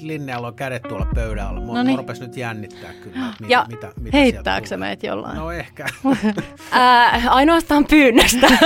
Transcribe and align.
Linnealla 0.00 0.46
on 0.46 0.54
kädet 0.54 0.82
tuolla 0.82 1.06
pöydällä. 1.14 1.60
Mua, 1.60 1.74
Noniin. 1.74 1.98
rupesi 1.98 2.20
nyt 2.22 2.36
jännittää 2.36 2.92
kyllä, 2.92 3.18
mitä, 3.40 3.52
Ja 3.52 3.66
mitä, 3.68 3.92
mitä 4.00 4.16
Heittääkö 4.16 4.76
meitä 4.76 5.06
jollain? 5.06 5.36
No 5.36 5.52
ehkä. 5.52 5.86
Ää, 6.70 7.22
ainoastaan 7.30 7.84
pyynnöstä. 7.84 8.46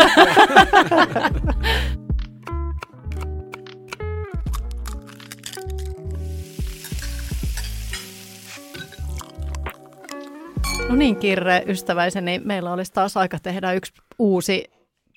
No 10.89 10.95
niin, 10.97 11.17
Kirre, 11.17 11.63
ystäväiseni, 11.67 12.41
meillä 12.45 12.73
olisi 12.73 12.93
taas 12.93 13.17
aika 13.17 13.39
tehdä 13.39 13.73
yksi 13.73 13.93
uusi 14.19 14.65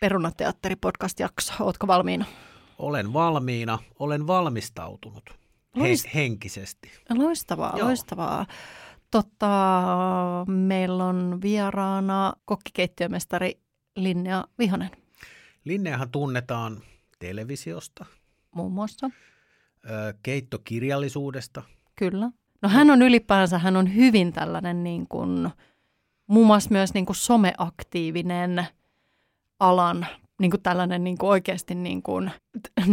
Perunateatteri-podcast-jakso. 0.02 1.54
Ootko 1.60 1.88
valmiina? 1.88 2.26
Olen 2.80 3.14
valmiina, 3.14 3.80
olen 4.00 4.28
valmistautunut 4.28 5.24
He, 5.78 5.82
Loist- 5.82 6.10
henkisesti. 6.16 6.92
Loistavaa, 7.16 7.74
Joo. 7.78 7.88
loistavaa. 7.88 8.46
Totta, 9.12 9.48
meillä 10.48 11.06
on 11.06 11.40
vieraana 11.42 12.34
kokkikeittiömestari 12.46 13.60
Linnea 13.96 14.44
Vihonen 14.60 14.90
Linneahan 15.66 16.10
tunnetaan 16.12 16.82
televisiosta, 17.20 18.06
muun 18.56 18.72
muassa. 18.72 19.10
keittokirjallisuudesta. 20.24 21.64
Kyllä. 21.96 22.32
No 22.62 22.70
hän 22.70 22.90
on 22.92 23.02
ylipäänsä, 23.02 23.58
hän 23.58 23.76
on 23.76 23.96
hyvin 23.96 24.34
tällainen 24.34 24.84
niin 24.84 25.08
kuin, 25.08 25.50
muun 26.28 26.48
muassa 26.48 26.70
myös 26.72 26.94
niin 26.94 27.06
kuin 27.06 27.16
someaktiivinen 27.16 28.66
alan, 29.60 30.08
niin 30.42 30.52
kuin 30.52 30.62
tällainen 30.62 31.04
niin 31.04 31.18
kuin 31.18 31.30
oikeasti 31.30 31.76
niin 31.76 32.04
kuin, 32.04 32.32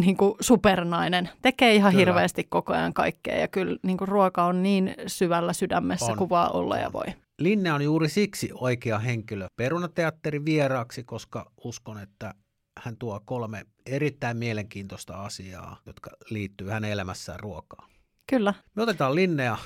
niin 0.04 0.16
kuin 0.16 0.34
supernainen. 0.40 1.28
Tekee 1.42 1.74
ihan 1.74 1.92
Kyllä. 1.92 2.00
hirveästi 2.00 2.44
koko 2.44 2.72
ajan 2.72 2.94
kaikkea 2.94 3.38
ja 3.38 3.48
kyllä 3.48 3.76
niin 3.82 3.98
kuin 3.98 4.08
ruoka 4.08 4.44
on 4.44 4.62
niin 4.62 4.94
syvällä 5.06 5.52
sydämessä 5.52 6.12
On. 6.12 6.18
kuin 6.18 6.30
vaan 6.30 6.54
olla 6.54 6.78
ja 6.78 6.92
voi. 6.92 7.06
Linne 7.38 7.72
on 7.72 7.82
juuri 7.82 8.08
siksi 8.08 8.50
oikea 8.54 8.98
henkilö 8.98 9.46
Perunateatterin 9.56 10.44
vieraaksi, 10.44 11.04
koska 11.04 11.52
uskon, 11.64 11.98
että 11.98 12.34
hän 12.78 12.96
tuo 12.96 13.20
kolme 13.24 13.66
erittäin 13.86 14.36
mielenkiintoista 14.36 15.14
asiaa, 15.14 15.76
jotka 15.86 16.10
liittyy 16.30 16.68
hänen 16.68 16.90
elämässään 16.90 17.40
ruokaan. 17.40 17.90
Kyllä. 18.30 18.54
Me 18.74 18.82
otetaan 18.82 19.14
Linnea 19.14 19.58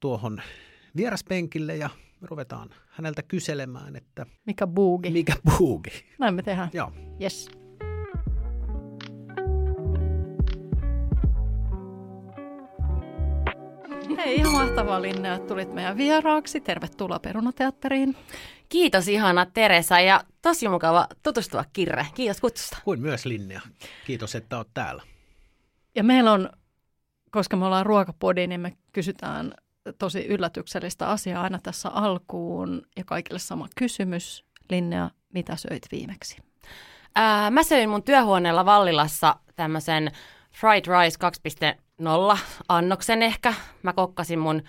tuohon 0.00 0.42
vieraspenkille 0.96 1.76
ja 1.76 1.90
me 2.20 2.26
ruvetaan 2.26 2.70
häneltä 3.00 3.22
kyselemään, 3.22 3.96
että 3.96 4.26
Mikä 4.46 4.66
buugi. 4.66 5.10
mikä 5.10 5.32
buugi. 5.58 5.90
Näin 6.18 6.34
me 6.34 6.42
tehdään. 6.42 6.70
Joo. 6.72 6.92
Yes. 7.22 7.50
Hei, 14.16 14.36
ihan 14.36 14.52
mahtavaa 14.52 15.02
Linnea, 15.02 15.34
että 15.34 15.48
tulit 15.48 15.74
meidän 15.74 15.96
vieraaksi. 15.96 16.60
Tervetuloa 16.60 17.18
Perunateatteriin. 17.18 18.16
Kiitos 18.68 19.08
ihana 19.08 19.46
Teresa 19.46 20.00
ja 20.00 20.20
tosi 20.42 20.68
mukava 20.68 21.06
tutustua 21.22 21.64
Kirre. 21.72 22.06
Kiitos 22.14 22.40
kutsusta. 22.40 22.78
Kuin 22.84 23.00
myös 23.00 23.26
Linnea. 23.26 23.60
Kiitos, 24.06 24.34
että 24.34 24.56
olet 24.56 24.68
täällä. 24.74 25.02
Ja 25.94 26.04
meillä 26.04 26.32
on, 26.32 26.50
koska 27.30 27.56
me 27.56 27.66
ollaan 27.66 27.86
ruokapodi, 27.86 28.46
niin 28.46 28.60
me 28.60 28.76
kysytään 28.92 29.54
tosi 29.98 30.26
yllätyksellistä 30.26 31.08
asiaa 31.08 31.42
aina 31.42 31.58
tässä 31.62 31.88
alkuun. 31.88 32.82
Ja 32.96 33.04
kaikille 33.04 33.38
sama 33.38 33.68
kysymys. 33.76 34.44
Linnea, 34.70 35.10
mitä 35.34 35.56
söit 35.56 35.86
viimeksi? 35.92 36.36
Ää, 37.14 37.50
mä 37.50 37.62
söin 37.62 37.88
mun 37.88 38.02
työhuoneella 38.02 38.64
Vallilassa 38.64 39.36
tämmöisen 39.56 40.10
Fried 40.52 40.84
Rice 40.86 41.18
2.0 42.34 42.38
annoksen 42.68 43.22
ehkä. 43.22 43.54
Mä 43.82 43.92
kokkasin 43.92 44.38
mun, 44.38 44.62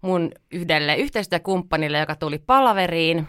mun 0.00 0.32
yhdelle 0.50 0.96
yhteistyökumppanille, 0.96 1.98
joka 1.98 2.14
tuli 2.14 2.38
palaveriin, 2.38 3.26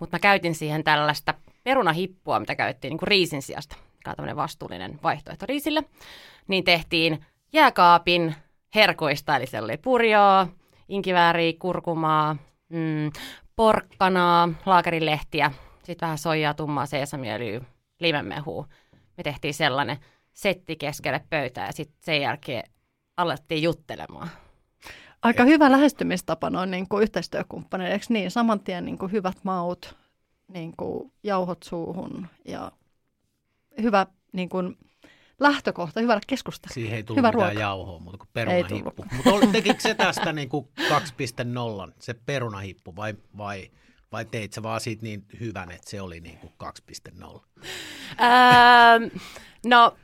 mutta 0.00 0.14
mä 0.16 0.18
käytin 0.20 0.54
siihen 0.54 0.84
tällaista 0.84 1.34
perunahippua, 1.64 2.40
mitä 2.40 2.54
käyttiin 2.54 2.90
niin 2.90 2.98
kuin 2.98 3.08
riisin 3.08 3.42
sijasta, 3.42 3.76
mikä 3.96 4.10
on 4.10 4.16
tämmöinen 4.16 4.36
vastuullinen 4.36 4.98
vaihtoehto 5.02 5.46
riisille. 5.46 5.84
Niin 6.48 6.64
tehtiin 6.64 7.24
jääkaapin 7.52 8.34
herkoista, 8.74 9.36
eli 9.36 9.46
siellä 9.46 9.64
oli 9.64 9.76
purjoa, 9.76 10.48
inkivääriä, 10.88 11.52
kurkumaa, 11.58 12.36
mm, 12.68 13.10
porkkanaa, 13.56 14.48
laakerilehtiä, 14.66 15.52
sitten 15.82 16.06
vähän 16.06 16.18
soijaa, 16.18 16.54
tummaa 16.54 16.86
seesamiöljyä, 16.86 17.60
limenmehua. 18.00 18.66
Me 19.16 19.22
tehtiin 19.22 19.54
sellainen 19.54 19.96
setti 20.32 20.76
keskelle 20.76 21.20
pöytää 21.30 21.66
ja 21.66 21.72
sitten 21.72 21.98
sen 22.00 22.20
jälkeen 22.20 22.70
alettiin 23.16 23.62
juttelemaan. 23.62 24.28
Aika 25.22 25.44
hyvä 25.44 25.72
lähestymistapa 25.72 26.50
noin 26.50 26.70
niin 26.70 26.88
kuin 26.88 27.02
yhteistyökumppaneille, 27.02 27.94
eikö 27.94 28.06
niin? 28.08 28.30
Saman 28.30 28.60
tien 28.60 28.84
niin 28.84 28.98
kuin 28.98 29.12
hyvät 29.12 29.36
maut, 29.42 29.96
niin 30.48 30.76
kuin 30.76 31.12
jauhot 31.22 31.62
suuhun 31.62 32.26
ja 32.44 32.72
hyvä 33.82 34.06
niin 34.32 34.48
kuin 34.48 34.76
lähtökohta 35.40 36.00
hyvälle 36.00 36.20
keskustelulle. 36.26 36.74
Siihen 36.74 36.96
ei 36.96 37.02
tullut 37.02 37.18
Hyvä 37.18 37.28
mitään 37.28 37.50
ruoka. 37.50 37.60
jauhoa, 37.60 37.98
mutta 37.98 38.18
kuin 38.18 38.28
Ei 38.28 38.64
perunahippu. 38.64 39.04
Mutta 39.12 39.46
tekikö 39.52 39.80
se 39.80 39.94
tästä 39.94 40.32
niin 40.32 40.48
kuin 40.48 40.68
2.0, 41.86 41.92
se 41.98 42.14
perunahippu, 42.14 42.96
vai, 42.96 43.14
vai, 43.36 43.70
vai 44.12 44.24
teit 44.24 44.52
sä 44.52 44.62
vaan 44.62 44.80
siitä 44.80 45.02
niin 45.02 45.24
hyvän, 45.40 45.70
että 45.70 45.90
se 45.90 46.00
oli 46.00 46.20
niin 46.20 46.38
kuin 46.38 46.52
2.0? 47.22 47.40
Öö, 48.20 49.08
no, 49.66 49.96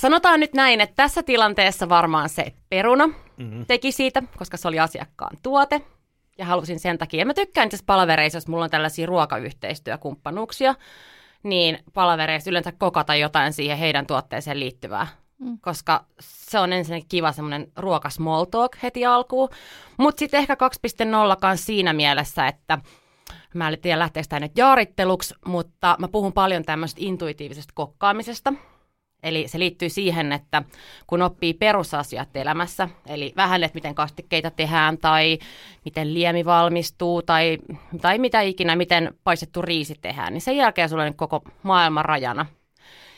sanotaan 0.00 0.40
nyt 0.40 0.54
näin, 0.54 0.80
että 0.80 0.96
tässä 0.96 1.22
tilanteessa 1.22 1.88
varmaan 1.88 2.28
se 2.28 2.52
peruna 2.68 3.08
Mm-hmm. 3.40 3.66
teki 3.66 3.92
siitä, 3.92 4.22
koska 4.36 4.56
se 4.56 4.68
oli 4.68 4.78
asiakkaan 4.78 5.36
tuote. 5.42 5.82
Ja 6.38 6.44
halusin 6.44 6.80
sen 6.80 6.98
takia. 6.98 7.18
Ja 7.20 7.26
mä 7.26 7.34
tykkään 7.34 7.66
itse 7.66 7.78
palavereissa, 7.86 8.36
jos 8.36 8.48
mulla 8.48 8.64
on 8.64 8.70
tällaisia 8.70 9.06
ruokayhteistyökumppanuuksia, 9.06 10.74
niin 11.42 11.78
palavereissa 11.94 12.50
yleensä 12.50 12.72
kokata 12.72 13.14
jotain 13.14 13.52
siihen 13.52 13.78
heidän 13.78 14.06
tuotteeseen 14.06 14.60
liittyvää. 14.60 15.06
Mm. 15.38 15.58
Koska 15.60 16.04
se 16.20 16.58
on 16.58 16.72
ensinnäkin 16.72 17.08
kiva 17.08 17.32
semmoinen 17.32 17.72
ruoka 17.76 18.10
small 18.10 18.44
talk 18.44 18.76
heti 18.82 19.06
alkuun. 19.06 19.48
Mutta 19.96 20.18
sitten 20.18 20.40
ehkä 20.40 20.54
2.0 20.54 21.36
kanssa 21.40 21.66
siinä 21.66 21.92
mielessä, 21.92 22.46
että 22.46 22.78
mä 23.54 23.68
en 23.68 23.78
tiedä 23.80 23.98
lähteekö 23.98 24.28
tämä 24.28 24.40
nyt 24.40 24.58
jaaritteluksi, 24.58 25.34
mutta 25.46 25.96
mä 25.98 26.08
puhun 26.08 26.32
paljon 26.32 26.64
tämmöisestä 26.64 27.00
intuitiivisesta 27.04 27.72
kokkaamisesta. 27.74 28.52
Eli 29.22 29.48
se 29.48 29.58
liittyy 29.58 29.88
siihen, 29.88 30.32
että 30.32 30.62
kun 31.06 31.22
oppii 31.22 31.54
perusasiat 31.54 32.36
elämässä, 32.36 32.88
eli 33.06 33.32
vähän, 33.36 33.64
että 33.64 33.74
miten 33.74 33.94
kastikkeita 33.94 34.50
tehdään 34.50 34.98
tai 34.98 35.38
miten 35.84 36.14
liemi 36.14 36.44
valmistuu 36.44 37.22
tai, 37.22 37.58
tai 38.00 38.18
mitä 38.18 38.40
ikinä, 38.40 38.76
miten 38.76 39.14
paistettu 39.24 39.62
riisi 39.62 39.94
tehdään, 40.02 40.32
niin 40.32 40.40
sen 40.40 40.56
jälkeen 40.56 40.88
sulla 40.88 41.02
on 41.02 41.14
koko 41.14 41.42
maailman 41.62 42.04
rajana. 42.04 42.46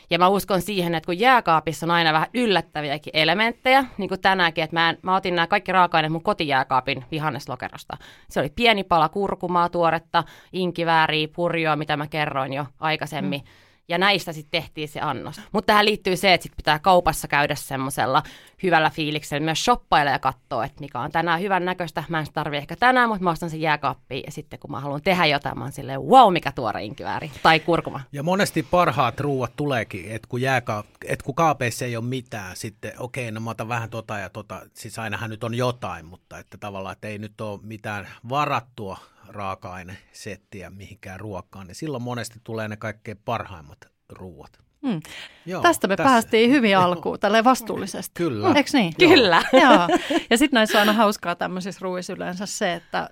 Ja 0.09 0.19
mä 0.19 0.27
uskon 0.27 0.61
siihen, 0.61 0.95
että 0.95 1.05
kun 1.05 1.19
jääkaapissa 1.19 1.85
on 1.85 1.91
aina 1.91 2.13
vähän 2.13 2.27
yllättäviäkin 2.33 3.11
elementtejä, 3.15 3.85
niin 3.97 4.09
kuin 4.09 4.21
tänäänkin, 4.21 4.63
että 4.63 4.75
mä, 4.75 4.89
en, 4.89 4.97
mä 5.01 5.15
otin 5.15 5.35
nämä 5.35 5.47
kaikki 5.47 5.71
raaka-aineet 5.71 6.11
mun 6.11 6.23
kotijääkaapin 6.23 7.05
vihanneslokerosta. 7.11 7.97
Se 8.29 8.39
oli 8.39 8.49
pieni 8.55 8.83
pala 8.83 9.09
kurkumaa, 9.09 9.69
tuoretta, 9.69 10.23
inkivääriä, 10.53 11.27
purjoa, 11.35 11.75
mitä 11.75 11.97
mä 11.97 12.07
kerroin 12.07 12.53
jo 12.53 12.65
aikaisemmin. 12.79 13.41
Mm. 13.41 13.47
Ja 13.87 13.97
näistä 13.97 14.33
sitten 14.33 14.61
tehtiin 14.61 14.87
se 14.87 14.99
annos. 14.99 15.41
Mutta 15.51 15.65
tähän 15.65 15.85
liittyy 15.85 16.17
se, 16.17 16.33
että 16.33 16.43
sit 16.43 16.55
pitää 16.57 16.79
kaupassa 16.79 17.27
käydä 17.27 17.55
semmoisella 17.55 18.23
hyvällä 18.63 18.89
fiiliksellä 18.89 19.45
myös 19.45 19.65
shoppailla 19.65 20.11
ja 20.11 20.19
katsoa, 20.19 20.65
että 20.65 20.79
mikä 20.79 20.99
on 20.99 21.11
tänään 21.11 21.39
hyvän 21.39 21.65
näköistä. 21.65 22.03
Mä 22.09 22.19
en 22.19 22.25
tarvi 22.33 22.57
ehkä 22.57 22.75
tänään, 22.75 23.09
mutta 23.09 23.23
mä 23.23 23.29
ostan 23.29 23.49
sen 23.49 23.61
jääkaappiin. 23.61 24.23
Ja 24.25 24.31
sitten 24.31 24.59
kun 24.59 24.71
mä 24.71 24.79
haluan 24.79 25.01
tehdä 25.01 25.25
jotain, 25.25 25.57
mä 25.57 25.63
oon 25.63 25.71
silleen, 25.71 26.01
wow, 26.01 26.33
mikä 26.33 26.51
tuore 26.51 26.83
inkivääri. 26.83 27.31
Tai 27.43 27.59
kurkuma. 27.59 28.01
Ja 28.11 28.23
monesti 28.23 28.63
parhaat 28.63 29.19
ruuat 29.19 29.55
tuleekin, 29.55 30.11
että 30.11 30.27
kun, 30.27 30.41
jääka, 30.41 30.83
että 31.05 31.25
kun 31.25 31.35
kaapeissa 31.35 31.85
ei 31.85 31.97
ole 31.97 32.05
mitään, 32.05 32.55
sitten 32.55 32.91
okei, 32.97 33.31
no 33.31 33.39
mä 33.39 33.49
otan 33.49 33.67
vähän 33.67 33.89
tota 33.89 34.19
ja 34.19 34.29
tota, 34.29 34.61
siis 34.73 34.99
ainahan 34.99 35.29
nyt 35.29 35.43
on 35.43 35.55
jotain, 35.55 36.05
mutta 36.05 36.39
että 36.39 36.57
tavallaan, 36.57 36.93
että 36.93 37.07
ei 37.07 37.17
nyt 37.17 37.41
ole 37.41 37.59
mitään 37.63 38.07
varattua 38.29 38.97
raaka-ainesettiä 39.33 40.69
mihinkään 40.69 41.19
ruokaan, 41.19 41.67
niin 41.67 41.75
silloin 41.75 42.03
monesti 42.03 42.39
tulee 42.43 42.67
ne 42.67 42.77
kaikkein 42.77 43.17
parhaimmat 43.25 43.77
ruuat. 44.09 44.63
Hmm. 44.87 44.99
Joo, 45.45 45.61
Tästä 45.61 45.87
me 45.87 45.95
tässä- 45.95 46.09
päästiin 46.09 46.51
hyvin 46.51 46.77
alkuun, 46.77 47.19
tälleen 47.19 47.43
vastuullisesti. 47.43 48.11
Kyllä. 48.13 48.47
Eikö 48.55 48.69
niin? 48.73 48.93
Joo. 48.99 49.11
Kyllä. 49.11 49.43
Joo. 49.63 49.87
Ja 50.29 50.37
sitten 50.37 50.57
näissä 50.57 50.77
on 50.77 50.79
aina 50.79 50.93
hauskaa 50.93 51.35
tämmöisissä 51.35 51.79
ruuissa 51.83 52.13
yleensä 52.13 52.45
se, 52.45 52.73
että 52.73 53.09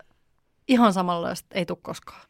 ihan 0.67 0.93
samanlaista 0.93 1.47
ei 1.51 1.65
tule 1.65 1.77
koskaan. 1.81 2.21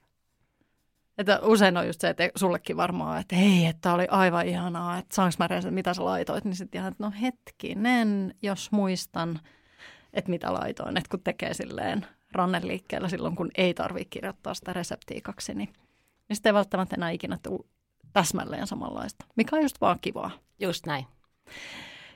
Että 1.17 1.39
usein 1.43 1.77
on 1.77 1.87
just 1.87 2.01
se, 2.01 2.09
että 2.09 2.29
sullekin 2.35 2.77
varmaan, 2.77 3.21
että 3.21 3.35
hei, 3.35 3.65
että 3.65 3.93
oli 3.93 4.07
aivan 4.09 4.47
ihanaa, 4.47 4.97
että 4.97 5.15
saanko 5.15 5.35
mä 5.39 5.47
reisata, 5.47 5.73
mitä 5.73 5.93
sä 5.93 6.05
laitoit, 6.05 6.45
niin 6.45 6.55
sitten 6.55 6.79
ihan, 6.79 6.91
että 6.91 7.03
no 7.03 7.13
hetkinen, 7.21 8.35
jos 8.41 8.71
muistan, 8.71 9.39
että 10.13 10.29
mitä 10.29 10.53
laitoin, 10.53 10.97
että 10.97 11.09
kun 11.09 11.23
tekee 11.23 11.53
silleen 11.53 12.05
ranneliikkeellä 12.31 13.09
silloin, 13.09 13.35
kun 13.35 13.51
ei 13.55 13.73
tarvitse 13.73 14.09
kirjoittaa 14.09 14.53
sitä 14.53 14.73
reseptiikaksi, 14.73 15.53
niin, 15.53 15.69
niin 16.29 16.35
sitten 16.35 16.49
ei 16.49 16.53
välttämättä 16.53 16.95
enää 16.95 17.09
ikinä 17.09 17.37
tule 17.43 17.65
täsmälleen 18.13 18.67
samanlaista, 18.67 19.25
mikä 19.35 19.55
on 19.55 19.61
just 19.61 19.81
vaan 19.81 19.99
kivaa. 20.01 20.31
Just 20.59 20.85
näin. 20.85 21.05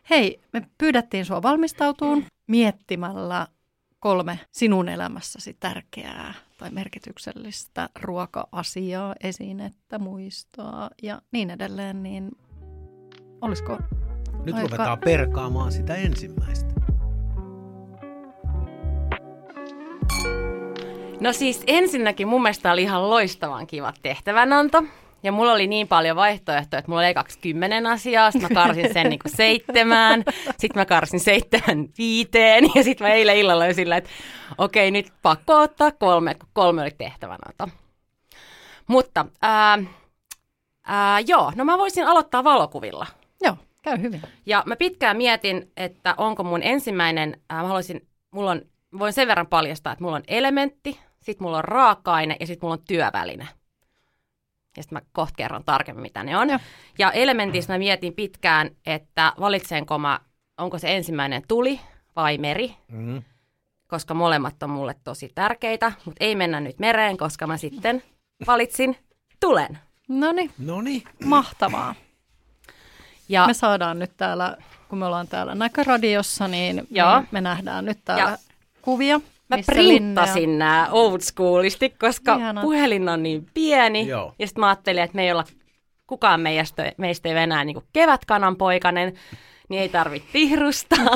Hei, 0.09 0.41
me 0.53 0.67
pyydettiin 0.77 1.25
sua 1.25 1.41
valmistautuun 1.41 2.25
miettimällä 2.47 3.47
kolme 3.99 4.39
sinun 4.51 4.89
elämässäsi 4.89 5.57
tärkeää 5.59 6.33
tai 6.57 6.71
merkityksellistä 6.71 7.89
ruoka-asiaa, 8.01 9.15
esinettä, 9.23 9.99
muistoa 9.99 10.89
ja 11.03 11.21
niin 11.31 11.49
edelleen, 11.49 12.03
niin 12.03 12.31
olisiko 13.41 13.77
Nyt 14.43 14.55
aika... 14.55 14.67
ruvetaan 14.67 14.99
perkaamaan 14.99 15.71
sitä 15.71 15.95
ensimmäistä. 15.95 16.84
No 21.25 21.33
siis 21.33 21.63
ensinnäkin 21.67 22.27
mun 22.27 22.41
mielestä 22.41 22.71
oli 22.71 22.81
ihan 22.81 23.09
loistavan 23.09 23.67
kiva 23.67 23.93
tehtävänanto. 24.01 24.83
Ja 25.23 25.31
mulla 25.31 25.51
oli 25.51 25.67
niin 25.67 25.87
paljon 25.87 26.15
vaihtoehtoja, 26.15 26.79
että 26.79 26.91
mulla 26.91 27.01
oli 27.01 27.09
ekaksi 27.09 27.39
kymmenen 27.39 27.87
asiaa, 27.87 28.31
sitten 28.31 28.51
mä 28.51 28.63
karsin 28.63 28.93
sen 28.93 29.09
niin 29.09 29.19
seitsemään, 29.25 30.23
sitten 30.57 30.81
mä 30.81 30.85
karsin 30.85 31.19
seitsemän 31.19 31.87
viiteen, 31.97 32.63
ja 32.75 32.83
sitten 32.83 33.07
mä 33.07 33.13
eilen 33.13 33.37
illalla 33.37 33.63
olin 33.63 33.75
sillä, 33.75 33.97
että 33.97 34.09
okei, 34.57 34.91
nyt 34.91 35.13
pakko 35.21 35.61
ottaa 35.61 35.91
kolme, 35.91 36.33
kun 36.33 36.49
kolme 36.53 36.81
oli 36.81 36.91
tehtävänanto. 36.97 37.67
Mutta 38.87 39.25
ää, 39.41 39.79
ää, 40.87 41.19
joo, 41.19 41.51
no 41.55 41.65
mä 41.65 41.77
voisin 41.77 42.07
aloittaa 42.07 42.43
valokuvilla. 42.43 43.07
Joo, 43.43 43.57
käy 43.81 44.01
hyvin. 44.01 44.21
Ja 44.45 44.63
mä 44.65 44.75
pitkään 44.75 45.17
mietin, 45.17 45.71
että 45.77 46.15
onko 46.17 46.43
mun 46.43 46.63
ensimmäinen, 46.63 47.41
ää, 47.49 47.61
mä 47.61 47.67
haluaisin, 47.67 48.07
mulla 48.31 48.51
on, 48.51 48.61
voin 48.99 49.13
sen 49.13 49.27
verran 49.27 49.47
paljastaa, 49.47 49.93
että 49.93 50.03
mulla 50.03 50.15
on 50.15 50.23
elementti, 50.27 50.99
sitten 51.25 51.45
mulla 51.45 51.57
on 51.57 51.63
raaka-aine 51.63 52.37
ja 52.39 52.47
sitten 52.47 52.67
mulla 52.67 52.73
on 52.73 52.83
työväline. 52.87 53.47
Ja 54.77 54.83
sitten 54.83 54.95
mä 54.95 55.01
kohta 55.11 55.33
kerron 55.37 55.63
tarkemmin, 55.63 56.01
mitä 56.01 56.23
ne 56.23 56.37
on. 56.37 56.49
Joo. 56.49 56.59
Ja 56.99 57.11
elementissä 57.11 57.73
mä 57.73 57.77
mietin 57.77 58.13
pitkään, 58.13 58.69
että 58.85 59.33
valitsenko 59.39 59.97
mä, 59.99 60.19
onko 60.57 60.79
se 60.79 60.95
ensimmäinen 60.95 61.43
tuli 61.47 61.79
vai 62.15 62.37
meri, 62.37 62.75
Mm. 62.91 63.23
koska 63.87 64.13
molemmat 64.13 64.63
on 64.63 64.69
mulle 64.69 64.95
tosi 65.03 65.31
tärkeitä, 65.35 65.91
mutta 66.05 66.23
ei 66.23 66.35
mennä 66.35 66.59
nyt 66.59 66.79
mereen, 66.79 67.17
koska 67.17 67.47
mä 67.47 67.57
sitten 67.57 68.03
valitsin 68.47 68.97
tulen. 69.39 69.79
No 70.07 70.31
niin, 70.31 70.51
No 70.57 70.81
niin. 70.81 71.03
mahtavaa. 71.25 71.95
Ja 73.29 73.47
Me 73.47 73.53
saadaan 73.53 73.99
nyt 73.99 74.11
täällä, 74.17 74.57
kun 74.89 74.99
me 74.99 75.05
ollaan 75.05 75.27
täällä 75.27 75.55
näköradiossa, 75.55 76.47
niin 76.47 76.87
Joo. 76.89 77.21
me, 77.21 77.27
me 77.31 77.41
nähdään 77.41 77.85
nyt 77.85 77.99
täällä 78.05 78.23
Ja 78.31 78.37
kuvia. 78.81 79.21
Mä 79.49 79.57
missä 79.57 79.71
printtasin 79.71 80.59
nämä 80.59 80.87
old 80.91 81.19
schoolisti, 81.19 81.89
koska 81.89 82.35
Ihanat. 82.35 82.61
puhelin 82.61 83.09
on 83.09 83.23
niin 83.23 83.45
pieni. 83.53 84.07
Joo. 84.07 84.33
Ja 84.39 84.47
sitten 84.47 84.59
mä 84.59 84.67
ajattelin, 84.67 85.03
että 85.03 85.15
me 85.15 85.23
ei 85.23 85.31
olla, 85.31 85.43
kukaan 86.07 86.41
meistä, 86.41 86.91
meistä 86.97 87.29
ei 87.29 87.33
ole 87.33 87.43
enää 87.43 87.65
niin 87.65 87.81
kevätkananpoikainen, 87.93 89.13
niin 89.69 89.81
ei 89.81 89.89
tarvitse 89.89 90.29
tihrustaa. 90.31 91.05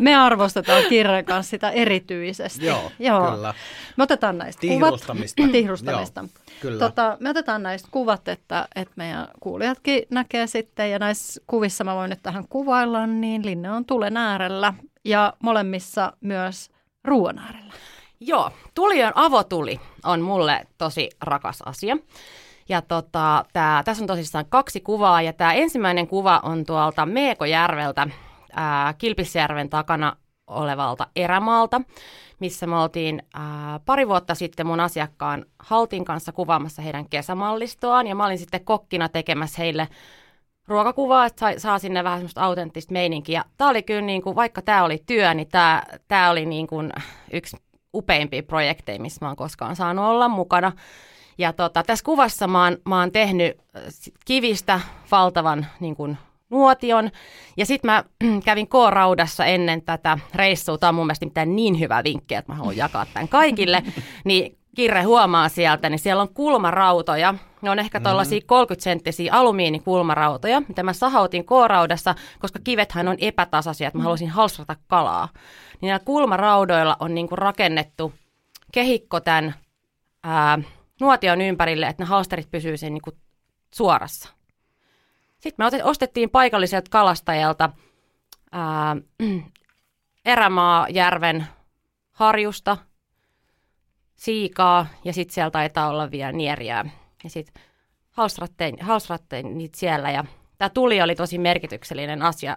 Me 0.00 0.14
arvostetaan 0.16 0.82
Kirren 0.88 1.24
kanssa 1.24 1.50
sitä 1.50 1.70
erityisesti. 1.70 2.66
Joo, 2.66 2.92
Joo. 2.98 3.30
kyllä. 3.30 3.54
Me 3.96 4.02
otetaan 4.02 4.38
näistä 4.38 4.60
Tihrustamista. 4.60 5.42
kuvat. 5.42 5.52
Tihrustamista. 5.52 6.20
Joo, 6.24 6.28
kyllä. 6.60 6.78
Tota, 6.78 7.16
me 7.20 7.30
otetaan 7.30 7.62
näistä 7.62 7.88
kuvat, 7.90 8.28
että, 8.28 8.68
että 8.76 8.94
meidän 8.96 9.28
kuulijatkin 9.40 10.02
näkee 10.10 10.46
sitten. 10.46 10.90
Ja 10.90 10.98
näissä 10.98 11.42
kuvissa 11.46 11.84
mä 11.84 11.94
voin 11.94 12.10
nyt 12.10 12.22
tähän 12.22 12.44
kuvailla, 12.48 13.06
niin 13.06 13.46
Linne 13.46 13.70
on 13.70 13.84
tulen 13.84 14.16
äärellä 14.16 14.74
ja 15.04 15.32
molemmissa 15.42 16.12
myös 16.20 16.70
ruoan 17.04 17.38
äärellä. 17.38 17.72
Joo, 18.20 18.50
tuli 18.74 19.04
on 19.04 19.12
avotuli 19.14 19.80
on 20.04 20.20
mulle 20.20 20.66
tosi 20.78 21.10
rakas 21.20 21.62
asia. 21.62 21.96
Ja 22.68 22.82
tota, 22.82 23.44
tää, 23.52 23.82
tässä 23.82 24.02
on 24.02 24.06
tosissaan 24.06 24.44
kaksi 24.48 24.80
kuvaa 24.80 25.22
ja 25.22 25.32
tämä 25.32 25.52
ensimmäinen 25.52 26.06
kuva 26.06 26.40
on 26.42 26.66
tuolta 26.66 27.06
Meekojärveltä, 27.06 28.06
ää, 28.52 28.92
Kilpisjärven 28.92 29.68
takana 29.70 30.16
olevalta 30.46 31.06
erämaalta, 31.16 31.80
missä 32.40 32.66
me 32.66 32.76
oltiin 32.78 33.22
ää, 33.34 33.80
pari 33.86 34.08
vuotta 34.08 34.34
sitten 34.34 34.66
mun 34.66 34.80
asiakkaan 34.80 35.46
Haltin 35.58 36.04
kanssa 36.04 36.32
kuvaamassa 36.32 36.82
heidän 36.82 37.08
kesämallistoaan 37.08 38.06
ja 38.06 38.14
mä 38.14 38.26
olin 38.26 38.38
sitten 38.38 38.64
kokkina 38.64 39.08
tekemässä 39.08 39.62
heille 39.62 39.88
ruokakuvaa, 40.70 41.26
että 41.26 41.40
saa, 41.40 41.58
saa 41.58 41.78
sinne 41.78 42.04
vähän 42.04 42.18
semmoista 42.18 42.42
autenttista 42.42 42.92
meininkiä. 42.92 43.44
Tämä 43.56 43.70
oli 43.70 43.82
kyllä, 43.82 44.00
niin 44.00 44.22
kuin, 44.22 44.36
vaikka 44.36 44.62
tämä 44.62 44.84
oli 44.84 45.02
työ, 45.06 45.34
niin 45.34 45.48
tämä, 45.48 45.82
tämä 46.08 46.30
oli 46.30 46.46
niin 46.46 46.66
kuin 46.66 46.92
yksi 47.32 47.56
upeimpia 47.94 48.42
projekteja, 48.42 49.00
missä 49.00 49.24
mä 49.24 49.28
oon 49.28 49.36
koskaan 49.36 49.76
saanut 49.76 50.04
olla 50.04 50.28
mukana. 50.28 50.72
Ja 51.38 51.52
tota, 51.52 51.82
tässä 51.82 52.04
kuvassa 52.04 52.46
mä 52.46 52.64
oon, 52.64 52.76
mä 52.88 53.00
oon 53.00 53.12
tehnyt 53.12 53.58
äh, 53.76 53.82
kivistä 54.24 54.80
valtavan 55.10 55.66
niin 55.80 55.96
kuin, 55.96 56.16
nuotion. 56.50 57.10
Ja 57.56 57.66
sitten 57.66 57.90
mä 57.90 58.04
kävin 58.44 58.68
K-raudassa 58.68 59.44
ennen 59.44 59.82
tätä 59.82 60.18
reissua. 60.34 60.78
Tämä 60.78 60.88
on 60.88 60.94
mun 60.94 61.06
mielestä 61.06 61.26
mitään 61.26 61.56
niin 61.56 61.80
hyvä 61.80 62.04
vinkki, 62.04 62.34
että 62.34 62.52
mä 62.52 62.56
haluan 62.56 62.76
jakaa 62.76 63.06
tämän 63.14 63.28
kaikille. 63.28 63.82
niin 64.24 64.58
Kirre 64.76 65.02
huomaa 65.02 65.48
sieltä, 65.48 65.90
niin 65.90 65.98
siellä 65.98 66.22
on 66.22 66.34
kulmarautoja. 66.34 67.34
Ne 67.62 67.70
on 67.70 67.78
ehkä 67.78 68.00
tuollaisia 68.00 68.40
30-senttisiä 68.40 69.32
alumiinikulmarautoja, 69.32 70.62
mitä 70.68 70.82
mä 70.82 70.92
sahautin 70.92 71.44
K-raudassa, 71.44 72.14
koska 72.38 72.58
kivethän 72.64 73.08
on 73.08 73.16
epätasaisia, 73.20 73.88
että 73.88 73.98
mä 73.98 74.02
haluaisin 74.02 74.30
halsrata 74.30 74.76
kalaa. 74.86 75.28
Niin 75.80 75.88
näillä 75.88 76.04
kulmaraudoilla 76.04 76.96
on 77.00 77.14
niinku 77.14 77.36
rakennettu 77.36 78.12
kehikko 78.72 79.20
tämän 79.20 79.54
ää, 80.22 80.58
nuotion 81.00 81.40
ympärille, 81.40 81.86
että 81.86 82.02
ne 82.02 82.08
halsterit 82.08 82.50
pysyy 82.50 82.76
sen 82.76 82.94
niinku 82.94 83.10
suorassa. 83.74 84.28
Sitten 85.38 85.66
me 85.72 85.84
ostettiin 85.84 86.30
paikalliselta 86.30 86.90
kalastajalta 86.90 87.70
ää, 88.52 88.96
Erämaajärven 90.24 91.46
harjusta 92.12 92.76
siikaa 94.16 94.86
ja 95.04 95.12
sitten 95.12 95.34
siellä 95.34 95.50
taitaa 95.50 95.88
olla 95.88 96.10
vielä 96.10 96.32
nieriää. 96.32 96.99
Ja 97.24 97.30
sitten 97.30 97.62
halsrattein, 98.10 98.76
halsrattein 98.80 99.58
niitä 99.58 99.78
siellä 99.78 100.10
ja 100.10 100.24
tämä 100.58 100.68
tuli 100.68 101.02
oli 101.02 101.14
tosi 101.14 101.38
merkityksellinen 101.38 102.22
asia 102.22 102.56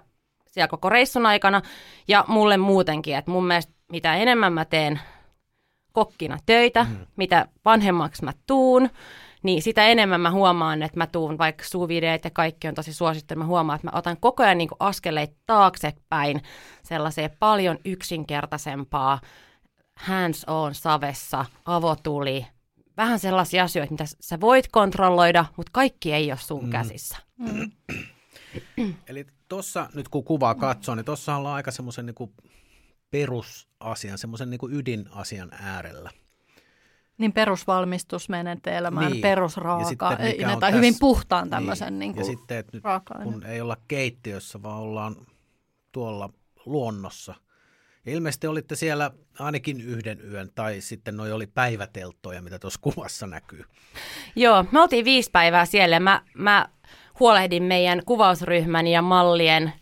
siellä 0.54 0.68
koko 0.68 0.90
reissun 0.90 1.26
aikana 1.26 1.62
ja 2.08 2.26
mulle 2.28 2.58
muutenkin, 2.58 3.16
että 3.16 3.32
mun 3.32 3.48
mielestä 3.48 3.74
mitä 3.92 4.16
enemmän 4.16 4.54
mä 4.54 4.66
teen 4.66 5.00
kokkina 5.92 6.38
töitä, 6.46 6.84
mm. 6.84 6.98
mitä 7.16 7.48
vanhemmaksi 7.66 8.26
mä 8.26 8.34
tuun, 8.48 8.90
niin 9.44 9.62
sitä 9.62 9.86
enemmän 9.88 10.22
mä 10.22 10.32
huomaan, 10.32 10.84
että 10.84 10.98
mä 10.98 11.08
tuun 11.08 11.38
vaikka 11.38 11.64
suvideet 11.64 12.24
ja 12.24 12.30
kaikki 12.34 12.68
on 12.68 12.76
tosi 12.76 12.94
suosittu, 12.94 13.36
mä 13.36 13.46
huomaan, 13.46 13.76
että 13.76 13.88
mä 13.88 13.98
otan 13.98 14.18
koko 14.20 14.44
ajan 14.44 14.58
niin 14.58 14.70
askeleita 14.80 15.36
taaksepäin 15.46 16.42
sellaiseen 16.84 17.32
paljon 17.40 17.78
yksinkertaisempaa 17.86 19.20
hands 19.96 20.46
on 20.48 20.76
savessa, 20.76 21.46
avotuli, 21.66 22.46
vähän 22.98 23.20
sellaisia 23.20 23.64
asioita, 23.64 23.92
mitä 23.92 24.06
sä 24.20 24.40
voit 24.42 24.68
kontrolloida, 24.72 25.46
mutta 25.58 25.70
kaikki 25.74 26.14
ei 26.14 26.32
ole 26.32 26.40
sun 26.40 26.64
mm. 26.64 26.70
käsissä. 26.70 27.18
Mm. 27.38 27.72
Eli 29.08 29.26
tuossa 29.48 29.90
nyt 29.94 30.10
kun 30.10 30.24
kuvaa 30.24 30.56
katsoo, 30.56 30.96
niin 30.96 31.06
tuossa 31.06 31.36
ollaan 31.36 31.56
aika 31.56 31.72
semmoisen 31.72 32.06
niin 32.06 32.34
perusasian, 33.12 34.18
semmoisen 34.18 34.50
niin 34.50 34.60
ydinasian 34.72 35.50
äärellä. 35.54 36.12
Niin 37.18 37.34
perusvalmistusmenetelmän, 37.34 39.04
Niin. 39.04 39.12
niin. 39.12 39.22
perusraaka, 39.22 40.12
Ja 40.40 40.48
tai 40.50 40.60
tässä- 40.60 40.76
hyvin 40.76 40.94
puhtaan 41.00 41.50
tämmöisen 41.50 42.00
niin. 42.00 42.10
ja 42.10 42.14
kuin, 42.14 42.26
sitten, 42.26 42.58
että 42.58 42.78
nyt 42.78 42.84
raaka-aine. 42.84 43.32
kun 43.32 43.46
ei 43.46 43.62
olla 43.62 43.78
keittiössä, 43.88 44.64
vaan 44.64 44.80
ollaan 44.82 45.16
tuolla 45.92 46.30
luonnossa. 46.66 47.36
Ilmeisesti 48.06 48.48
olitte 48.48 48.76
siellä 48.76 49.12
ainakin 49.40 49.82
yhden 49.82 50.32
yön, 50.32 50.50
tai 50.56 50.82
sitten 50.82 51.18
noi 51.18 51.32
oli 51.32 51.48
päivätelttoja, 51.48 52.42
mitä 52.42 52.60
tuossa 52.60 52.80
kuvassa 52.82 53.28
näkyy. 53.28 53.64
Joo, 54.36 54.66
me 54.72 54.82
oltiin 54.82 55.06
viisi 55.06 55.32
päivää 55.32 55.66
siellä 55.66 56.00
mä, 56.00 56.22
mä 56.34 56.70
huolehdin 57.20 57.64
meidän 57.64 58.02
kuvausryhmän 58.06 58.88
ja 58.88 59.02
mallien 59.02 59.74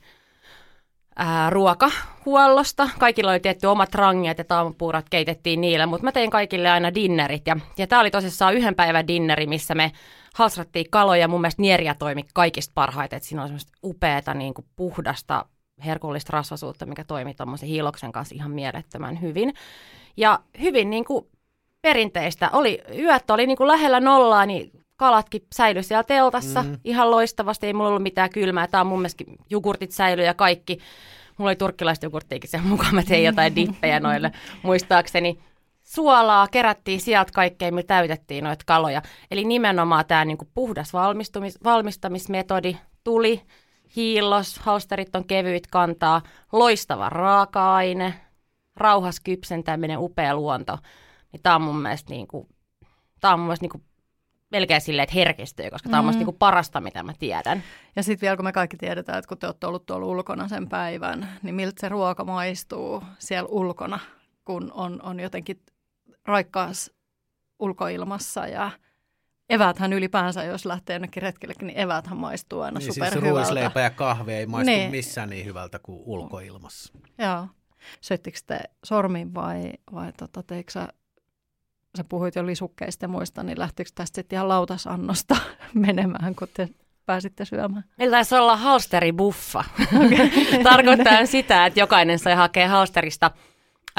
ää, 1.16 1.50
ruokahuollosta. 1.50 2.90
Kaikilla 3.00 3.32
oli 3.32 3.40
tietty 3.40 3.68
omat 3.68 3.96
ranget 3.96 4.38
ja 4.38 4.44
taamupuurat 4.44 5.10
keitettiin 5.10 5.62
niillä, 5.62 5.86
mutta 5.86 6.04
mä 6.04 6.12
tein 6.12 6.30
kaikille 6.30 6.70
aina 6.70 6.94
dinnerit. 6.94 7.48
Ja, 7.48 7.58
ja 7.78 7.88
tämä 7.88 8.02
oli 8.02 8.12
tosissaan 8.12 8.54
yhden 8.54 8.76
päivän 8.76 9.08
dinneri, 9.08 9.48
missä 9.48 9.76
me 9.76 9.92
halsrattiin 10.36 10.90
kaloja. 10.90 11.28
Mun 11.28 11.42
mielestä 11.42 11.62
nieriä 11.62 11.96
toimi 11.96 12.26
kaikista 12.34 12.72
parhaiten, 12.76 13.18
että 13.18 13.30
siinä 13.30 13.42
oli 13.42 13.50
semmoista 13.50 13.74
upeata 13.84 14.34
niin 14.34 14.54
kuin 14.54 14.66
puhdasta 14.76 15.46
herkullista 15.86 16.34
rasvasuutta, 16.34 16.86
mikä 16.86 17.04
toimi 17.04 17.34
tuommoisen 17.34 17.70
hiiloksen 17.70 18.12
kanssa 18.12 18.36
ihan 18.36 18.52
mielettömän 18.52 19.22
hyvin. 19.22 19.54
Ja 20.18 20.40
hyvin 20.62 20.90
niin 20.90 21.06
kuin 21.06 21.26
perinteistä. 21.82 22.50
Oli, 22.54 22.82
yöt 22.98 23.30
oli 23.30 23.48
niin 23.48 23.58
kuin 23.58 23.68
lähellä 23.68 24.00
nollaa, 24.00 24.46
niin 24.46 24.72
kalatkin 24.96 25.46
säilyi 25.54 25.84
siellä 25.84 26.04
teltassa 26.04 26.64
mm. 26.64 26.78
ihan 26.84 27.12
loistavasti. 27.12 27.68
Ei 27.68 27.74
mulla 27.74 27.90
ollut 27.90 28.04
mitään 28.04 28.30
kylmää. 28.30 28.68
Tämä 28.68 28.82
on 28.82 28.88
mun 28.88 29.00
mielestä 29.00 29.24
jogurtit 29.50 29.92
säilyi 29.92 30.26
ja 30.26 30.34
kaikki. 30.34 30.78
Mulla 31.38 31.50
oli 31.50 31.56
turkkilaista 31.56 32.06
jogurttiikin 32.06 32.50
sen 32.50 32.68
mukaan. 32.68 32.96
Mä 32.96 33.04
tein 33.04 33.24
jotain 33.24 33.56
dippejä 33.56 34.00
noille 34.00 34.32
muistaakseni. 34.64 35.40
Suolaa 35.84 36.48
kerättiin 36.48 37.02
sieltä 37.02 37.32
kaikkea, 37.34 37.72
millä 37.72 37.84
täytettiin 37.84 38.44
noita 38.44 38.64
kaloja. 38.68 39.02
Eli 39.32 39.44
nimenomaan 39.44 40.06
tämä 40.06 40.26
niinku 40.26 40.48
puhdas 40.54 40.94
valmistumis, 40.94 41.64
valmistamismetodi 41.64 42.78
tuli. 43.04 43.42
Hiillos, 43.96 44.60
halsterit 44.60 45.16
on 45.16 45.28
kevyit 45.28 45.68
kantaa, 45.68 46.22
loistava 46.52 47.10
raaka-aine, 47.10 48.14
rauhas 48.76 49.20
kypsentäminen, 49.20 50.00
upea 50.00 50.36
luonto. 50.36 50.78
Niin 51.32 51.42
tämä 51.44 51.56
on 51.56 51.62
mun 51.62 51.82
mielestä, 51.82 52.14
niin 52.14 52.28
kuin, 52.28 52.48
tää 53.22 53.34
on 53.34 53.40
mun 53.40 53.48
mielestä 53.48 53.64
niin 53.64 53.72
kuin 53.72 53.84
melkein 54.52 54.82
silleen, 54.82 55.04
että 55.04 55.16
herkistyy, 55.16 55.70
koska 55.70 55.90
tämä 55.90 56.00
on 56.00 56.16
mm. 56.16 56.26
niin 56.26 56.36
parasta, 56.40 56.82
mitä 56.82 57.04
mä 57.04 57.14
tiedän. 57.20 57.64
Ja 57.96 58.04
sitten 58.04 58.22
vielä, 58.22 58.36
kun 58.36 58.46
me 58.46 58.52
kaikki 58.52 58.78
tiedetään, 58.78 59.18
että 59.18 59.30
kun 59.30 59.38
te 59.38 59.48
olette 59.48 59.68
ollut 59.68 59.86
tuolla 59.86 60.06
ulkona 60.06 60.48
sen 60.48 60.70
päivän, 60.70 61.30
niin 61.44 61.56
miltä 61.56 61.82
se 61.82 61.90
ruoka 61.90 62.26
maistuu 62.26 63.04
siellä 63.20 63.48
ulkona, 63.52 64.00
kun 64.46 64.72
on, 64.74 65.02
on 65.04 65.20
jotenkin 65.20 65.62
raikkaas 66.26 66.92
ulkoilmassa 67.60 68.48
ja 68.48 68.72
eväthän 69.54 69.94
ylipäänsä, 69.94 70.44
jos 70.44 70.66
lähtee 70.66 70.94
jonnekin 70.94 71.24
retkellekin, 71.24 71.68
niin 71.68 71.80
eväthän 71.80 72.18
maistuu 72.18 72.62
aina 72.62 72.80
niin, 72.80 72.94
superhyvältä. 72.94 73.26
Siis 73.26 73.50
ruisleipä 73.50 73.82
ja 73.82 73.90
kahvi 73.90 74.34
ei 74.34 74.46
maistu 74.46 74.72
niin. 74.72 74.92
missään 74.92 75.30
niin 75.30 75.46
hyvältä 75.46 75.80
kuin 75.80 76.02
ulkoilmassa. 76.06 76.94
Joo. 77.18 77.48
Söittekö 78.02 78.38
te 78.48 78.60
sormin 78.84 79.34
vai, 79.34 79.74
vai 79.94 80.14
tota, 80.18 80.44
teikö 80.44 80.72
sä, 80.72 80.88
sä 81.98 82.04
puhuit 82.04 82.36
jo 82.36 82.46
lisukkeista 82.46 83.04
ja 83.06 83.10
muista, 83.10 83.44
niin 83.44 83.60
lähtikö 83.60 83.90
tästä 83.96 84.16
sitten 84.16 84.38
ihan 84.38 84.50
lautasannosta 84.50 85.38
menemään, 85.74 86.36
kun 86.36 86.48
te 86.54 86.70
pääsitte 87.06 87.46
syömään? 87.46 87.84
Meillä 87.98 88.16
taisi 88.16 88.36
olla 88.36 88.58
halsteribuffa. 88.58 89.64
Okay. 89.96 90.30
Tarkoittaa 90.64 91.26
sitä, 91.26 91.66
että 91.66 91.80
jokainen 91.80 92.20
sai 92.20 92.36
hakea 92.36 92.70
halsterista 92.70 93.32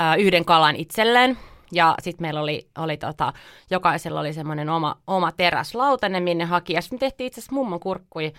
äh, 0.01 0.19
yhden 0.19 0.45
kalan 0.45 0.77
itselleen. 0.77 1.39
Ja 1.73 1.95
sitten 2.03 2.25
meillä 2.25 2.41
oli, 2.41 2.69
oli 2.79 2.97
tota, 2.97 3.33
jokaisella 3.71 4.21
oli 4.21 4.33
semmoinen 4.33 4.69
oma, 4.69 4.97
oma 5.07 5.33
teräslautanen, 5.33 6.23
minne 6.23 6.45
haki. 6.45 6.73
Ja 6.73 6.83
sitten 6.83 6.99
tehtiin 6.99 7.27
itse 7.27 7.41
asiassa 7.41 7.55
mummon 7.55 7.81
kurkkui 7.81 8.33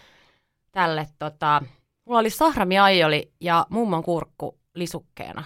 tälle, 0.72 1.08
tota, 1.20 1.62
mulla 2.06 2.20
oli 2.20 2.30
sahrami 2.30 2.80
aioli 2.80 3.32
ja 3.42 3.66
mummon 3.70 4.04
kurkku 4.04 4.58
lisukkeena. 4.76 5.44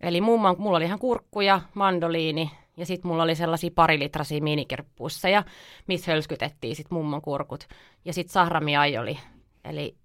Eli 0.00 0.20
mummon, 0.20 0.56
mulla 0.58 0.76
oli 0.76 0.84
ihan 0.84 0.98
kurkkuja, 0.98 1.60
mandoliini 1.74 2.50
ja 2.76 2.86
sitten 2.86 3.08
mulla 3.08 3.22
oli 3.22 3.34
sellaisia 3.34 3.70
parilitraisia 3.74 4.42
minikirppusseja, 4.42 5.44
missä 5.86 6.12
hölskytettiin 6.12 6.76
sitten 6.76 6.98
mummon 6.98 7.22
kurkut. 7.22 7.68
Ja 8.04 8.12
sitten 8.12 8.32
sahrami 8.32 8.76
aioli. 8.76 9.18
Eli 9.64 9.96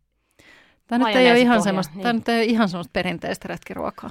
Tämä 0.88 1.08
nyt 1.08 1.16
ei 1.16 1.32
ole 1.32 1.40
ihan 1.40 1.62
semmoista, 1.62 1.94
niin. 1.94 2.04
tämä 2.04 2.14
nyt 2.14 2.30
ei 2.30 2.38
ole 2.38 2.46
ihan 2.46 2.70
semmoista 2.70 2.92
perinteistä 2.94 3.48
retkiruokaa. 3.48 4.10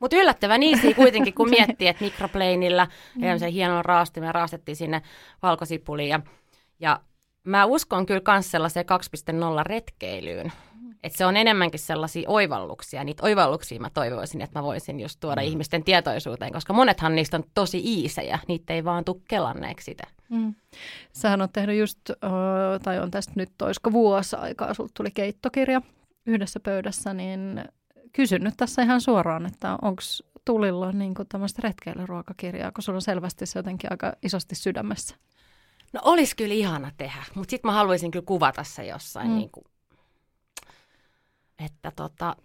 Mutta 0.00 0.16
yllättävän 0.16 0.62
easy 0.62 0.94
kuitenkin, 0.94 1.34
kun 1.34 1.50
miettii, 1.58 1.88
että 1.88 2.04
mikropleinillä 2.04 2.86
ja 3.18 3.38
se 3.38 3.52
hienolla 3.52 3.82
raastimen 3.82 4.34
raastettiin 4.34 4.76
sinne 4.76 5.02
valkosipuliin. 5.42 6.08
Ja, 6.08 6.20
ja 6.80 7.00
mä 7.44 7.64
uskon 7.64 8.06
kyllä 8.06 8.32
myös 8.32 8.50
sellaiseen 8.50 8.86
2.0 8.86 9.62
retkeilyyn. 9.66 10.52
Että 11.02 11.18
se 11.18 11.26
on 11.26 11.36
enemmänkin 11.36 11.80
sellaisia 11.80 12.30
oivalluksia. 12.30 13.04
Niitä 13.04 13.26
oivalluksia 13.26 13.80
mä 13.80 13.90
toivoisin, 13.94 14.40
että 14.40 14.58
mä 14.58 14.62
voisin 14.62 15.00
just 15.00 15.20
tuoda 15.20 15.40
mm. 15.40 15.46
ihmisten 15.46 15.84
tietoisuuteen, 15.84 16.52
koska 16.52 16.72
monethan 16.72 17.14
niistä 17.14 17.36
on 17.36 17.44
tosi 17.54 17.78
iisejä. 17.84 18.38
Niitä 18.48 18.74
ei 18.74 18.84
vaan 18.84 19.04
tule 19.04 19.22
kelanneeksi 19.28 19.84
sitä. 19.84 20.04
Mm. 20.28 20.54
Sähän 21.12 21.42
on 21.42 21.48
tehnyt 21.52 21.78
just, 21.78 21.98
tai 22.82 22.98
on 22.98 23.10
tästä 23.10 23.32
nyt 23.36 23.50
toisko 23.58 23.92
vuosi 23.92 24.36
aikaa, 24.36 24.74
sulta 24.74 24.92
tuli 24.96 25.10
keittokirja 25.10 25.82
yhdessä 26.26 26.60
pöydässä, 26.60 27.14
niin 27.14 27.64
kysyn 28.12 28.44
nyt 28.44 28.54
tässä 28.56 28.82
ihan 28.82 29.00
suoraan, 29.00 29.46
että 29.46 29.78
onko 29.82 30.02
Tulilla 30.44 30.92
niin 30.92 31.14
tämmöistä 31.28 31.62
retkeilyruokakirjaa, 31.64 32.72
kun 32.72 32.82
sulla 32.82 32.96
on 32.96 33.02
selvästi 33.02 33.46
se 33.46 33.58
jotenkin 33.58 33.92
aika 33.92 34.12
isosti 34.22 34.54
sydämessä? 34.54 35.16
No 35.92 36.00
olisi 36.04 36.36
kyllä 36.36 36.54
ihana 36.54 36.90
tehdä, 36.96 37.24
mutta 37.34 37.50
sitten 37.50 37.68
mä 37.68 37.72
haluaisin 37.72 38.10
kyllä 38.10 38.26
kuvata 38.26 38.64
se 38.64 38.86
jossain, 38.86 39.28
mm. 39.28 39.36
niin 39.36 39.50
kuin, 39.50 39.64
että 41.64 41.92
tota, 41.96 42.36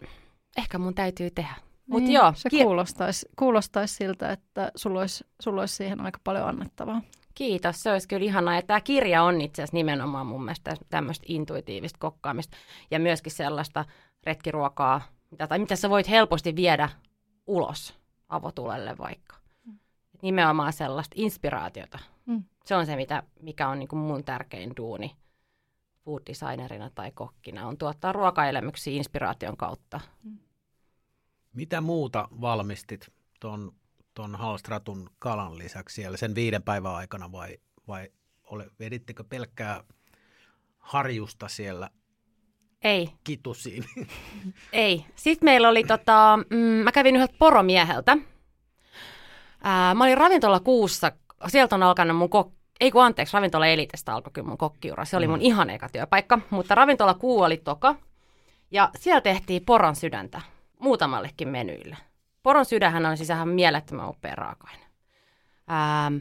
ehkä 0.57 0.77
mun 0.77 0.95
täytyy 0.95 1.29
tehdä. 1.31 1.55
Mut 1.87 2.03
niin, 2.03 2.13
joo, 2.13 2.33
se 2.35 2.49
kir- 2.49 2.63
kuulostaisi, 2.63 3.29
kuulostaisi 3.39 3.95
siltä, 3.95 4.31
että 4.31 4.71
sulla 4.75 4.99
olisi, 4.99 5.25
sulla 5.41 5.61
olisi 5.61 5.75
siihen 5.75 6.01
aika 6.01 6.19
paljon 6.23 6.47
annettavaa. 6.47 7.01
Kiitos, 7.35 7.83
se 7.83 7.91
olisi 7.91 8.07
kyllä 8.07 8.25
ihanaa. 8.25 8.55
Ja 8.55 8.61
tämä 8.61 8.81
kirja 8.81 9.23
on 9.23 9.41
itse 9.41 9.61
asiassa 9.61 9.77
nimenomaan 9.77 10.27
mun 10.27 10.45
mielestä 10.45 10.75
tämmöistä 10.89 11.25
intuitiivista 11.27 11.99
kokkaamista 11.99 12.57
ja 12.91 12.99
myöskin 12.99 13.31
sellaista 13.31 13.85
retkiruokaa, 14.23 15.01
mitä, 15.35 15.47
tai 15.47 15.59
mitä 15.59 15.75
sä 15.75 15.89
voit 15.89 16.09
helposti 16.09 16.55
viedä 16.55 16.89
ulos 17.47 17.95
avotulelle 18.29 18.97
vaikka. 18.97 19.35
Mm. 19.65 19.79
Nimenomaan 20.21 20.73
sellaista 20.73 21.13
inspiraatiota. 21.17 21.99
Mm. 22.25 22.43
Se 22.65 22.75
on 22.75 22.85
se, 22.85 22.95
mitä, 22.95 23.23
mikä 23.41 23.67
on 23.67 23.79
niin 23.79 23.87
kuin 23.87 23.99
mun 23.99 24.23
tärkein 24.23 24.73
duuni 24.77 25.15
food 26.05 26.21
designerina 26.27 26.89
tai 26.95 27.11
kokkina, 27.11 27.67
on 27.67 27.77
tuottaa 27.77 28.11
ruokaelämyksiä 28.11 28.93
inspiraation 28.93 29.57
kautta. 29.57 29.99
Mm. 30.23 30.37
Mitä 31.53 31.81
muuta 31.81 32.27
valmistit 32.41 33.13
tuon 33.39 33.71
ton 34.13 34.35
Halstratun 34.35 35.09
kalan 35.19 35.57
lisäksi 35.57 35.95
siellä 35.95 36.17
sen 36.17 36.35
viiden 36.35 36.63
päivän 36.63 36.95
aikana 36.95 37.31
vai, 37.31 37.57
vai 37.87 38.09
ole, 38.43 38.67
vedittekö 38.79 39.23
pelkkää 39.23 39.83
harjusta 40.77 41.47
siellä 41.47 41.89
ei. 42.83 43.09
Kitusiin. 43.23 43.85
Ei. 44.73 45.05
Sitten 45.15 45.47
meillä 45.47 45.69
oli, 45.69 45.83
tota, 45.83 46.39
mm, 46.49 46.57
mä 46.57 46.91
kävin 46.91 47.15
yhdeltä 47.15 47.35
poromieheltä. 47.39 48.17
Ää, 49.63 49.93
mä 49.93 50.03
olin 50.03 50.17
ravintola 50.17 50.59
kuussa, 50.59 51.11
sieltä 51.47 51.75
on 51.75 51.83
alkanut 51.83 52.17
mun 52.17 52.29
kok... 52.29 52.51
Ei 52.79 52.91
kun 52.91 53.03
anteeksi, 53.03 53.33
ravintola 53.33 53.67
elitestä 53.67 54.13
alkoi 54.13 54.31
kyllä 54.33 54.47
mun 54.47 54.57
kokkiura. 54.57 55.05
Se 55.05 55.17
oli 55.17 55.27
mun 55.27 55.39
mm. 55.39 55.45
ihan 55.45 55.69
eka 55.69 55.89
työpaikka, 55.89 56.39
mutta 56.49 56.75
ravintola 56.75 57.13
kuu 57.13 57.41
oli 57.41 57.57
toka. 57.57 57.95
Ja 58.71 58.89
siellä 58.95 59.21
tehtiin 59.21 59.65
poron 59.65 59.95
sydäntä 59.95 60.41
muutamallekin 60.79 61.47
menyille. 61.47 61.97
Poron 62.43 62.65
sydänhän 62.65 63.05
on 63.05 63.17
siis 63.17 63.29
ihan 63.29 63.49
mielettömän 63.49 64.09
upea 64.09 64.35
raaka-aine. 64.35 64.85
Ähm, 65.71 66.17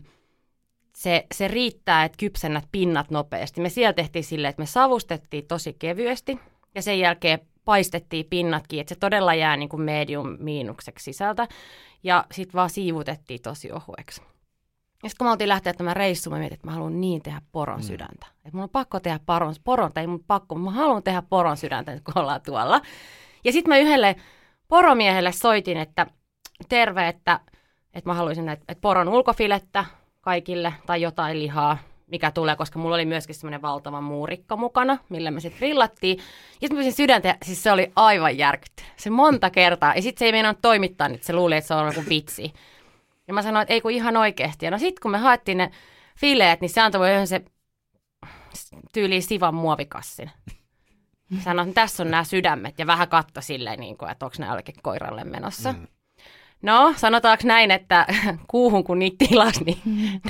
se, 0.97 1.27
se 1.35 1.49
riittää, 1.49 2.05
että 2.05 2.19
kypsennät 2.19 2.65
pinnat 2.73 3.11
nopeasti. 3.11 3.61
Me 3.61 3.69
siellä 3.69 3.93
tehtiin 3.93 4.25
silleen, 4.25 4.51
että 4.51 4.63
me 4.63 4.67
savustettiin 4.67 5.47
tosi 5.47 5.77
kevyesti– 5.79 6.39
ja 6.75 6.83
sen 6.83 6.99
jälkeen 6.99 7.39
paistettiin 7.65 8.27
pinnatkin, 8.31 8.81
että 8.81 8.95
se 8.95 9.01
todella 9.01 9.35
jää 9.35 9.57
niin 9.57 9.69
kuin 9.69 9.83
medium 9.83 10.37
miinukseksi 10.41 11.05
sisältä. 11.05 11.49
Ja 12.03 12.25
sitten 12.33 12.55
vaan 12.55 12.71
siivutettiin 12.71 13.43
tosi 13.43 13.73
ohueksi. 13.73 14.23
Ja 15.03 15.09
sitten 15.11 15.19
kun 15.19 15.27
mä 15.27 15.31
oltiin 15.31 15.49
lähteä 15.49 15.73
tämän 15.73 15.97
reissuun, 15.97 16.35
mä 16.35 16.39
mietin, 16.39 16.55
että 16.55 16.67
mä 16.67 16.73
haluan 16.73 17.01
niin 17.01 17.23
tehdä 17.23 17.43
poron 17.53 17.81
mm. 17.81 17.83
sydäntä. 17.83 18.27
Että 18.37 18.51
mun 18.53 18.63
on 18.63 18.71
pakko 18.71 19.01
tehdä 19.01 19.21
poron, 19.27 19.55
poron 19.65 19.93
tai 19.93 20.03
ei 20.03 20.07
mun 20.07 20.25
pakko, 20.27 20.55
mä 20.55 20.71
haluan 20.71 21.03
tehdä 21.03 21.23
poron 21.23 21.57
sydäntä, 21.57 22.01
kun 22.05 22.23
ollaan 22.23 22.43
tuolla. 22.43 22.81
Ja 23.45 23.53
sitten 23.53 23.69
mä 23.69 23.79
yhdelle 23.79 24.17
poromiehelle 24.69 25.33
soitin, 25.33 25.77
että 25.77 26.07
terve, 26.69 27.09
että, 27.09 27.41
että 27.95 28.11
mä 28.11 28.15
haluaisin 28.15 28.49
että, 28.49 28.65
että 28.69 28.83
poron 28.83 29.09
ulkofilettä 29.09 29.85
kaikille 30.25 30.75
tai 30.87 31.03
jotain 31.03 31.39
lihaa 31.39 31.79
mikä 32.07 32.31
tulee, 32.31 32.57
koska 32.57 32.79
mulla 32.79 32.95
oli 32.95 33.05
myöskin 33.05 33.35
semmoinen 33.35 33.63
valtava 33.63 34.01
muurikka 34.01 34.57
mukana, 34.57 34.99
millä 35.09 35.31
me 35.31 35.41
sitten 35.41 35.59
grillattiin. 35.59 36.19
Ja 36.61 36.69
sitten 36.69 36.85
mä 36.85 36.91
sydäntä, 36.91 37.37
siis 37.45 37.63
se 37.63 37.73
oli 37.73 37.93
aivan 37.97 38.39
järkytty. 38.39 38.83
Se 38.97 39.11
monta 39.11 39.51
kertaa. 39.51 39.95
Ja 39.95 40.03
sitten 40.03 40.19
se 40.19 40.25
ei 40.25 40.33
meinannut 40.33 40.63
toimittaa, 40.63 41.09
niin 41.09 41.21
se 41.23 41.33
luuli, 41.33 41.57
että 41.57 41.69
se 41.69 41.75
on 41.75 41.87
joku 41.87 42.09
vitsi. 42.09 42.53
Ja 43.29 43.35
mä 43.35 43.43
sanoin, 43.43 43.63
että 43.63 43.75
ei 43.75 43.81
kun 43.81 43.91
ihan 43.91 44.17
oikeasti. 44.17 44.65
Ja 44.65 44.71
no 44.71 44.79
sitten 44.79 45.03
kun 45.03 45.11
me 45.11 45.19
haettiin 45.19 45.59
ne 45.59 45.71
fileet, 46.17 46.61
niin 46.61 46.71
se 46.71 46.81
antoi 46.81 47.11
yhden 47.11 47.27
se 47.27 47.45
tyyliin 48.93 49.23
sivan 49.23 49.55
muovikassin. 49.55 50.31
Sanoin, 51.45 51.69
että 51.69 51.81
tässä 51.81 52.03
on 52.03 52.11
nämä 52.11 52.25
sydämet 52.25 52.79
ja 52.79 52.87
vähän 52.87 53.09
katto 53.09 53.41
silleen, 53.41 53.81
niin 53.81 53.99
kuin, 53.99 54.11
että 54.11 54.27
onko 54.27 54.37
ne 54.39 54.47
jollekin 54.47 54.75
koiralle 54.83 55.25
menossa. 55.25 55.73
Mm. 55.73 55.87
No, 56.65 56.95
sanotaanko 56.97 57.43
näin, 57.47 57.71
että 57.71 58.07
kuuhun 58.51 58.85
kun 58.85 58.99
niitä 58.99 59.27
tilasi, 59.29 59.65
niin 59.65 59.79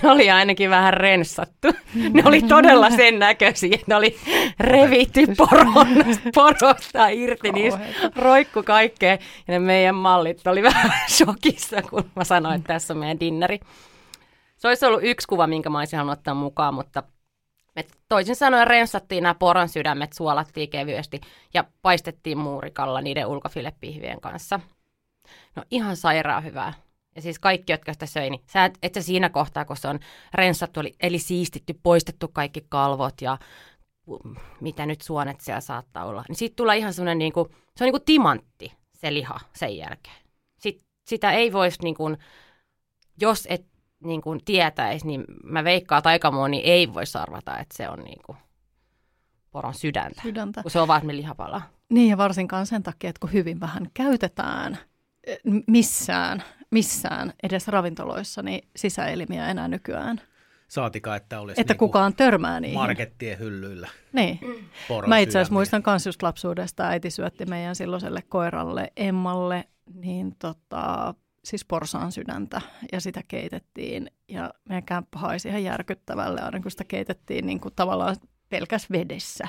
ne 0.03 0.11
oli 0.11 0.31
ainakin 0.31 0.71
vähän 0.71 0.95
renssattu. 0.95 1.69
Ne 2.12 2.23
oli 2.25 2.43
todella 2.43 2.91
sen 2.91 3.19
näköisiä, 3.19 3.71
että 3.75 3.87
ne 3.88 3.95
oli 3.95 4.17
revitty 4.61 5.26
poron, 5.37 5.75
porosta 6.35 7.09
irti, 7.09 7.53
niin 7.53 7.73
roikku 8.17 8.62
kaikkea. 8.62 9.11
Ja 9.11 9.19
ne 9.49 9.59
meidän 9.59 9.95
mallit 9.95 10.47
oli 10.47 10.62
vähän 10.62 10.93
shokissa, 11.17 11.83
kun 11.83 12.11
mä 12.17 12.25
sanoin, 12.25 12.57
että 12.57 12.73
tässä 12.73 12.95
on 12.95 12.99
meidän 12.99 13.21
dinneri. 13.21 13.61
Se 14.57 14.69
olisi 14.69 14.87
ollut 14.87 15.00
yksi 15.03 15.29
kuva, 15.29 15.47
minkä 15.47 15.71
mä 15.71 15.79
olisin 15.79 15.97
halunnut 15.97 16.19
ottaa 16.19 16.35
mukaan, 16.35 16.75
mutta 16.75 17.03
me 17.76 17.85
toisin 18.09 18.37
sanoen 18.37 18.67
renssattiin 18.67 19.23
nämä 19.23 19.35
poron 19.35 19.69
sydämet, 19.69 20.12
suolattiin 20.12 20.71
kevyesti 20.71 21.21
ja 21.55 21.64
paistettiin 21.83 22.38
muurikalla 22.38 23.00
niiden 23.00 23.26
ulkofilepihvien 23.26 24.21
kanssa– 24.21 24.61
No 25.57 25.62
ihan 25.71 25.97
sairaan 25.97 26.45
hyvää. 26.45 26.73
Ja 27.16 27.23
siis 27.23 27.38
kaikki, 27.38 27.73
jotka 27.73 27.93
sitä 27.93 28.07
söi, 28.07 28.31
niin 28.31 28.40
sä 28.47 28.64
et, 28.64 28.78
et 28.83 28.95
sä 28.95 29.02
siinä 29.02 29.28
kohtaa, 29.28 29.64
kun 29.64 29.76
se 29.76 29.88
on 29.88 29.99
rensattu, 30.35 30.81
eli, 30.81 30.95
eli 31.00 31.19
siistitty, 31.19 31.81
poistettu 31.83 32.28
kaikki 32.28 32.66
kalvot 32.69 33.21
ja 33.21 33.38
mitä 34.61 34.87
nyt 34.87 35.00
suonet 35.00 35.40
siellä 35.40 35.61
saattaa 35.61 36.04
olla, 36.04 36.25
niin 36.28 36.37
siitä 36.37 36.57
tulee 36.57 36.76
ihan 36.76 36.95
semmoinen, 36.95 37.19
niin 37.19 37.33
kuin, 37.33 37.49
se 37.76 37.85
on 37.85 37.87
niin 37.87 37.93
kuin 37.93 38.04
timantti 38.04 38.73
se 38.95 39.14
liha 39.14 39.40
sen 39.52 39.76
jälkeen. 39.76 40.16
Sit, 40.59 40.83
sitä 41.07 41.33
ei 41.33 41.52
voisi, 41.52 41.83
niin 41.83 41.95
kuin, 41.95 42.16
jos 43.21 43.47
et 43.50 43.66
niin 44.04 44.23
kuin 44.23 44.40
tietäisi, 44.45 45.07
niin 45.07 45.25
mä 45.45 45.64
veikkaan, 45.64 45.99
että 45.99 46.11
aika 46.11 46.31
moni 46.31 46.59
ei 46.59 46.95
voi 46.95 47.02
arvata, 47.21 47.59
että 47.59 47.76
se 47.76 47.88
on 47.88 47.99
niin 47.99 48.23
kuin 48.26 48.38
poron 49.50 49.75
sydäntä, 49.75 50.23
Sydäntä. 50.23 50.62
kun 50.62 50.71
se 50.71 50.81
on 50.81 50.88
vaan 50.88 51.16
lihapala. 51.16 51.62
Niin 51.90 52.11
ja 52.11 52.16
varsinkaan 52.19 52.66
sen 52.66 52.83
takia, 52.83 53.11
että 53.11 53.21
kun 53.21 53.33
hyvin 53.33 53.61
vähän 53.61 53.87
käytetään 53.95 54.78
missään, 55.66 56.43
missään 56.71 57.33
edes 57.43 57.69
ravintoloissa, 57.69 58.43
niin 58.43 58.69
sisäelimiä 58.76 59.49
enää 59.49 59.69
nykyään. 59.69 60.21
Saatika, 60.69 61.16
että 61.16 61.40
olisi 61.40 61.61
Että 61.61 61.73
niinku 61.73 61.87
kukaan 61.87 62.14
törmää 62.14 62.61
niihin. 62.61 62.78
markettien 62.78 63.38
hyllyillä 63.38 63.88
Niin. 64.12 64.38
poron 64.88 65.09
Mä 65.09 65.19
itse 65.19 65.38
asiassa 65.38 65.54
muistan 65.54 65.83
myös 65.87 66.07
just 66.07 66.23
lapsuudesta, 66.23 66.88
äiti 66.88 67.11
syötti 67.11 67.47
meidän 67.47 67.76
silloiselle 67.76 68.23
koiralle 68.28 68.93
Emmalle, 68.97 69.64
niin 69.95 70.37
tota, 70.38 71.14
siis 71.45 71.64
porsaan 71.64 72.12
sydäntä 72.12 72.61
ja 72.93 73.00
sitä 73.00 73.21
keitettiin 73.28 74.11
ja 74.28 74.50
meidän 74.69 74.85
kämppä 74.85 75.19
haisi 75.19 75.49
ihan 75.49 75.64
järkyttävälle 75.64 76.40
aina 76.40 76.61
kun 76.61 76.71
sitä 76.71 76.85
keitettiin 76.85 77.47
niin 77.47 77.61
kuin 77.61 77.75
tavallaan 77.76 78.16
pelkäs 78.49 78.90
vedessä. 78.90 79.49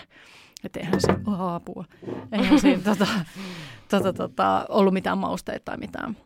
Että 0.65 0.79
eihän 0.79 1.01
se, 1.01 1.11
oh, 1.27 1.41
apua, 1.41 1.85
eihän 2.31 2.59
siinä 2.59 2.81
tota, 2.83 3.07
tota, 3.89 4.13
tota, 4.13 4.65
ollut 4.69 4.93
mitään 4.93 5.17
mausteita 5.17 5.65
tai 5.65 5.77
mitään. 5.77 6.17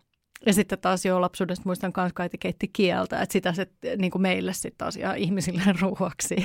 Ja 0.46 0.53
sitten 0.53 0.79
taas 0.79 1.05
jo 1.05 1.22
lapsuudesta 1.22 1.63
muistan 1.65 1.93
kun 1.93 2.03
äiti 2.22 2.38
keitti 2.38 2.67
kieltä, 2.67 3.22
että 3.22 3.34
sitä 3.34 3.53
se 3.53 3.67
niin 3.98 4.12
kuin 4.12 4.22
meille 4.22 4.53
sitten 4.53 4.77
taas 4.77 4.96
ihan 4.96 5.17
ihmisille 5.17 5.62
ruuaksi, 5.81 6.36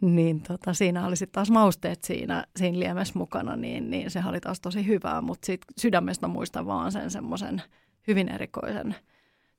niin 0.00 0.40
tota, 0.40 0.74
siinä 0.74 1.06
oli 1.06 1.16
sitten 1.16 1.34
taas 1.34 1.50
mausteet 1.50 2.04
siinä, 2.04 2.44
siinä 2.56 2.78
liemessä 2.78 3.18
mukana, 3.18 3.56
niin, 3.56 3.90
niin 3.90 4.10
se 4.10 4.22
oli 4.26 4.40
taas 4.40 4.60
tosi 4.60 4.86
hyvää, 4.86 5.20
mutta 5.20 5.46
siitä 5.46 5.66
sydämestä 5.78 6.28
muistan 6.28 6.66
vaan 6.66 6.92
sen 6.92 7.10
semmoisen 7.10 7.62
hyvin 8.08 8.28
erikoisen. 8.28 8.94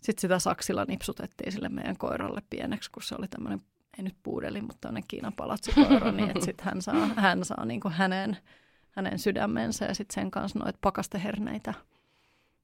Sitten 0.01 0.21
sitä 0.21 0.39
saksilla 0.39 0.85
nipsutettiin 0.87 1.51
sille 1.51 1.69
meidän 1.69 1.97
koiralle 1.97 2.41
pieneksi, 2.49 2.91
kun 2.91 3.03
se 3.03 3.15
oli 3.19 3.27
tämmöinen, 3.27 3.61
ei 3.99 4.03
nyt 4.03 4.15
puudeli, 4.23 4.61
mutta 4.61 4.77
tämmöinen 4.81 5.03
Kiinan 5.07 5.33
palatsikoira, 5.33 6.11
niin 6.11 6.29
että 6.29 6.45
sitten 6.45 6.65
hän 6.65 6.81
saa, 6.81 7.05
hän 7.15 7.45
saa 7.45 7.65
niin 7.65 7.79
kuin 7.79 7.93
hänen, 7.93 8.37
hänen 8.91 9.19
sydämensä 9.19 9.85
ja 9.85 9.93
sitten 9.95 10.13
sen 10.13 10.31
kanssa 10.31 10.59
noita 10.59 10.79
pakasteherneitä. 10.81 11.73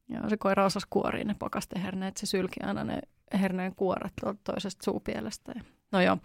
Ja 0.10 0.30
se 0.30 0.38
koira 0.38 0.66
osasi 0.66 0.88
kuoria 0.90 1.24
ne 1.26 1.36
pakasteherneet, 1.40 2.18
se 2.18 2.26
sylki 2.26 2.60
aina 2.64 2.84
ne 2.84 3.02
herneen 3.34 3.76
kuoret 3.76 4.14
toisesta 4.44 4.84
suupielestä. 4.84 5.54
No 5.92 6.02
joo. 6.02 6.18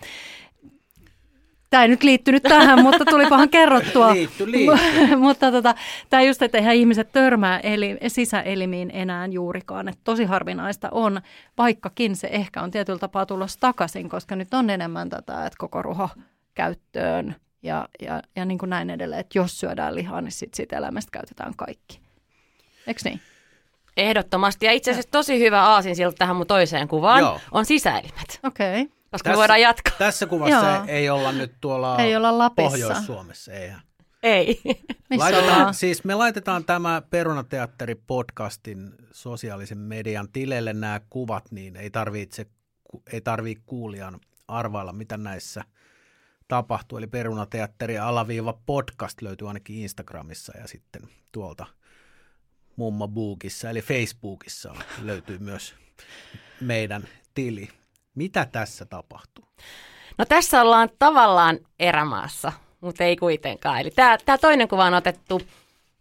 Tämä 1.70 1.82
ei 1.82 1.88
nyt 1.88 2.02
liittynyt 2.02 2.42
tähän, 2.42 2.82
mutta 2.84 3.04
tulipahan 3.04 3.48
kerrottua. 3.48 4.14
Liitty, 4.14 4.50
liitty. 4.50 5.16
mutta 5.16 5.52
tota, 5.52 5.74
tämä 6.10 6.22
just, 6.22 6.42
että 6.42 6.58
eihän 6.58 6.74
ihmiset 6.74 7.12
törmää 7.12 7.60
eli, 7.60 7.98
sisäelimiin 8.08 8.90
enää 8.94 9.26
juurikaan. 9.26 9.88
Et 9.88 9.98
tosi 10.04 10.24
harvinaista 10.24 10.88
on, 10.90 11.20
vaikkakin 11.58 12.16
se 12.16 12.28
ehkä 12.32 12.62
on 12.62 12.70
tietyllä 12.70 12.98
tapaa 12.98 13.26
tulossa 13.26 13.60
takaisin, 13.60 14.08
koska 14.08 14.36
nyt 14.36 14.54
on 14.54 14.70
enemmän 14.70 15.08
tätä, 15.08 15.46
että 15.46 15.56
koko 15.58 15.82
ruho 15.82 16.08
käyttöön 16.54 17.36
ja, 17.62 17.88
ja, 18.02 18.22
ja 18.36 18.44
niin 18.44 18.58
kuin 18.58 18.70
näin 18.70 18.90
edelleen. 18.90 19.20
Että 19.20 19.38
jos 19.38 19.60
syödään 19.60 19.94
lihaa, 19.94 20.20
niin 20.20 20.32
sit 20.32 20.54
siitä 20.54 20.76
elämästä 20.76 21.10
käytetään 21.12 21.52
kaikki. 21.56 22.00
Eikö 22.86 23.00
niin? 23.04 23.20
Ehdottomasti. 23.96 24.66
Ja 24.66 24.72
itse 24.72 24.90
asiassa 24.90 25.10
tosi 25.10 25.38
hyvä 25.38 25.62
aasin 25.62 25.96
siltä 25.96 26.16
tähän 26.18 26.36
mun 26.36 26.46
toiseen 26.46 26.88
kuvaan 26.88 27.20
Joo. 27.20 27.40
on 27.52 27.64
sisäelimet. 27.64 28.40
Okei. 28.42 28.82
Okay. 28.82 28.99
Koska 29.10 29.30
me 29.30 29.36
voidaan 29.36 29.60
jatkaa. 29.60 29.94
Tässä 29.98 30.26
kuvassa 30.26 30.66
Joo. 30.66 30.84
ei 30.86 31.10
olla 31.10 31.32
nyt 31.32 31.54
tuolla 31.60 31.98
Ei 31.98 32.16
olla 32.16 32.38
Lapissa. 32.38 32.70
Pohjois-Suomessa. 32.70 33.52
Eihän. 33.52 33.80
Ei. 34.22 34.60
Missä 35.10 35.24
Laitetaan, 35.24 35.74
siis 35.74 36.04
me 36.04 36.14
laitetaan 36.14 36.64
tämä 36.64 37.02
Perunateatteri-podcastin 37.10 39.06
sosiaalisen 39.12 39.78
median 39.78 40.28
tileille 40.32 40.72
nämä 40.72 41.00
kuvat, 41.10 41.52
niin 41.52 41.76
ei 41.76 41.90
tarvitse, 41.90 42.46
ei 43.12 43.20
tarvii 43.20 43.56
kuulijan 43.66 44.20
arvailla, 44.48 44.92
mitä 44.92 45.16
näissä 45.16 45.64
tapahtuu. 46.48 46.98
Eli 46.98 47.06
Perunateatteri 47.06 47.98
alaviiva 47.98 48.60
podcast 48.66 49.22
löytyy 49.22 49.48
ainakin 49.48 49.76
Instagramissa 49.76 50.58
ja 50.58 50.68
sitten 50.68 51.02
tuolta 51.32 51.66
Mumma 52.76 53.08
Bookissa, 53.08 53.70
eli 53.70 53.82
Facebookissa 53.82 54.74
löytyy 55.02 55.38
myös 55.38 55.74
meidän 56.60 57.08
tili. 57.34 57.68
Mitä 58.14 58.46
tässä 58.52 58.84
tapahtuu? 58.84 59.44
No 60.18 60.24
tässä 60.24 60.62
ollaan 60.62 60.88
tavallaan 60.98 61.58
erämaassa, 61.78 62.52
mutta 62.80 63.04
ei 63.04 63.16
kuitenkaan. 63.16 63.80
Eli 63.80 63.90
tämä, 63.90 64.18
tämä 64.24 64.38
toinen 64.38 64.68
kuva 64.68 64.84
on 64.84 64.94
otettu 64.94 65.40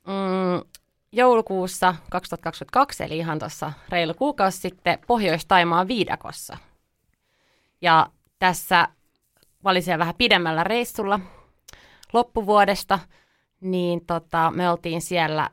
mm, 0.08 0.70
joulukuussa 1.12 1.96
2022, 2.10 3.04
eli 3.04 3.18
ihan 3.18 3.40
tuossa 3.40 3.74
reilu 3.90 4.14
kuukausi 4.14 4.58
sitten 4.58 5.00
Pohjois-Taimaan 5.08 5.88
viidakossa. 5.88 6.58
Ja 7.82 8.08
tässä 8.40 8.88
valitsen 9.64 10.00
vähän 10.00 10.16
pidemmällä 10.18 10.64
reissulla 10.64 11.20
loppuvuodesta, 12.14 13.00
niin 13.62 14.06
tota, 14.06 14.52
me 14.56 14.70
oltiin 14.70 15.02
siellä 15.02 15.50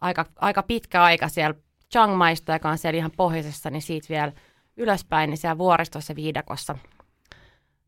aika, 0.00 0.26
aika 0.36 0.62
pitkä 0.62 1.02
aika 1.02 1.28
siellä 1.28 1.60
Chiang 1.92 2.14
Maista, 2.14 2.52
joka 2.52 2.70
on 2.70 2.78
siellä 2.78 2.98
ihan 2.98 3.10
pohjoisessa, 3.16 3.70
niin 3.70 3.82
siitä 3.82 4.06
vielä 4.08 4.32
ylöspäin, 4.76 5.30
niin 5.30 5.38
siellä 5.38 5.58
vuoristossa 5.58 6.16
viidakossa 6.16 6.78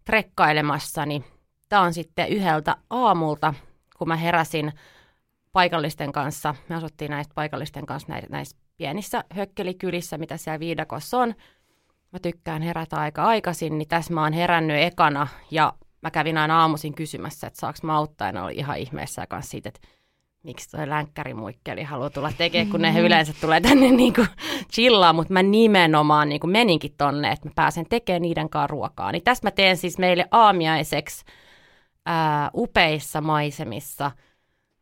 trekkailemassa, 0.05 1.07
niin 1.07 1.25
tämä 1.69 1.83
on 1.83 1.95
sitten 1.95 2.29
yhdeltä 2.29 2.77
aamulta, 2.91 3.55
kun 3.99 4.09
mä 4.09 4.17
heräsin 4.17 4.73
paikallisten 5.53 6.13
kanssa, 6.13 6.55
me 6.69 6.77
asuttiin 6.77 7.11
näistä 7.11 7.35
paikallisten 7.35 7.87
kanssa 7.87 8.09
näissä, 8.09 8.31
näissä 8.31 8.57
pienissä 8.77 9.25
hökkelikylissä, 9.31 10.19
mitä 10.19 10.37
siellä 10.37 10.61
viidakossa 10.61 11.19
on. 11.19 11.35
Mä 12.13 12.19
tykkään 12.19 12.63
herätä 12.63 12.97
aika 12.97 13.25
aikaisin, 13.25 13.79
niin 13.79 13.89
tässä 13.89 14.15
mä 14.15 14.23
oon 14.23 14.33
herännyt 14.33 14.77
ekana 14.83 15.27
ja 15.51 15.73
mä 16.03 16.11
kävin 16.11 16.39
aina 16.39 16.61
aamuisin 16.61 16.95
kysymässä, 16.95 17.47
että 17.47 17.61
saaks 17.61 17.83
mä 17.83 17.97
auttaa, 17.97 18.29
ja 18.29 18.33
ne 18.33 18.43
oli 18.43 18.55
ihan 18.55 18.79
ihmeessä 18.79 19.27
kanssa 19.27 19.51
siitä, 19.51 19.69
että 19.69 19.89
miksi 20.43 20.71
toi 20.71 20.89
länkkärimuikkeli 20.89 21.83
haluaa 21.83 22.11
tulla 22.11 22.33
tekemään, 22.39 22.71
kun 22.71 22.83
ne 22.83 23.01
yleensä 23.01 23.33
tulee 23.41 23.61
tänne 23.61 23.91
niin 24.03 24.15
kuin 24.15 24.29
chillaan, 24.73 25.15
mutta 25.15 25.33
mä 25.33 25.43
nimenomaan 25.43 26.29
niin 26.29 26.41
kuin 26.41 26.51
meninkin 26.51 26.95
tonne, 26.99 27.33
että 27.33 27.49
mä 27.49 27.53
pääsen 27.55 27.87
tekemään 27.89 28.23
niiden 28.23 28.51
kanssa 28.51 28.67
ruokaa. 28.67 29.13
Niin 29.13 29.25
tästä 29.25 29.47
mä 29.47 29.51
teen 29.51 29.77
siis 29.77 29.99
meille 29.99 30.29
aamiaiseksi 30.31 31.25
ää, 32.07 32.51
upeissa 32.55 33.21
maisemissa 33.21 34.11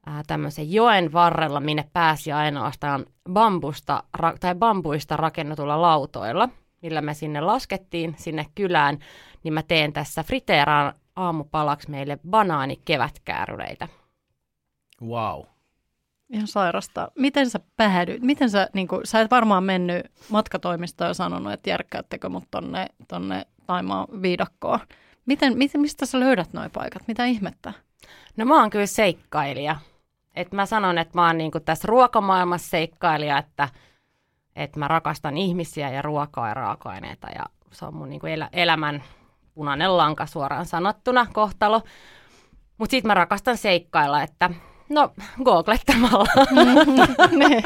ää, 0.07 0.23
tämmöisen 0.27 0.73
joen 0.73 1.13
varrella, 1.13 1.61
minne 1.61 1.85
pääsi 1.93 2.33
ainoastaan 2.33 3.07
bambusta, 3.33 4.03
ra- 4.19 4.37
tai 4.41 4.55
bambuista 4.55 5.17
rakennetulla 5.17 5.83
lautoilla, 5.83 6.49
millä 6.83 7.01
me 7.01 7.15
sinne 7.15 7.41
laskettiin 7.41 8.15
sinne 8.19 8.47
kylään, 8.55 8.99
niin 9.43 9.55
mä 9.55 9.63
teen 9.63 9.93
tässä 9.93 10.23
friteeraan 10.23 10.93
aamupalaksi 11.17 11.91
meille 11.91 12.19
banaanikevätkääryleitä. 12.31 13.89
Wow. 15.03 15.43
Ihan 16.31 16.47
sairasta. 16.47 17.11
Miten 17.19 17.51
sä 17.51 17.61
päädyit? 17.77 18.23
Miten 18.23 18.51
sä, 18.51 18.69
niin 18.73 18.89
kun, 18.89 19.01
sä 19.05 19.21
et 19.21 19.31
varmaan 19.31 19.65
mennyt 19.65 20.07
matkatoimistoon 20.29 21.11
ja 21.11 21.15
sanonut, 21.15 21.53
että 21.53 21.71
järkkäättekö 21.71 22.29
mut 22.29 22.45
tonne, 22.51 22.87
tonne 23.09 23.47
Taimaan 23.67 24.07
viidakkoon. 24.23 24.79
Miten, 25.27 25.59
miten, 25.59 25.81
mistä 25.81 26.07
sä 26.07 26.21
löydät 26.21 26.53
nuo 26.53 26.69
paikat? 26.73 27.09
Mitä 27.09 27.25
ihmettä? 27.25 27.73
No 28.37 28.45
mä 28.45 28.61
oon 28.61 28.71
kyllä 28.71 28.87
seikkailija. 28.87 29.77
Et 30.35 30.53
mä 30.53 30.67
sanon, 30.67 30.99
että 30.99 31.19
mä 31.19 31.27
oon 31.27 31.39
niinku 31.39 31.61
tässä 31.61 31.87
ruokamaailmassa 31.89 32.71
seikkailija, 32.71 33.39
että, 33.39 33.69
että 34.57 34.79
mä 34.79 34.89
rakastan 34.89 35.37
ihmisiä 35.37 35.91
ja 35.91 36.03
ruokaa 36.03 36.49
ja 36.49 36.55
raaka-aineita 36.55 37.29
ja 37.35 37.45
se 37.73 37.85
on 37.85 37.95
mun 37.95 38.11
niinku 38.11 38.27
elä, 38.27 38.49
elämän 38.53 39.03
punainen 39.55 39.97
lanka 39.97 40.27
suoraan 40.27 40.67
sanottuna 40.67 41.27
kohtalo. 41.33 41.83
Mutta 42.79 42.91
sitten 42.91 43.09
mä 43.09 43.15
rakastan 43.15 43.57
seikkailla, 43.57 44.23
että 44.23 44.51
no 44.89 45.13
googlettamalla. 45.45 46.29
niin, 47.39 47.63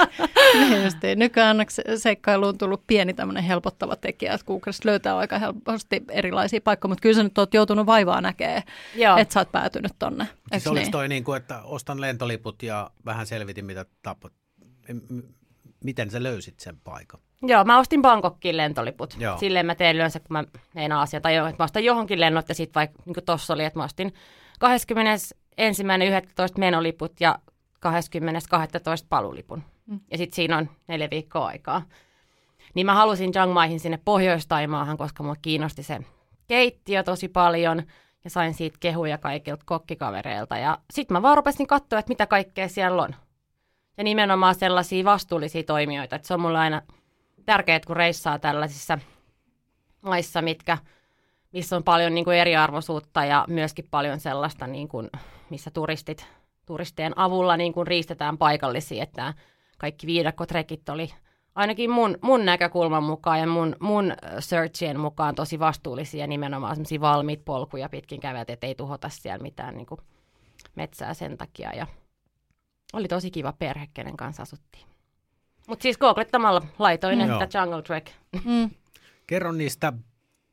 niin 0.54 0.84
justiin. 0.84 1.18
Nykyään 1.18 1.56
seikkailuun 1.96 2.48
on 2.48 2.58
tullut 2.58 2.86
pieni 2.86 3.14
tämmöinen 3.14 3.44
helpottava 3.44 3.96
tekijä, 3.96 4.34
että 4.34 4.46
Googlesta 4.46 4.88
löytää 4.88 5.16
aika 5.16 5.38
helposti 5.38 6.02
erilaisia 6.08 6.60
paikkoja, 6.60 6.88
mutta 6.88 7.02
kyllä 7.02 7.16
sä 7.16 7.22
nyt 7.22 7.38
oot 7.38 7.54
joutunut 7.54 7.86
vaivaa 7.86 8.20
näkee, 8.20 8.62
Joo. 8.94 9.16
että 9.16 9.34
sä 9.34 9.40
oot 9.40 9.52
päätynyt 9.52 9.92
tonne. 9.98 10.26
Siis 10.50 10.66
oliko 10.66 10.82
niin? 10.82 10.92
toi 10.92 11.08
niin 11.08 11.24
kuin, 11.24 11.36
että 11.36 11.62
ostan 11.62 12.00
lentoliput 12.00 12.62
ja 12.62 12.90
vähän 13.04 13.26
selvitin, 13.26 13.64
mitä 13.64 13.86
m- 14.92 15.20
Miten 15.84 16.10
sä 16.10 16.22
löysit 16.22 16.60
sen 16.60 16.76
paikan? 16.84 17.20
Joo, 17.42 17.64
mä 17.64 17.78
ostin 17.78 18.02
Bangkokkiin 18.02 18.56
lentoliput. 18.56 19.16
Joo. 19.18 19.38
Silleen 19.38 19.66
mä 19.66 19.74
teen 19.74 19.96
yleensä, 19.96 20.20
kun 20.20 20.32
mä 20.32 20.44
meinaan 20.74 21.02
asiaa, 21.02 21.20
tai 21.20 21.36
että 21.36 21.54
mä 21.58 21.64
ostan 21.64 21.84
johonkin 21.84 22.20
lennot, 22.20 22.48
ja 22.48 22.54
sitten 22.54 22.74
vaikka 22.74 23.02
niin 23.06 23.14
kuin 23.14 23.24
tossa 23.24 23.54
oli, 23.54 23.64
että 23.64 23.78
mä 23.78 23.84
ostin 23.84 24.14
21.11. 25.50 26.58
menoliput 26.58 27.20
ja 27.20 27.38
20.12. 27.86 29.06
palulipun. 29.08 29.62
Mm. 29.86 30.00
Ja 30.10 30.18
sitten 30.18 30.36
siinä 30.36 30.58
on 30.58 30.70
neljä 30.88 31.10
viikkoa 31.10 31.46
aikaa. 31.46 31.82
Niin 32.74 32.86
mä 32.86 32.94
halusin 32.94 33.32
Chiang 33.32 33.52
Maihin 33.52 33.80
sinne 33.80 34.00
Pohjois-Taimaahan, 34.04 34.96
koska 34.96 35.22
mua 35.22 35.36
kiinnosti 35.42 35.82
se 35.82 36.00
keittiö 36.46 37.02
tosi 37.02 37.28
paljon, 37.28 37.82
ja 38.24 38.30
sain 38.30 38.54
siitä 38.54 38.76
kehuja 38.80 39.18
kaikilta 39.18 39.62
kokkikavereilta. 39.66 40.56
Ja 40.56 40.78
sitten 40.92 41.14
mä 41.14 41.22
vaan 41.22 41.36
rupesin 41.36 41.66
katsoa, 41.66 41.98
että 41.98 42.10
mitä 42.10 42.26
kaikkea 42.26 42.68
siellä 42.68 43.02
on. 43.02 43.14
Ja 43.96 44.04
nimenomaan 44.04 44.54
sellaisia 44.54 45.04
vastuullisia 45.04 45.62
toimijoita, 45.62 46.16
että 46.16 46.28
se 46.28 46.34
on 46.34 46.40
mulle 46.40 46.58
aina 46.58 46.82
tärkeää, 47.46 47.80
kun 47.86 47.96
reissaa 47.96 48.38
tällaisissa 48.38 48.98
maissa, 50.02 50.42
mitkä, 50.42 50.78
missä 51.52 51.76
on 51.76 51.84
paljon 51.84 52.14
niin 52.14 52.24
kuin 52.24 52.36
eriarvoisuutta 52.36 53.24
ja 53.24 53.44
myöskin 53.48 53.88
paljon 53.90 54.20
sellaista 54.20 54.66
niin 54.66 54.88
kuin 54.88 55.10
missä 55.50 55.70
turistit, 55.70 56.26
turistien 56.66 57.18
avulla 57.18 57.56
niin 57.56 57.72
kuin 57.72 57.86
riistetään 57.86 58.38
paikallisia, 58.38 59.02
että 59.02 59.34
kaikki 59.78 60.06
viidakkotrekit 60.06 60.88
oli 60.88 61.10
ainakin 61.54 61.90
mun, 61.90 62.18
mun 62.22 62.44
näkökulman 62.44 63.02
mukaan 63.02 63.40
ja 63.40 63.46
mun, 63.46 63.76
mun 63.80 64.12
searchien 64.38 65.00
mukaan 65.00 65.34
tosi 65.34 65.58
vastuullisia 65.58 66.26
nimenomaan 66.26 66.76
semmoisia 66.76 67.00
valmiit 67.00 67.44
polkuja 67.44 67.88
pitkin 67.88 68.20
kävät, 68.20 68.50
että 68.50 68.66
ei 68.66 68.74
tuhota 68.74 69.08
siellä 69.08 69.42
mitään 69.42 69.76
niin 69.76 69.86
kuin 69.86 70.00
metsää 70.74 71.14
sen 71.14 71.38
takia. 71.38 71.72
Ja 71.74 71.86
oli 72.92 73.08
tosi 73.08 73.30
kiva 73.30 73.52
perhe, 73.52 73.88
kenen 73.94 74.16
kanssa 74.16 74.42
asuttiin. 74.42 74.86
Mutta 75.68 75.82
siis 75.82 75.98
googlettamalla 75.98 76.62
laitoin, 76.78 77.18
mm. 77.18 77.30
että 77.30 77.58
Jungle 77.58 77.82
Trek. 77.82 78.10
Mm. 78.44 78.70
Kerro 79.26 79.52
niistä 79.52 79.92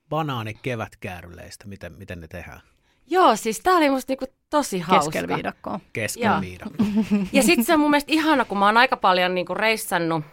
banaanikevätkääryleistä, 0.09 1.67
miten, 1.67 1.93
miten 1.97 2.19
ne 2.21 2.27
tehdään. 2.27 2.61
Joo, 3.09 3.35
siis 3.35 3.59
tää 3.59 3.73
oli 3.73 3.89
musta 3.89 4.11
niinku 4.11 4.25
tosi 4.49 4.79
hauska. 4.79 5.11
Keskellä 5.11 5.35
viidakkoa. 5.35 5.79
Keskellä 5.93 6.41
viidakkoa. 6.41 6.85
ja 7.33 7.43
sitten 7.43 7.65
se 7.65 7.73
on 7.73 7.79
mun 7.79 7.89
mielestä 7.89 8.11
ihana, 8.11 8.45
kun 8.45 8.57
mä 8.57 8.65
oon 8.65 8.77
aika 8.77 8.97
paljon 8.97 9.35
niinku 9.35 9.53
reissannut 9.53 10.25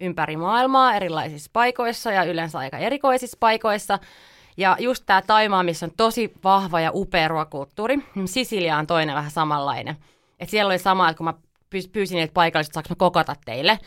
ympäri 0.00 0.36
maailmaa 0.36 0.94
erilaisissa 0.94 1.50
paikoissa 1.52 2.12
ja 2.12 2.24
yleensä 2.24 2.58
aika 2.58 2.78
erikoisissa 2.78 3.36
paikoissa. 3.40 3.98
Ja 4.56 4.76
just 4.78 5.02
tämä 5.06 5.22
Taimaa, 5.22 5.62
missä 5.62 5.86
on 5.86 5.92
tosi 5.96 6.32
vahva 6.44 6.80
ja 6.80 6.90
upea 6.94 7.28
ruokakulttuuri, 7.28 7.98
niin 8.14 8.28
Sisilia 8.28 8.76
on 8.76 8.86
toinen 8.86 9.14
vähän 9.14 9.30
samanlainen. 9.30 9.96
Et 10.40 10.48
siellä 10.48 10.70
oli 10.70 10.78
sama, 10.78 11.08
että 11.08 11.18
kun 11.18 11.24
mä 11.24 11.34
pyysin 11.92 12.16
niitä 12.16 12.32
paikalliset, 12.32 12.74
saanko 12.74 12.86
mä 12.90 12.96
kokata 12.96 13.36
teille. 13.44 13.78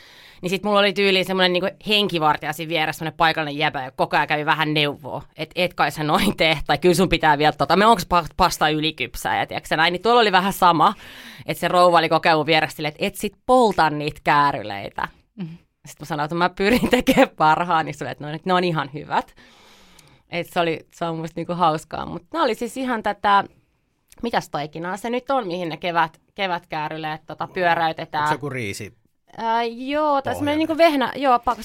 Niin 0.42 0.50
sitten 0.50 0.70
mulla 0.70 0.80
oli 0.80 0.94
tyyliin 0.94 1.26
semmoinen 1.26 1.54
niin 1.54 1.72
henkivartija 1.88 2.54
siinä 2.54 2.70
vieressä, 2.70 3.00
semmoinen 3.00 3.18
paikallinen 3.18 3.58
jäbä, 3.58 3.84
ja 3.84 3.92
koko 3.92 4.18
ajan 4.18 4.28
kävi 4.28 4.46
vähän 4.46 4.74
neuvoa, 4.74 5.22
että 5.38 5.54
et 5.56 5.74
kai 5.74 5.92
sä 5.92 6.04
noin 6.04 6.38
tee, 6.38 6.60
tai 6.68 6.78
kyllä 6.78 6.96
sun 6.96 7.10
pitää 7.10 7.38
vielä 7.38 7.52
tota, 7.52 7.76
me 7.76 7.86
onko 7.86 8.02
pasta 8.38 8.70
ylikypsää, 8.70 9.40
ja 9.40 9.46
tiedätkö, 9.46 9.78
näin, 9.78 9.92
niin 9.92 10.02
tuolla 10.02 10.22
oli 10.22 10.32
vähän 10.32 10.54
sama, 10.54 10.94
että 11.46 11.62
se 11.62 11.68
rouva 11.68 11.98
oli 11.98 12.10
koko 12.10 12.30
ajan 12.30 12.46
vieressä 12.46 12.88
että 12.88 13.06
et 13.06 13.16
sit 13.16 13.34
polta 13.46 13.90
niitä 13.90 14.22
kääryleitä. 14.24 15.08
Mm-hmm. 15.36 15.58
Sitten 15.58 16.06
mä 16.06 16.06
sanoin, 16.06 16.26
että 16.26 16.36
mä 16.36 16.50
pyrin 16.50 16.90
tekemään 16.90 17.30
parhaan, 17.38 17.86
niin 17.86 18.08
että 18.08 18.28
no, 18.28 18.38
ne 18.46 18.54
on 18.54 18.64
ihan 18.64 18.90
hyvät. 18.94 19.36
Et 20.30 20.48
se, 20.48 20.60
oli, 20.60 20.80
se 20.94 21.06
on 21.06 21.18
musta 21.18 21.34
niinku 21.36 21.54
hauskaa, 21.54 22.06
mutta 22.06 22.38
ne 22.38 22.44
oli 22.44 22.56
siis 22.56 22.78
ihan 22.78 23.04
tätä, 23.04 23.44
mitäs 24.24 24.50
taikinaa 24.50 24.98
se 24.98 25.10
nyt 25.10 25.32
on, 25.32 25.48
mihin 25.48 25.70
ne 25.70 25.78
kevät, 25.78 26.22
kevätkääryleet 26.40 27.22
tota, 27.26 27.48
pyöräytetään. 27.48 28.24
Onko 28.24 28.30
se 28.30 28.36
joku 28.36 28.50
riisi? 28.50 28.94
Ää, 29.38 29.64
joo, 29.64 30.22
tai 30.22 30.36
semmoinen 30.36 30.68
niin 30.68 30.78
vehnä, 30.78 31.14
joo, 31.16 31.40
pakko 31.40 31.64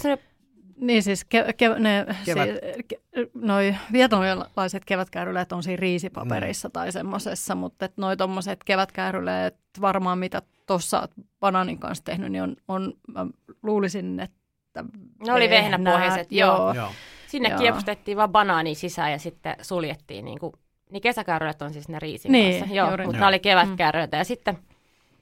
niin 0.77 1.03
siis 1.03 1.25
ke, 1.25 1.45
ke, 1.57 1.69
ne, 1.79 2.07
Kevät. 2.25 2.49
si, 2.49 2.83
ke, 2.89 2.97
noi 3.35 3.75
vietnamilaiset 3.93 4.85
kevätkääryleet 4.85 5.53
on 5.53 5.63
siinä 5.63 5.81
riisipaperissa 5.81 6.69
mm. 6.69 6.73
tai 6.73 6.93
semmoisessa, 6.93 7.55
mutta 7.55 7.89
noi 7.97 8.17
tommoset 8.17 8.65
kevätkääryleet 8.65 9.57
varmaan 9.81 10.19
mitä 10.19 10.43
tuossa 10.67 11.09
banaanin 11.41 11.79
kanssa 11.79 12.05
tehnyt, 12.05 12.33
niin 12.33 12.43
on, 12.43 12.57
on 12.69 12.93
mä 13.15 13.27
luulisin, 13.63 14.21
että 14.21 14.85
Ne 15.27 15.33
oli 15.33 15.51
vehnäpohjaiset, 15.51 16.33
joo. 16.33 16.75
joo. 16.75 16.89
Sinne 17.27 17.49
joo. 17.49 17.59
kiepustettiin 17.59 18.17
vaan 18.17 18.33
banaani 18.33 18.75
sisään 18.75 19.13
ja 19.13 19.19
sitten 19.19 19.57
suljettiin 19.63 20.25
niin 20.25 20.39
kuin, 20.39 20.53
niin 20.91 21.03
kesäkääryleet 21.03 21.63
on 21.63 21.73
siis 21.73 21.89
ne 21.89 21.99
riisin 21.99 22.33
niin, 22.33 22.59
kanssa, 22.59 22.77
joo, 22.77 22.91
mutta 22.91 23.21
ne 23.21 23.27
oli 23.27 23.39
kevätkääryleitä 23.39 24.17
mm. 24.17 24.21
ja 24.21 24.25
sitten 24.25 24.59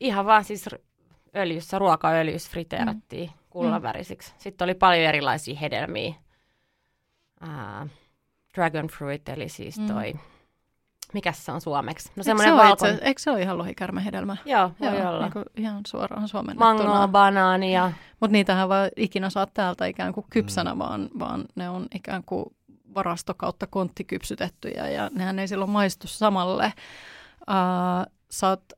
ihan 0.00 0.26
vaan 0.26 0.44
siis 0.44 0.68
öljyssä, 1.36 1.78
ruokaöljyssä 1.78 2.50
friteerattiin. 2.50 3.30
Mm 3.30 3.42
kullanvärisiksi. 3.52 4.34
Sitten 4.38 4.64
oli 4.64 4.74
paljon 4.74 5.08
erilaisia 5.08 5.58
hedelmiä. 5.58 6.14
Uh, 7.42 7.88
dragon 8.54 8.86
fruit, 8.86 9.28
eli 9.28 9.48
siis 9.48 9.78
mm. 9.78 9.86
toi, 9.86 10.12
mm. 10.12 10.20
mikä 11.12 11.32
se 11.32 11.52
on 11.52 11.60
suomeksi? 11.60 12.12
No 12.16 12.22
semmoinen 12.22 12.56
valkon... 12.56 12.90
Itse, 12.90 13.04
eikö 13.04 13.20
se 13.20 13.30
ole 13.30 13.42
ihan 13.42 13.58
lohikärmehedelmä? 13.58 14.36
Joo, 14.44 14.70
voi 14.80 14.98
Joo, 14.98 15.10
olla. 15.10 15.30
Niin 15.34 15.44
ihan 15.56 15.80
suoraan 15.86 16.28
suomennettuna. 16.28 16.74
Mangoa, 16.74 17.08
banaania. 17.08 17.92
Mutta 18.20 18.32
niitähän 18.32 18.68
vaan 18.68 18.90
ikinä 18.96 19.30
saa 19.30 19.46
täältä 19.54 19.86
ikään 19.86 20.12
kuin 20.12 20.26
kypsänä, 20.30 20.74
mm. 20.74 20.78
vaan, 20.78 21.08
vaan 21.18 21.44
ne 21.54 21.70
on 21.70 21.86
ikään 21.94 22.22
kuin 22.26 22.44
varasto 22.94 23.34
kautta 23.34 23.66
kontti 23.66 24.04
kypsytettyjä 24.04 24.88
ja 24.88 25.10
nehän 25.14 25.38
ei 25.38 25.48
silloin 25.48 25.70
maistu 25.70 26.06
samalle. 26.06 26.72
Uh, 27.40 28.12
sä 28.30 28.48
oot 28.48 28.72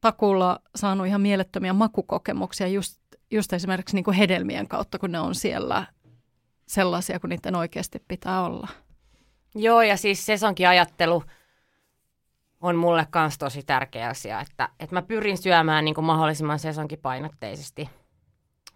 takulla 0.00 0.60
saanut 0.76 1.06
ihan 1.06 1.20
mielettömiä 1.20 1.72
makukokemuksia 1.72 2.66
just 2.66 3.00
just 3.30 3.52
esimerkiksi 3.52 3.96
niin 3.96 4.04
kuin 4.04 4.16
hedelmien 4.16 4.68
kautta, 4.68 4.98
kun 4.98 5.12
ne 5.12 5.20
on 5.20 5.34
siellä 5.34 5.86
sellaisia 6.66 7.20
kuin 7.20 7.28
niiden 7.28 7.54
oikeasti 7.54 8.04
pitää 8.08 8.42
olla. 8.42 8.68
Joo, 9.54 9.82
ja 9.82 9.96
siis 9.96 10.26
sesonkin 10.26 10.68
ajattelu 10.68 11.24
on 12.60 12.76
mulle 12.76 13.06
myös 13.14 13.38
tosi 13.38 13.62
tärkeä 13.62 14.08
asia, 14.08 14.40
että, 14.40 14.68
että 14.80 14.96
mä 14.96 15.02
pyrin 15.02 15.38
syömään 15.38 15.84
niin 15.84 15.94
kuin 15.94 16.04
mahdollisimman 16.04 16.58
sesonkipainotteisesti. 16.58 17.90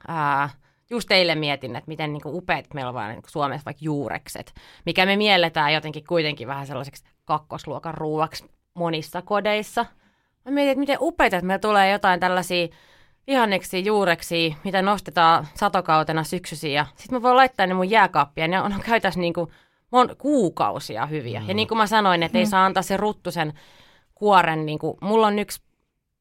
Ää, 0.08 0.48
just 0.90 1.08
teille 1.08 1.34
mietin, 1.34 1.76
että 1.76 1.88
miten 1.88 2.12
niin 2.12 2.22
kuin 2.22 2.34
upeat 2.34 2.74
meillä 2.74 2.90
on 2.90 3.08
niin 3.08 3.22
Suomessa 3.26 3.64
vaikka 3.64 3.84
juurekset, 3.84 4.54
mikä 4.86 5.06
me 5.06 5.16
mielletään 5.16 5.74
jotenkin 5.74 6.04
kuitenkin 6.08 6.48
vähän 6.48 6.66
sellaiseksi 6.66 7.04
kakkosluokan 7.24 7.94
ruuaksi 7.94 8.44
monissa 8.74 9.22
kodeissa. 9.22 9.86
Mä 10.44 10.52
mietin, 10.52 10.70
että 10.70 10.80
miten 10.80 10.98
upeita, 11.00 11.36
että 11.36 11.46
meillä 11.46 11.60
tulee 11.60 11.90
jotain 11.90 12.20
tällaisia 12.20 12.68
vihanneksi, 13.26 13.84
juureksi, 13.84 14.56
mitä 14.64 14.82
nostetaan 14.82 15.46
satokautena 15.54 16.24
syksyisiä. 16.24 16.86
Sitten 16.96 17.18
mä 17.18 17.22
voin 17.22 17.36
laittaa 17.36 17.66
ne 17.66 17.74
mun 17.74 17.90
jääkaappia, 17.90 18.48
ne 18.48 18.60
on, 18.60 18.72
on 18.72 18.80
käytässä 18.80 19.20
niinku 19.20 19.52
mon, 19.90 20.16
kuukausia 20.18 21.06
hyviä. 21.06 21.40
Mm. 21.40 21.48
Ja 21.48 21.54
niin 21.54 21.68
kuin 21.68 21.78
mä 21.78 21.86
sanoin, 21.86 22.22
että 22.22 22.38
ei 22.38 22.44
mm. 22.44 22.48
saa 22.48 22.64
antaa 22.64 22.82
se 22.82 22.96
ruttusen 22.96 23.52
kuoren, 24.14 24.66
niin 24.66 24.78
kuin, 24.78 24.96
mulla 25.00 25.26
on 25.26 25.38
yksi 25.38 25.60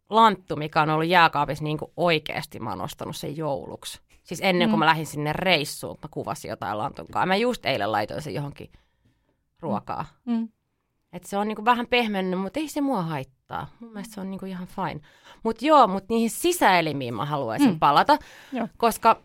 lanttu, 0.10 0.56
mikä 0.56 0.82
on 0.82 0.90
ollut 0.90 1.08
jääkaapissa 1.08 1.64
niin 1.64 1.78
kuin 1.78 1.92
oikeasti, 1.98 2.60
mä 2.60 2.70
oon 2.70 2.82
ostanut 2.82 3.16
sen 3.16 3.38
jouluksi. 3.38 4.02
Siis 4.24 4.40
ennen 4.44 4.70
kuin 4.70 4.78
mm. 4.78 4.80
mä 4.80 4.86
lähdin 4.86 5.06
sinne 5.06 5.34
reissuun, 5.34 5.98
mä 6.02 6.10
kuvasin 6.12 6.50
jotain 6.50 6.78
lantunkaa. 6.78 7.26
Mä 7.26 7.36
just 7.36 7.66
eilen 7.66 7.92
laitoin 7.92 8.22
sen 8.22 8.34
johonkin 8.34 8.72
ruokaa. 9.60 10.06
Mm. 10.26 10.50
Että 11.14 11.30
se 11.30 11.38
on 11.38 11.48
niinku 11.48 11.66
vähän 11.66 11.88
pehmennyt, 11.88 12.40
mutta 12.40 12.60
ei 12.60 12.68
se 12.68 12.82
mua 12.82 13.02
haittaa. 13.02 13.68
Mun 13.80 13.94
mielestä 13.94 14.14
se 14.14 14.22
on 14.22 14.32
niinku 14.32 14.46
ihan 14.46 14.68
fine. 14.68 15.02
Mutta 15.44 15.66
joo, 15.66 15.88
mutta 15.88 16.14
niihin 16.14 16.30
sisäelimiin 16.30 17.14
mä 17.14 17.26
haluaisin 17.26 17.70
mm. 17.70 17.80
palata, 17.80 18.18
joo. 18.52 18.68
koska 18.78 19.22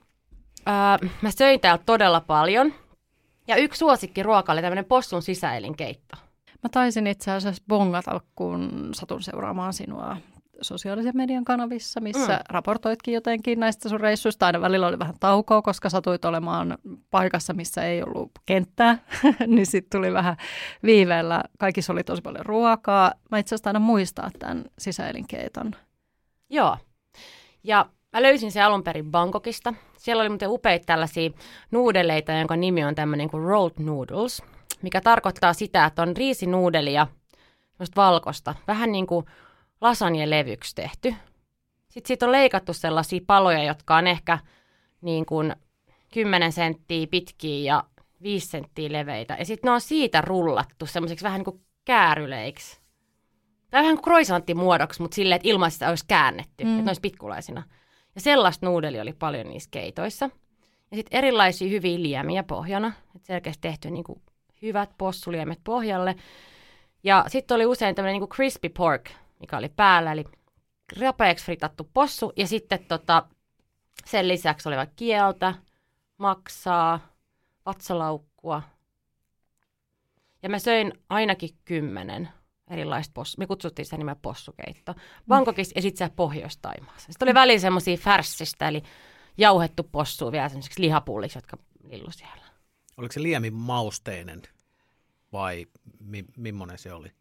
ää, 0.66 0.98
mä 1.22 1.30
söin 1.30 1.60
täällä 1.60 1.82
todella 1.86 2.20
paljon. 2.20 2.72
Ja 3.46 3.56
yksi 3.56 3.78
suosikki 3.78 4.22
ruoka 4.22 4.52
oli 4.52 4.60
tämmöinen 4.60 4.84
possun 4.84 5.22
sisäelinkeitto. 5.22 6.16
Mä 6.62 6.68
taisin 6.70 7.06
itse 7.06 7.30
asiassa 7.30 7.62
bongata, 7.68 8.20
kun 8.34 8.90
satun 8.94 9.22
seuraamaan 9.22 9.72
sinua 9.72 10.16
sosiaalisen 10.60 11.16
median 11.16 11.44
kanavissa, 11.44 12.00
missä 12.00 12.36
mm. 12.36 12.42
raportoitkin 12.48 13.14
jotenkin 13.14 13.60
näistä 13.60 13.88
sun 13.88 14.00
reissuista. 14.00 14.46
Aina 14.46 14.60
välillä 14.60 14.86
oli 14.86 14.98
vähän 14.98 15.14
taukoa, 15.20 15.62
koska 15.62 15.90
satuit 15.90 16.24
olemaan 16.24 16.78
paikassa, 17.10 17.52
missä 17.52 17.84
ei 17.84 18.02
ollut 18.02 18.30
kenttää, 18.46 18.98
niin 19.46 19.66
sitten 19.66 19.98
tuli 20.00 20.12
vähän 20.12 20.36
viiveellä. 20.82 21.42
Kaikissa 21.58 21.92
oli 21.92 22.04
tosi 22.04 22.22
paljon 22.22 22.46
ruokaa. 22.46 23.12
Mä 23.30 23.38
itse 23.38 23.54
asiassa 23.54 23.70
aina 23.70 23.80
muistaa 23.80 24.30
tämän 24.38 24.64
sisäelinkeiton. 24.78 25.70
Joo. 26.50 26.76
Ja 27.64 27.86
mä 28.12 28.22
löysin 28.22 28.52
se 28.52 28.62
alun 28.62 28.84
perin 28.84 29.10
Bangkokista. 29.10 29.74
Siellä 29.96 30.20
oli 30.20 30.28
muuten 30.28 30.50
upeita 30.50 30.86
tällaisia 30.86 31.30
nuudeleita, 31.70 32.32
jonka 32.32 32.56
nimi 32.56 32.84
on 32.84 32.94
tämmöinen 32.94 33.30
kuin 33.30 33.44
rolled 33.44 33.74
noodles, 33.78 34.42
mikä 34.82 35.00
tarkoittaa 35.00 35.52
sitä, 35.52 35.84
että 35.84 36.02
on 36.02 36.16
riisinuudelia, 36.16 37.06
valkosta, 37.96 38.54
vähän 38.66 38.92
niin 38.92 39.06
kuin 39.06 39.26
lasagne-levyksi 39.80 40.74
tehty. 40.74 41.14
Sitten 41.88 42.08
siitä 42.08 42.26
on 42.26 42.32
leikattu 42.32 42.72
sellaisia 42.72 43.20
paloja, 43.26 43.62
jotka 43.62 43.96
on 43.96 44.06
ehkä 44.06 44.38
niin 45.00 45.26
kuin 45.26 45.56
10 46.12 46.52
senttiä 46.52 47.06
pitkiä 47.06 47.74
ja 47.74 47.84
5 48.22 48.46
senttiä 48.46 48.92
leveitä. 48.92 49.36
Ja 49.38 49.44
sitten 49.44 49.68
ne 49.68 49.72
on 49.72 49.80
siitä 49.80 50.20
rullattu 50.20 50.86
semmoiseksi 50.86 51.24
vähän 51.24 51.38
niin 51.38 51.44
kuin 51.44 51.60
kääryleiksi. 51.84 52.80
Tai 53.70 53.82
vähän 53.82 53.96
kuin 53.96 54.04
croissantti-muodoksi, 54.04 55.02
mutta 55.02 55.14
silleen, 55.14 55.36
että 55.36 55.48
ilman 55.48 55.70
sitä 55.70 55.88
olisi 55.88 56.04
käännetty, 56.08 56.64
mm. 56.64 56.70
että 56.70 56.82
ne 56.82 56.88
olisi 56.88 57.00
pitkulaisina. 57.00 57.62
Ja 58.14 58.20
sellaista 58.20 58.66
nuudeli 58.66 59.00
oli 59.00 59.12
paljon 59.12 59.46
niissä 59.48 59.68
keitoissa. 59.70 60.30
Ja 60.90 60.96
sitten 60.96 61.18
erilaisia 61.18 61.68
hyviä 61.68 62.02
liemiä 62.02 62.42
pohjana. 62.42 62.92
Että 63.16 63.26
selkeästi 63.26 63.60
tehty 63.60 63.90
niin 63.90 64.04
kuin 64.04 64.22
hyvät 64.62 64.90
possuliemet 64.98 65.60
pohjalle. 65.64 66.16
Ja 67.04 67.24
sitten 67.28 67.54
oli 67.54 67.66
usein 67.66 67.94
tämmöinen 67.94 68.20
niin 68.20 68.28
crispy 68.28 68.68
pork 68.68 69.10
mikä 69.40 69.58
oli 69.58 69.68
päällä, 69.68 70.12
eli 70.12 70.24
rapeaksi 71.00 71.44
fritattu 71.44 71.90
possu, 71.94 72.32
ja 72.36 72.46
sitten 72.46 72.84
tota, 72.84 73.26
sen 74.06 74.28
lisäksi 74.28 74.68
oli 74.68 74.76
vaikka 74.76 74.94
kieltä, 74.96 75.54
maksaa, 76.18 77.00
vatsalaukkua. 77.66 78.62
Ja 80.42 80.48
mä 80.48 80.58
söin 80.58 80.92
ainakin 81.08 81.50
kymmenen 81.64 82.28
erilaista 82.70 83.12
possu. 83.14 83.34
Me 83.38 83.46
kutsuttiin 83.46 83.86
sitä 83.86 83.96
nimeä 83.96 84.16
possukeitto. 84.16 84.94
Bangkokissa 85.28 85.72
ja 85.76 85.82
sitten 85.82 86.10
Pohjois-Taimaassa. 86.10 87.12
Sitten 87.12 87.26
oli 87.26 87.34
väliin 87.34 87.60
semmoisia 87.60 87.96
färssistä, 87.96 88.68
eli 88.68 88.82
jauhettu 89.38 89.82
possu 89.82 90.32
vielä 90.32 90.48
semmoisiksi 90.48 90.82
lihapulliksi, 90.82 91.38
jotka 91.38 91.56
lillu 91.90 92.10
siellä. 92.10 92.42
Oliko 92.96 93.12
se 93.12 93.22
liemi 93.22 93.50
mausteinen 93.50 94.42
vai 95.32 95.66
mi- 96.00 96.24
millainen 96.36 96.78
se 96.78 96.92
oli? 96.92 97.12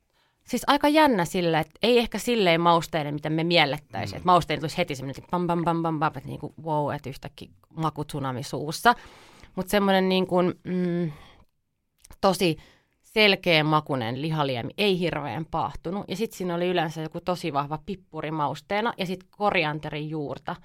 Siis 0.47 0.63
aika 0.67 0.87
jännä 0.87 1.25
sille, 1.25 1.59
että 1.59 1.79
ei 1.81 1.99
ehkä 1.99 2.19
silleen 2.19 2.61
mausteinen, 2.61 3.13
mitä 3.13 3.29
me 3.29 3.43
miellettäisiin. 3.43 4.15
Mm. 4.15 4.17
Että 4.17 4.25
mausteinen 4.25 4.61
tulisi 4.61 4.77
heti 4.77 4.95
semmoinen, 4.95 5.15
että 5.17 5.31
pam 5.31 5.47
pam 5.47 5.63
pam 5.63 5.83
pam 5.83 5.99
pam, 5.99 6.17
että 6.17 6.29
niin 6.29 6.39
kuin, 6.39 6.53
wow, 6.63 6.95
että 6.95 7.09
yhtäkkiä 7.09 7.49
makutsunami 7.75 8.43
suussa. 8.43 8.95
Mutta 9.55 9.69
semmoinen 9.69 10.09
niin 10.09 10.27
kuin, 10.27 10.53
mm, 10.63 11.11
tosi 12.21 12.57
selkeä 13.03 13.63
makunen 13.63 14.21
lihaliemi, 14.21 14.73
ei 14.77 14.99
hirveän 14.99 15.45
paahtunut. 15.45 16.05
Ja 16.07 16.15
sitten 16.15 16.37
siinä 16.37 16.55
oli 16.55 16.67
yleensä 16.67 17.01
joku 17.01 17.21
tosi 17.21 17.53
vahva 17.53 17.79
pippuri 17.85 18.31
mausteena 18.31 18.93
ja 18.97 19.05
sitten 19.05 19.29
korianterin 19.31 20.09
juurta. 20.09 20.55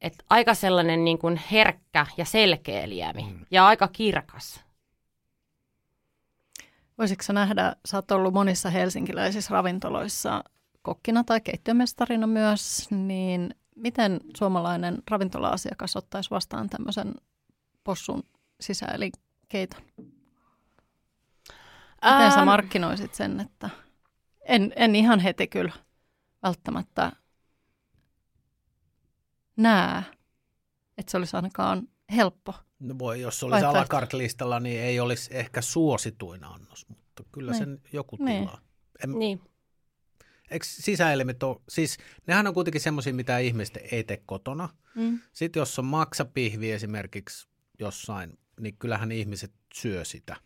Et 0.00 0.14
aika 0.30 0.54
sellainen 0.54 1.04
niin 1.04 1.18
kuin 1.18 1.40
herkkä 1.52 2.06
ja 2.16 2.24
selkeä 2.24 2.88
liemi 2.88 3.22
mm. 3.22 3.46
ja 3.50 3.66
aika 3.66 3.88
kirkas. 3.88 4.65
Voisitko 6.98 7.32
nähdä, 7.32 7.76
sä 7.86 7.96
oot 7.96 8.10
ollut 8.10 8.34
monissa 8.34 8.70
helsinkiläisissä 8.70 9.54
ravintoloissa 9.54 10.44
kokkina 10.82 11.24
tai 11.24 11.40
keittiömestarina 11.40 12.26
myös, 12.26 12.90
niin 12.90 13.54
miten 13.76 14.20
suomalainen 14.36 15.02
ravintola-asiakas 15.10 15.96
ottaisi 15.96 16.30
vastaan 16.30 16.70
tämmöisen 16.70 17.14
possun 17.84 18.22
sisäelinkeiton? 18.60 19.82
Miten 22.04 22.32
sä 22.32 22.44
markkinoisit 22.44 23.14
sen, 23.14 23.40
että 23.40 23.70
en, 24.44 24.72
en 24.76 24.94
ihan 24.94 25.20
heti 25.20 25.46
kyllä 25.46 25.72
välttämättä 26.42 27.12
näe, 29.56 30.02
että 30.98 31.10
se 31.10 31.16
olisi 31.16 31.36
ainakaan 31.36 31.88
helppo. 32.16 32.54
No 32.78 32.98
voi, 32.98 33.20
jos 33.20 33.42
olisi 33.42 33.64
alakart-listalla, 33.64 34.60
niin 34.60 34.80
ei 34.80 35.00
olisi 35.00 35.30
ehkä 35.36 35.62
suosituin 35.62 36.44
annos, 36.44 36.88
mutta 36.88 37.24
kyllä 37.32 37.52
niin. 37.52 37.58
sen 37.58 37.80
joku 37.92 38.16
niin. 38.16 38.42
tilaa. 38.42 38.60
En, 39.04 39.18
niin. 39.18 39.40
Eikö 40.50 40.66
sisäelimet 40.68 41.42
ole, 41.42 41.56
siis 41.68 41.98
nehän 42.26 42.46
on 42.46 42.54
kuitenkin 42.54 42.80
semmoisia, 42.80 43.14
mitä 43.14 43.38
ihmiset 43.38 43.78
ei 43.92 44.04
tee 44.04 44.22
kotona. 44.26 44.68
Mm. 44.94 45.18
Sitten 45.32 45.60
jos 45.60 45.78
on 45.78 45.84
maksapihvi 45.84 46.72
esimerkiksi 46.72 47.48
jossain, 47.78 48.38
niin 48.60 48.76
kyllähän 48.78 49.12
ihmiset 49.12 49.52
syö 49.74 50.04
sitä. 50.04 50.36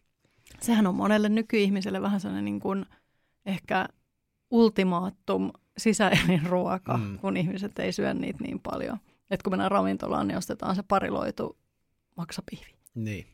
Sehän 0.61 0.87
on 0.87 0.95
monelle 0.95 1.29
nykyihmiselle 1.29 2.03
vähän 2.03 2.21
sellainen 2.21 2.45
niin 2.45 2.61
kuin 2.61 2.87
ehkä 3.47 3.89
ultimaattum 4.51 5.51
sisäelinruoka, 5.79 6.97
mm. 6.97 7.19
kun 7.19 7.37
ihmiset 7.37 7.79
ei 7.79 7.93
syö 7.93 8.15
niitä 8.15 8.43
niin 8.43 8.61
paljon. 8.61 8.99
Että 9.31 9.45
kun 9.45 9.53
mennään 9.53 9.71
ravintolaan, 9.71 10.29
niin 10.29 10.39
ostetaan 10.39 10.77
se 10.77 10.83
pariloitu 10.89 11.59
maksapihvi. 12.21 12.75
Niin. 12.95 13.27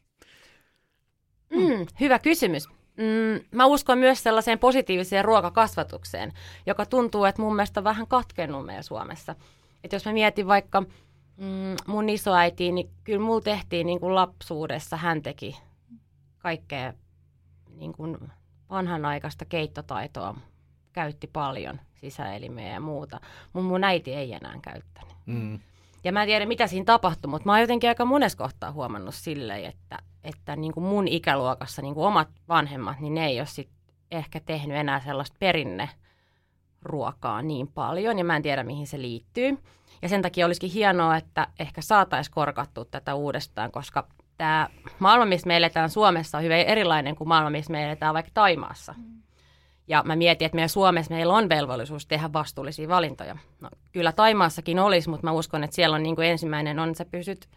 Mm, 1.50 1.86
hyvä 2.00 2.18
kysymys. 2.18 2.68
Mm, 2.96 3.46
mä 3.50 3.66
uskon 3.66 3.98
myös 3.98 4.22
sellaiseen 4.22 4.58
positiiviseen 4.58 5.24
ruokakasvatukseen, 5.24 6.32
joka 6.66 6.86
tuntuu, 6.86 7.24
että 7.24 7.42
mun 7.42 7.56
mielestä 7.56 7.80
on 7.80 7.84
vähän 7.84 8.06
katkennut 8.06 8.66
meidän 8.66 8.84
Suomessa. 8.84 9.34
Että 9.84 9.96
jos 9.96 10.04
mä 10.04 10.12
mietin 10.12 10.46
vaikka 10.46 10.80
mm, 10.80 11.76
mun 11.86 12.08
isoäitiin, 12.08 12.74
niin 12.74 12.90
kyllä 13.04 13.20
mulla 13.20 13.40
tehtiin 13.40 13.86
niin 13.86 14.00
kuin 14.00 14.14
lapsuudessa, 14.14 14.96
hän 14.96 15.22
teki 15.22 15.56
kaikkea 16.38 16.92
niin 17.76 17.92
kuin 17.92 18.18
vanhanaikaista 18.70 19.44
keittotaitoa, 19.44 20.36
käytti 20.92 21.26
paljon 21.26 21.80
sisäelimiä 21.94 22.68
ja 22.68 22.80
muuta. 22.80 23.20
Mun, 23.52 23.64
mun 23.64 23.84
äiti 23.84 24.14
ei 24.14 24.32
enää 24.32 24.58
käyttänyt. 24.62 25.14
Mm. 25.26 25.60
Ja 26.06 26.12
mä 26.12 26.22
en 26.22 26.26
tiedä, 26.26 26.46
mitä 26.46 26.66
siinä 26.66 26.84
tapahtui, 26.84 27.30
mutta 27.30 27.46
mä 27.46 27.52
oon 27.52 27.60
jotenkin 27.60 27.90
aika 27.90 28.04
monessa 28.04 28.38
kohtaa 28.38 28.72
huomannut 28.72 29.14
silleen, 29.14 29.64
että, 29.64 29.98
että 30.24 30.56
niin 30.56 30.72
kuin 30.72 30.84
mun 30.84 31.08
ikäluokassa 31.08 31.82
niin 31.82 31.94
kuin 31.94 32.06
omat 32.06 32.28
vanhemmat, 32.48 33.00
niin 33.00 33.14
ne 33.14 33.26
ei 33.26 33.40
ole 33.40 33.46
sit 33.46 33.68
ehkä 34.10 34.40
tehnyt 34.40 34.76
enää 34.76 35.00
sellaista 35.00 35.36
perinne 35.38 35.88
ruokaa 36.82 37.42
niin 37.42 37.68
paljon, 37.68 38.18
ja 38.18 38.24
mä 38.24 38.36
en 38.36 38.42
tiedä, 38.42 38.62
mihin 38.62 38.86
se 38.86 39.00
liittyy. 39.00 39.58
Ja 40.02 40.08
sen 40.08 40.22
takia 40.22 40.46
olisikin 40.46 40.70
hienoa, 40.70 41.16
että 41.16 41.46
ehkä 41.58 41.80
saataisiin 41.80 42.34
korkattua 42.34 42.84
tätä 42.84 43.14
uudestaan, 43.14 43.72
koska 43.72 44.08
tämä 44.38 44.68
maailma, 44.98 45.26
missä 45.26 45.46
me 45.46 45.56
eletään 45.56 45.90
Suomessa, 45.90 46.38
on 46.38 46.44
hyvin 46.44 46.56
erilainen 46.56 47.16
kuin 47.16 47.28
maailma, 47.28 47.50
missä 47.50 47.72
me 47.72 47.84
eletään 47.84 48.14
vaikka 48.14 48.30
Taimaassa. 48.34 48.94
Mm. 48.98 49.22
Ja 49.88 50.02
mä 50.06 50.16
mietin, 50.16 50.46
että 50.46 50.56
meidän 50.56 50.68
Suomessa 50.68 51.14
meillä 51.14 51.34
on 51.34 51.48
velvollisuus 51.48 52.06
tehdä 52.06 52.32
vastuullisia 52.32 52.88
valintoja. 52.88 53.36
No, 53.60 53.68
kyllä 53.92 54.12
Taimaassakin 54.12 54.78
olisi, 54.78 55.10
mutta 55.10 55.26
mä 55.26 55.32
uskon, 55.32 55.64
että 55.64 55.76
siellä 55.76 55.96
on 55.96 56.02
niin 56.02 56.16
kuin 56.16 56.28
ensimmäinen 56.28 56.78
on, 56.78 56.88
että 56.88 56.98
sä 56.98 57.04
pysyt 57.10 57.48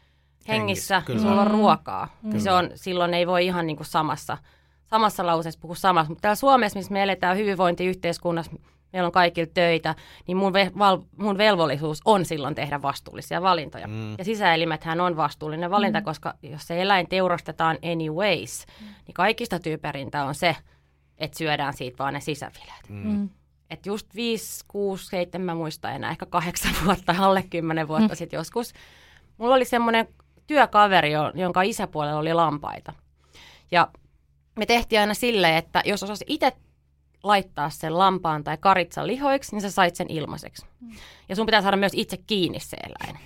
hengissä, 0.48 1.00
hengissä 1.00 1.28
sulla 1.28 1.42
on 1.42 1.48
mm. 1.48 1.54
ruokaa. 1.54 2.08
Mm. 2.22 2.40
Se 2.40 2.52
on, 2.52 2.70
silloin 2.76 3.14
ei 3.14 3.28
voi 3.28 3.46
ihan 3.46 3.68
niin 3.68 3.78
kuin 3.78 3.88
samassa, 3.88 4.38
samassa 4.86 5.26
lauseessa 5.26 5.60
puhua 5.60 5.76
samassa. 5.76 6.10
Mutta 6.10 6.22
täällä 6.22 6.36
Suomessa, 6.36 6.80
missä 6.80 6.94
me 6.94 7.04
eletään 7.04 7.38
hyvinvointiyhteiskunnassa, 7.38 8.52
meillä 8.94 9.06
on 9.06 9.12
kaikilla 9.12 9.52
töitä, 9.54 9.96
niin 10.28 10.38
mun, 10.38 10.54
ve, 10.54 10.72
val, 10.78 10.98
mun 11.18 11.38
velvollisuus 11.38 12.02
on 12.06 12.26
silloin 12.26 12.56
tehdä 12.56 12.82
vastuullisia 12.82 13.42
valintoja. 13.42 13.88
Mm. 13.88 14.16
Ja 14.18 14.26
sisäelimethän 14.26 15.02
on 15.02 15.18
vastuullinen 15.18 15.72
valinta, 15.72 16.00
mm. 16.00 16.06
koska 16.06 16.34
jos 16.44 16.68
se 16.68 16.82
eläin 16.82 17.10
teurastetaan 17.10 17.78
anyways, 17.92 18.66
mm. 18.82 18.88
niin 18.88 19.14
kaikista 19.14 19.60
tyyperintä 19.60 20.24
on 20.24 20.36
se, 20.36 20.56
että 21.20 21.38
syödään 21.38 21.74
siitä 21.74 21.98
vaan 21.98 22.14
ne 22.14 22.20
sisäfilet. 22.20 22.90
Mm. 22.90 23.08
mm. 23.08 23.30
Että 23.70 23.90
just 23.90 24.16
5, 24.16 24.66
6, 24.68 25.06
7, 25.06 25.46
mä 25.46 25.56
muistan 25.56 25.96
enää, 25.96 26.12
ehkä 26.12 26.26
kahdeksan 26.26 26.72
vuotta, 26.86 27.16
alle 27.20 27.44
kymmenen 27.50 27.88
vuotta 27.88 28.14
mm. 28.14 28.16
sitten 28.16 28.38
joskus. 28.38 28.74
Mulla 29.38 29.56
oli 29.56 29.66
semmoinen 29.66 30.08
työkaveri, 30.48 31.12
jonka 31.34 31.62
isäpuolella 31.62 32.20
oli 32.20 32.34
lampaita. 32.34 32.94
Ja 33.72 33.88
me 34.56 34.66
tehtiin 34.66 35.02
aina 35.02 35.14
silleen, 35.14 35.56
että 35.56 35.82
jos 35.86 36.04
osasi 36.04 36.26
itse 36.28 36.52
laittaa 37.24 37.70
sen 37.70 37.98
lampaan 37.98 38.44
tai 38.44 38.58
karitsan 38.58 39.08
lihoiksi, 39.08 39.52
niin 39.52 39.62
sä 39.62 39.72
sait 39.72 39.96
sen 39.96 40.10
ilmaiseksi. 40.10 40.66
Mm. 40.80 40.92
Ja 41.30 41.36
sun 41.36 41.46
pitää 41.46 41.62
saada 41.62 41.78
myös 41.78 41.92
itse 41.96 42.18
kiinni 42.18 42.60
se 42.60 42.78
eläin. 42.78 43.20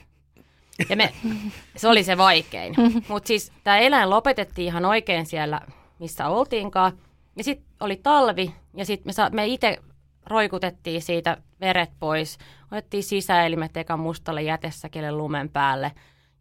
Ja 0.90 0.96
me, 0.96 1.14
se 1.76 1.88
oli 1.88 2.04
se 2.04 2.18
vaikein. 2.18 2.76
Mutta 3.10 3.28
siis 3.28 3.52
tämä 3.64 3.78
eläin 3.78 4.10
lopetettiin 4.10 4.66
ihan 4.66 4.86
oikein 4.86 5.26
siellä, 5.26 5.62
missä 6.00 6.28
oltiinkaan. 6.28 6.98
Ja 7.36 7.44
sitten 7.44 7.68
oli 7.80 8.00
talvi 8.04 8.56
ja 8.74 8.86
sitten 8.86 9.08
me, 9.10 9.14
sa- 9.14 9.30
me 9.30 9.48
itse 9.48 9.78
roikutettiin 10.26 11.02
siitä 11.02 11.38
veret 11.62 11.92
pois. 12.00 12.38
Otettiin 12.72 13.04
sisäelimet 13.04 13.78
eka 13.78 13.98
mustalle 13.98 14.42
jätessäkille 14.42 15.12
lumen 15.12 15.50
päälle 15.50 15.92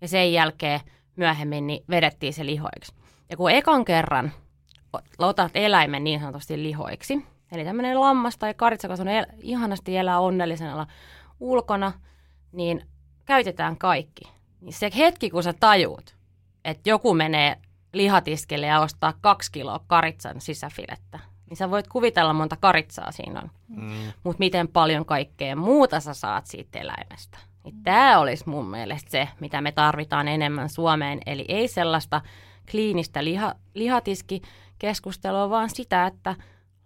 ja 0.01 0.09
sen 0.09 0.33
jälkeen 0.33 0.81
myöhemmin 1.17 1.67
niin 1.67 1.85
vedettiin 1.91 2.33
se 2.33 2.47
lihoiksi. 2.47 2.95
Ja 3.31 3.37
kun 3.37 3.51
ekan 3.51 3.85
kerran 3.85 4.33
otat 5.19 5.51
eläimen 5.55 6.05
niin 6.05 6.21
sanotusti 6.21 6.63
lihoiksi, 6.63 7.27
eli 7.53 7.65
tämmöinen 7.65 8.01
lammas 8.01 8.39
tai 8.39 8.55
karitsa, 8.55 8.89
joka 8.89 9.11
el- 9.11 9.27
ihanasti 9.39 9.97
elää 9.97 10.21
onnellisena 10.21 10.87
ulkona, 11.41 11.93
niin 12.53 12.87
käytetään 13.25 13.77
kaikki. 13.77 14.23
Niin 14.61 14.73
se 14.73 14.91
hetki, 14.97 15.31
kun 15.31 15.43
sä 15.43 15.53
tajuut, 15.53 16.17
että 16.65 16.91
joku 16.91 17.15
menee 17.15 17.57
lihatiskelle 17.93 18.67
ja 18.67 18.81
ostaa 18.81 19.15
kaksi 19.21 19.53
kiloa 19.53 19.81
karitsan 19.87 20.41
sisäfilettä, 20.41 21.19
niin 21.49 21.57
sä 21.57 21.71
voit 21.71 21.89
kuvitella 21.89 22.33
monta 22.33 22.57
karitsaa 22.57 23.13
siinä 23.13 23.41
on. 23.41 23.51
Mm. 23.69 24.13
Mutta 24.25 24.39
miten 24.39 24.69
paljon 24.69 25.05
kaikkea 25.05 25.57
muuta 25.57 26.01
sä 26.01 26.15
saat 26.15 26.47
siitä 26.47 26.79
eläimestä. 26.79 27.39
Niin 27.65 27.83
tämä 27.83 28.19
olisi 28.19 28.49
mun 28.49 28.67
mielestä 28.67 29.11
se, 29.11 29.29
mitä 29.41 29.61
me 29.61 29.73
tarvitaan 29.73 30.29
enemmän 30.29 30.69
Suomeen. 30.69 31.21
Eli 31.27 31.45
ei 31.49 31.69
sellaista 31.69 32.21
kliinistä 32.71 33.25
liha, 33.25 33.55
lihatiskikeskustelua, 33.75 35.51
vaan 35.51 35.71
sitä, 35.71 36.07
että 36.07 36.35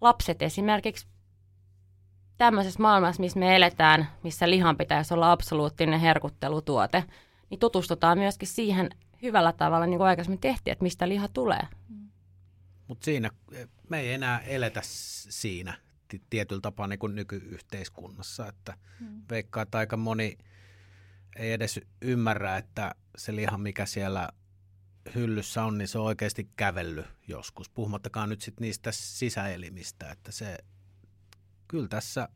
lapset 0.01 0.41
esimerkiksi 0.41 1.07
tämmöisessä 2.37 2.81
maailmassa, 2.81 3.21
missä 3.21 3.39
me 3.39 3.55
eletään, 3.55 4.07
missä 4.23 4.49
lihan 4.49 4.77
pitäisi 4.77 5.13
olla 5.13 5.31
absoluuttinen 5.31 5.99
herkuttelutuote, 5.99 7.03
niin 7.49 7.59
tutustutaan 7.59 8.17
myöskin 8.17 8.47
siihen 8.47 8.89
hyvällä 9.21 9.53
tavalla, 9.53 9.85
niin 9.85 9.97
kuin 9.97 10.07
aikaisemmin 10.07 10.39
tehtiin, 10.39 10.71
että 10.71 10.83
mistä 10.83 11.09
liha 11.09 11.27
tulee. 11.27 11.67
Mutta 12.87 13.05
siinä 13.05 13.29
me 13.89 13.99
ei 13.99 14.13
enää 14.13 14.39
eletä 14.39 14.81
siinä 14.83 15.77
tietyllä 16.29 16.61
tapaa 16.61 16.87
niin 16.87 16.99
kuin 16.99 17.15
nykyyhteiskunnassa, 17.15 18.47
että 18.47 18.77
mm. 18.99 19.21
veikkaa, 19.29 19.63
että 19.63 19.77
aika 19.77 19.97
moni 19.97 20.37
ei 21.35 21.51
edes 21.51 21.79
ymmärrä, 22.01 22.57
että 22.57 22.95
se 23.17 23.35
liha, 23.35 23.57
mikä 23.57 23.85
siellä 23.85 24.29
hyllyssä 25.15 25.63
on, 25.63 25.77
niin 25.77 25.87
se 25.87 25.99
on 25.99 26.05
oikeasti 26.05 26.49
kävellyt 26.55 27.05
joskus. 27.27 27.69
Puhumattakaan 27.69 28.29
nyt 28.29 28.41
sit 28.41 28.59
niistä 28.59 28.91
sisäelimistä, 28.91 30.11
että 30.11 30.31
se 30.31 30.57
kyllä 31.67 31.87
tässä 31.87 32.29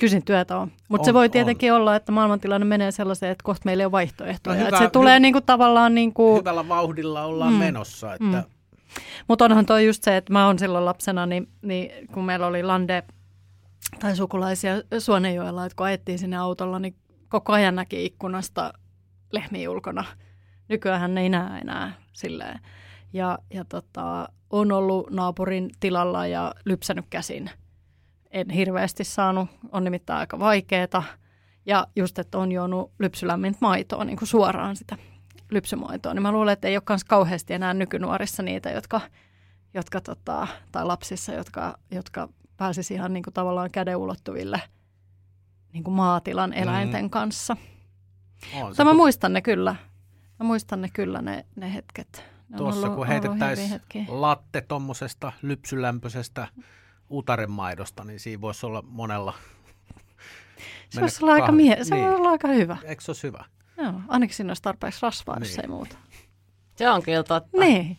Kysin 0.00 0.24
työtä 0.24 0.58
on. 0.58 0.72
Mutta 0.88 1.04
se 1.04 1.14
voi 1.14 1.28
tietenkin 1.28 1.72
on. 1.72 1.80
olla, 1.80 1.96
että 1.96 2.12
maailmantilanne 2.12 2.64
menee 2.64 2.90
sellaiseen, 2.90 3.32
että 3.32 3.44
kohta 3.44 3.62
meillä 3.64 3.82
ei 3.82 3.84
ole 3.84 3.92
vaihtoehtoja. 3.92 4.54
No 4.54 4.58
hyvä, 4.58 4.68
että 4.68 4.78
se 4.78 4.90
tulee 4.90 5.16
hy- 5.16 5.20
niinku 5.20 5.40
tavallaan... 5.40 5.94
Niinku... 5.94 6.38
Hyvällä 6.38 6.68
vauhdilla 6.68 7.24
ollaan 7.24 7.52
mm. 7.52 7.58
menossa. 7.58 8.14
Että... 8.14 8.24
Mm. 8.24 8.44
Mutta 9.28 9.44
onhan 9.44 9.66
toi 9.66 9.86
just 9.86 10.02
se, 10.02 10.16
että 10.16 10.32
mä 10.32 10.46
oon 10.46 10.58
silloin 10.58 10.84
lapsena, 10.84 11.26
niin, 11.26 11.48
niin 11.62 12.08
kun 12.08 12.24
meillä 12.24 12.46
oli 12.46 12.62
lande 12.62 13.02
tai 13.98 14.16
sukulaisia 14.16 14.72
Suonenjoella, 14.98 15.66
että 15.66 15.76
kun 15.76 15.86
ajettiin 15.86 16.18
sinne 16.18 16.36
autolla, 16.36 16.78
niin 16.78 16.94
koko 17.28 17.52
ajan 17.52 17.74
näki 17.74 18.04
ikkunasta 18.04 18.72
lehmiä 19.32 19.70
ulkona. 19.70 20.04
Nykyään 20.68 21.18
ei 21.18 21.28
näe 21.28 21.60
enää 21.60 21.92
silleen. 22.12 22.60
Ja, 23.12 23.38
ja 23.54 23.64
tota, 23.64 24.28
on 24.50 24.72
ollut 24.72 25.10
naapurin 25.10 25.70
tilalla 25.80 26.26
ja 26.26 26.54
lypsänyt 26.64 27.04
käsin 27.10 27.50
en 28.30 28.50
hirveästi 28.50 29.04
saanut, 29.04 29.48
on 29.72 29.84
nimittäin 29.84 30.18
aika 30.18 30.38
vaikeeta. 30.38 31.02
Ja 31.66 31.86
just, 31.96 32.18
että 32.18 32.38
on 32.38 32.52
juonut 32.52 32.92
lypsylämmintä 32.98 33.58
maitoa, 33.60 34.04
niin 34.04 34.16
kuin 34.16 34.28
suoraan 34.28 34.76
sitä 34.76 34.96
lypsymaitoa, 35.50 36.14
niin 36.14 36.22
mä 36.22 36.32
luulen, 36.32 36.52
että 36.52 36.68
ei 36.68 36.76
ole 36.76 36.82
myös 36.88 37.04
kauheasti 37.04 37.54
enää 37.54 37.74
nykynuorissa 37.74 38.42
niitä, 38.42 38.70
jotka, 38.70 39.00
jotka 39.74 40.00
tota, 40.00 40.46
tai 40.72 40.84
lapsissa, 40.84 41.32
jotka, 41.32 41.78
jotka 41.90 42.28
pääsisi 42.56 42.94
ihan 42.94 43.12
niin 43.12 43.22
kuin 43.22 43.34
tavallaan 43.34 43.70
käden 43.70 43.96
ulottuville 43.96 44.62
niin 45.72 45.84
kuin 45.84 45.94
maatilan 45.94 46.52
eläinten 46.52 47.04
mm. 47.04 47.10
kanssa. 47.10 47.56
On 48.54 48.66
Mutta 48.66 48.84
mä 48.84 48.90
kun... 48.90 48.96
muistan 48.96 49.32
ne 49.32 49.42
kyllä. 49.42 49.76
Mä 50.38 50.46
muistan 50.46 50.80
ne 50.80 50.88
kyllä 50.92 51.22
ne, 51.22 51.46
ne 51.56 51.74
hetket. 51.74 52.24
Ne 52.48 52.56
Tuossa 52.56 52.90
kun 52.90 53.06
heitettäisiin 53.06 53.80
latte 54.08 54.60
tuommoisesta 54.60 55.32
lypsylämpöisestä 55.42 56.48
utarenmaidosta, 57.10 58.04
niin 58.04 58.20
siinä 58.20 58.40
voisi 58.40 58.66
olla 58.66 58.82
monella 58.86 59.34
se 60.90 61.00
voisi 61.00 61.24
olla, 61.24 61.32
aika, 61.32 61.52
mie- 61.52 61.84
se 61.84 61.94
niin. 61.94 62.08
olla 62.08 62.30
aika 62.30 62.48
hyvä. 62.48 62.76
Eikö 62.84 63.02
se 63.02 63.10
olisi 63.10 63.22
hyvä? 63.22 63.44
Joo, 63.76 63.92
ainakin 64.08 64.36
siinä 64.36 64.50
olisi 64.50 64.62
tarpeeksi 64.62 65.02
rasvaa, 65.02 65.38
niin. 65.38 65.50
jos 65.50 65.58
ei 65.58 65.68
muuta. 65.68 65.96
Se 66.76 66.90
on 66.90 67.02
kyllä 67.02 67.22
totta. 67.22 67.58
Niin. 67.58 67.98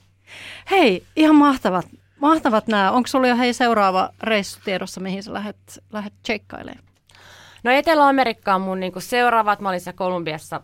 Hei, 0.71 1.05
ihan 1.15 1.35
mahtavat, 1.35 1.85
mahtavat 2.19 2.67
nämä. 2.67 2.91
Onko 2.91 3.07
sulla 3.07 3.27
jo 3.27 3.37
hei 3.37 3.53
seuraava 3.53 4.09
reissu 4.23 4.59
tiedossa, 4.63 5.01
mihin 5.01 5.23
sä 5.23 5.33
lähdet, 5.33 5.83
lähdet 5.91 6.13
tsheikkailemaan? 6.23 6.85
No 7.63 7.71
Etelä-Amerikka 7.71 8.55
on 8.55 8.61
mun 8.61 8.79
niinku 8.79 8.99
seuraavat. 8.99 9.59
Mä 9.59 9.69
olin 9.69 9.81
siellä 9.81 9.97
Kolumbiassa 9.97 10.61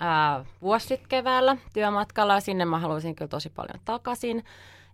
ää, 0.00 0.44
vuosi 0.62 0.86
sitten 0.86 1.08
keväällä 1.08 1.56
työmatkalla 1.72 2.34
ja 2.34 2.40
sinne 2.40 2.64
mä 2.64 2.78
haluaisin 2.78 3.14
kyllä 3.14 3.28
tosi 3.28 3.50
paljon 3.50 3.80
takaisin. 3.84 4.44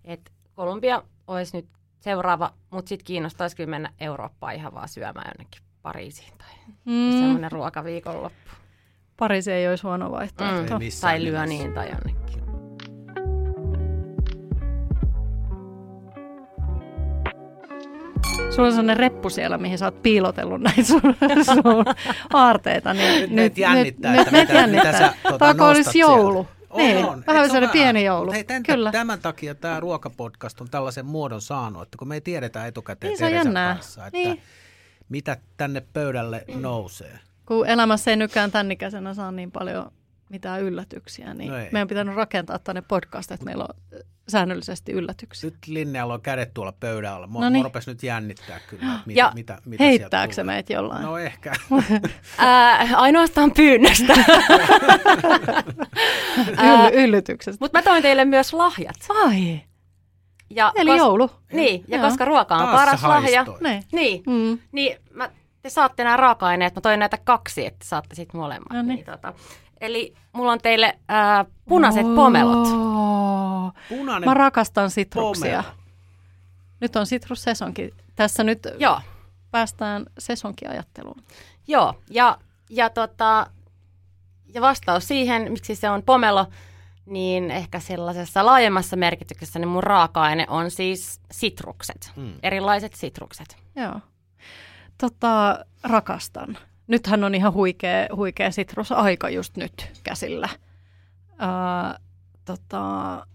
Et 0.04 0.32
Kolumbia 0.54 1.02
olisi 1.26 1.56
nyt 1.56 1.66
seuraava, 2.04 2.52
mutta 2.70 2.88
sitten 2.88 3.06
kiinnostaisi 3.06 3.56
kyllä 3.56 3.70
mennä 3.70 3.90
Eurooppaan 4.00 4.54
ihan 4.54 4.74
vaan 4.74 4.88
syömään 4.88 5.32
jonnekin 5.36 5.62
Pariisiin 5.82 6.32
tai 6.38 6.48
mm. 6.84 7.10
semmoinen 7.10 7.52
ruokaviikonloppu. 7.52 8.50
Pariisi 9.16 9.52
ei 9.52 9.68
olisi 9.68 9.82
huono 9.82 10.10
vaihtoehto. 10.10 10.78
Mm. 10.78 10.84
Tai 11.00 11.24
Lyöniin 11.24 11.72
tai 11.72 11.88
jonnekin. 11.90 12.44
Sulla 18.50 18.68
on 18.68 18.72
sellainen 18.72 18.96
reppu 18.96 19.30
siellä, 19.30 19.58
mihin 19.58 19.78
sä 19.78 19.84
oot 19.84 20.02
piilotellut 20.02 20.60
näitä 20.60 20.82
sun, 20.82 21.02
sun 21.44 21.84
aarteita. 22.32 22.94
Niin 22.94 23.20
nyt, 23.20 23.30
nyt 23.30 23.58
jännittää, 23.58 24.12
nyt, 24.12 24.20
että 24.20 24.32
nyt, 24.32 24.48
mitä, 24.48 24.60
jännittää. 24.60 24.92
mitä 24.92 24.98
sä 24.98 25.14
tuota, 25.38 25.66
olisi 25.66 25.98
joulu. 25.98 26.46
On, 26.74 26.82
niin, 26.82 27.04
on. 27.04 27.24
vähän 27.26 27.46
sellainen 27.46 27.70
pieni 27.70 28.04
joulu. 28.04 28.32
Hei, 28.32 28.44
tämän, 28.44 28.62
Kyllä. 28.62 28.92
tämän 28.92 29.20
takia 29.20 29.54
tämä 29.54 29.80
ruokapodcast 29.80 30.60
on 30.60 30.70
tällaisen 30.70 31.06
muodon 31.06 31.40
saanut, 31.40 31.82
että 31.82 31.98
kun 31.98 32.08
me 32.08 32.14
ei 32.14 32.20
tiedetä 32.20 32.66
etukäteen 32.66 33.10
niin, 33.10 33.18
Teresan 33.18 33.54
kanssa, 33.54 34.06
että 34.06 34.18
niin. 34.18 34.40
mitä 35.08 35.36
tänne 35.56 35.82
pöydälle 35.92 36.44
nousee. 36.54 37.18
Kun 37.46 37.66
elämässä 37.66 38.10
ei 38.10 38.16
nykään 38.16 38.50
tämän 38.50 38.72
ikäisenä 38.72 39.14
saa 39.14 39.32
niin 39.32 39.52
paljon 39.52 39.92
mitään 40.28 40.62
yllätyksiä, 40.62 41.34
niin 41.34 41.50
no 41.52 41.56
meidän 41.56 41.82
on 41.82 41.88
pitänyt 41.88 42.14
rakentaa 42.14 42.58
tänne 42.58 42.82
podcast, 42.82 43.30
että 43.30 43.44
meillä 43.44 43.64
on 43.64 44.00
säännöllisesti 44.28 44.92
yllätyksiä. 44.92 45.50
Nyt 45.50 45.58
Linnealla 45.66 46.14
on 46.14 46.20
kädet 46.22 46.54
tuolla 46.54 46.72
pöydällä. 46.72 47.26
Mua, 47.26 47.50
mua 47.50 47.62
rupesi 47.62 47.90
nyt 47.90 48.02
jännittää 48.02 48.60
kyllä, 48.70 48.98
mitä, 49.06 49.18
ja 49.18 49.32
mitä, 49.34 49.58
mitä 49.64 49.84
heittääkö 49.84 50.34
se 50.34 50.44
meitä 50.44 50.72
jollain? 50.72 51.02
No 51.02 51.18
ehkä. 51.18 51.52
Ää, 52.38 52.88
ainoastaan 52.96 53.52
pyynnöstä. 53.52 54.14
Yll- 56.48 56.92
yllytyksestä. 56.92 57.64
Mutta 57.64 57.78
mä 57.78 57.82
toin 57.82 58.02
teille 58.02 58.24
myös 58.24 58.52
lahjat. 58.52 58.96
Ai. 59.24 59.60
Ja 60.50 60.72
Eli 60.74 60.90
kos- 60.90 60.96
joulu. 60.96 61.30
Niin, 61.52 61.84
ja 61.88 61.96
Joo. 61.96 62.06
koska 62.08 62.24
ruoka 62.24 62.54
on 62.54 62.60
Taas 62.60 62.80
paras 62.80 63.02
lahja, 63.02 63.46
niin, 63.60 63.82
niin, 63.92 64.22
mm. 64.26 64.58
niin 64.72 64.96
mä, 65.10 65.30
te 65.62 65.70
saatte 65.70 66.04
nämä 66.04 66.16
raaka-aineet. 66.16 66.74
Mä 66.74 66.80
toin 66.80 67.00
näitä 67.00 67.18
kaksi, 67.24 67.66
että 67.66 67.86
saatte 67.86 68.14
sitten 68.14 68.40
molemmat. 68.40 68.72
No 68.72 68.82
niin. 68.82 68.94
Niin, 68.96 69.04
tota, 69.04 69.32
Eli 69.84 70.14
mulla 70.32 70.52
on 70.52 70.58
teille 70.58 70.98
ää, 71.08 71.44
punaiset 71.68 72.06
oh. 72.06 72.14
pomelot. 72.14 72.68
Punainen 73.88 74.28
Mä 74.28 74.34
rakastan 74.34 74.90
sitruksia. 74.90 75.62
Pomelo. 75.62 75.78
Nyt 76.80 76.96
on 76.96 77.06
sitrussesonki. 77.06 77.94
Tässä 78.16 78.44
nyt 78.44 78.58
Joo. 78.78 79.00
päästään 79.50 80.06
sesonkiajatteluun. 80.18 81.22
Joo, 81.66 81.94
ja, 82.10 82.38
ja, 82.70 82.90
tota, 82.90 83.46
ja 84.54 84.60
vastaus 84.60 85.08
siihen, 85.08 85.52
miksi 85.52 85.74
se 85.74 85.90
on 85.90 86.02
pomelo, 86.02 86.46
niin 87.06 87.50
ehkä 87.50 87.80
sellaisessa 87.80 88.46
laajemmassa 88.46 88.96
merkityksessä 88.96 89.58
niin 89.58 89.68
mun 89.68 89.82
raaka-aine 89.82 90.46
on 90.48 90.70
siis 90.70 91.20
sitrukset, 91.30 92.12
mm. 92.16 92.32
erilaiset 92.42 92.94
sitrukset. 92.94 93.56
Joo. 93.76 94.00
Tota, 94.98 95.64
rakastan 95.82 96.58
nythän 96.86 97.24
on 97.24 97.34
ihan 97.34 97.52
huikea, 97.52 98.06
huikea 98.16 98.50
sitrusaika 98.50 99.28
just 99.30 99.56
nyt 99.56 99.90
käsillä. 100.02 100.48
Ää, 101.38 101.98
tota, 102.44 103.26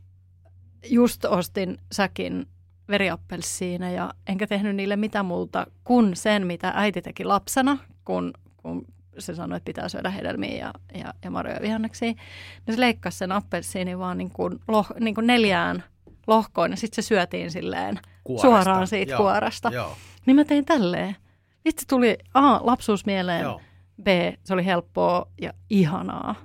just 0.90 1.26
ostin 1.26 1.78
säkin 1.92 2.48
veriappelsiina 2.90 3.92
ja 3.92 4.14
enkä 4.28 4.48
tehnyt 4.48 4.76
niille 4.76 4.96
mitään 4.96 5.26
muuta 5.26 5.68
kuin 5.84 6.16
sen, 6.16 6.48
mitä 6.48 6.72
äiti 6.76 7.02
teki 7.02 7.24
lapsena, 7.24 7.78
kun, 8.06 8.34
kun 8.58 8.86
se 9.18 9.36
sanoi, 9.36 9.58
että 9.58 9.66
pitää 9.66 9.90
syödä 9.90 10.10
hedelmiä 10.10 10.58
ja, 10.58 10.74
ja, 11.00 11.14
ja 11.24 11.32
marjoja 11.32 11.62
vihanneksia. 11.62 12.12
Niin 12.68 12.76
se 12.76 12.80
leikkasi 12.80 13.18
sen 13.18 13.32
appelsiinin 13.32 14.00
vaan 14.00 14.18
niin 14.18 14.32
kuin, 14.32 14.60
loh, 14.68 14.88
niin 15.00 15.16
kuin 15.16 15.28
neljään 15.28 15.84
lohkoon 16.28 16.72
ja 16.72 16.78
sitten 16.78 17.04
se 17.04 17.08
syötiin 17.08 17.52
silleen 17.52 18.00
kuoresta. 18.24 18.48
suoraan 18.48 18.88
siitä 18.88 19.12
Joo. 19.12 19.22
kuoresta. 19.22 19.70
Joo. 19.74 19.98
Niin 20.26 20.36
mä 20.36 20.46
tein 20.46 20.66
tälleen. 20.66 21.16
Itse 21.66 21.86
tuli 21.88 22.18
A, 22.34 22.60
lapsuus 22.62 23.06
mieleen, 23.06 23.42
Joo. 23.42 23.62
B, 24.04 24.08
se 24.44 24.54
oli 24.54 24.66
helppoa 24.66 25.28
ja 25.42 25.54
ihanaa. 25.70 26.36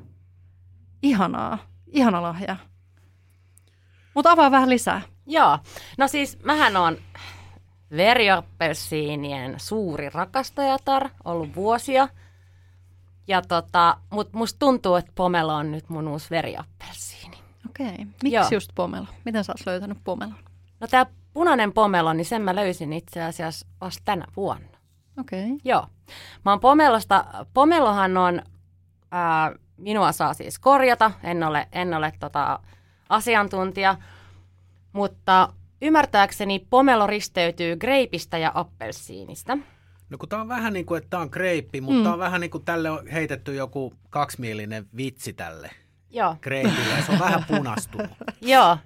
Ihanaa. 1.02 1.58
Ihana 1.86 2.22
lahja. 2.22 2.56
Mutta 4.14 4.30
avaa 4.30 4.50
vähän 4.50 4.70
lisää. 4.70 5.02
Joo. 5.26 5.58
No 5.98 6.08
siis 6.08 6.38
mähän 6.42 6.76
on 6.76 6.98
veriappelsiinien 7.96 9.54
suuri 9.60 10.10
rakastajatar, 10.10 11.10
ollut 11.24 11.56
vuosia. 11.56 12.08
Ja 13.26 13.42
tota, 13.42 13.96
mut 14.10 14.32
musta 14.32 14.58
tuntuu, 14.58 14.94
että 14.94 15.12
pomelo 15.14 15.54
on 15.54 15.72
nyt 15.72 15.88
mun 15.88 16.08
uusi 16.08 16.30
veriappelsiini. 16.30 17.36
Okei. 17.70 17.86
Okay. 17.86 18.04
Miksi 18.04 18.34
Joo. 18.34 18.48
just 18.50 18.70
pomelo? 18.74 19.06
Miten 19.24 19.44
sä 19.44 19.52
oot 19.52 19.66
löytänyt 19.66 19.98
pomelon? 20.04 20.38
No 20.80 20.86
tää 20.86 21.06
punainen 21.32 21.72
pomelo, 21.72 22.12
niin 22.12 22.24
sen 22.24 22.42
mä 22.42 22.54
löysin 22.54 22.92
itse 22.92 23.22
asiassa 23.22 23.66
vasta 23.80 24.02
tänä 24.04 24.26
vuonna. 24.36 24.73
Okei. 25.20 25.44
Okay. 25.44 25.58
Joo. 25.64 25.86
Mä 26.44 26.50
oon 26.50 26.60
Pomelosta, 26.60 27.24
Pomelohan 27.54 28.16
on, 28.16 28.42
ää, 29.10 29.52
minua 29.76 30.12
saa 30.12 30.34
siis 30.34 30.58
korjata, 30.58 31.10
en 31.22 31.42
ole, 31.42 31.68
en 31.72 31.94
ole 31.94 32.12
tota, 32.20 32.60
asiantuntija, 33.08 33.96
mutta 34.92 35.52
ymmärtääkseni 35.82 36.66
pomelo 36.70 37.06
risteytyy 37.06 37.76
greipistä 37.76 38.38
ja 38.38 38.52
appelsiinista. 38.54 39.58
No 40.10 40.18
kun 40.18 40.28
tää 40.28 40.40
on 40.40 40.48
vähän 40.48 40.72
niin 40.72 40.86
kuin, 40.86 40.98
että 40.98 41.10
tää 41.10 41.20
on 41.20 41.28
greippi, 41.32 41.80
mutta 41.80 41.98
mm. 41.98 42.02
tää 42.02 42.12
on 42.12 42.18
vähän 42.18 42.40
niin 42.40 42.50
kuin 42.50 42.64
tälle 42.64 42.90
on 42.90 43.06
heitetty 43.06 43.54
joku 43.54 43.94
kaksimielinen 44.10 44.86
vitsi 44.96 45.32
tälle 45.32 45.70
Joo. 46.10 46.36
greipille, 46.40 47.02
se 47.06 47.12
on 47.12 47.18
vähän 47.18 47.44
punastunut. 47.48 48.10
Joo, 48.40 48.78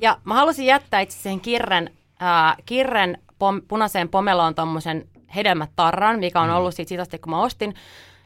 ja 0.00 0.18
mä 0.24 0.34
halusin 0.34 0.66
jättää 0.66 1.00
itse 1.00 1.18
sen 1.18 1.40
kirren, 1.40 1.90
äh, 2.22 2.56
kirren 2.66 3.18
pom, 3.38 3.62
punaiseen 3.68 4.08
pomeloon 4.08 4.54
tuommoisen 4.54 5.08
hedelmätarran, 5.34 6.18
mikä 6.18 6.40
on 6.40 6.48
mm. 6.48 6.54
ollut 6.54 6.74
siitä, 6.74 6.88
siitä 6.88 7.02
asti, 7.02 7.18
kun 7.18 7.30
mä 7.30 7.42
ostin. 7.42 7.74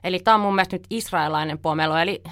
Eli 0.05 0.18
tämä 0.18 0.35
on 0.35 0.40
mun 0.40 0.55
mielestä 0.55 0.77
nyt 0.77 0.87
israelainen 0.90 1.59
pomelo, 1.59 1.97
eli 1.97 2.23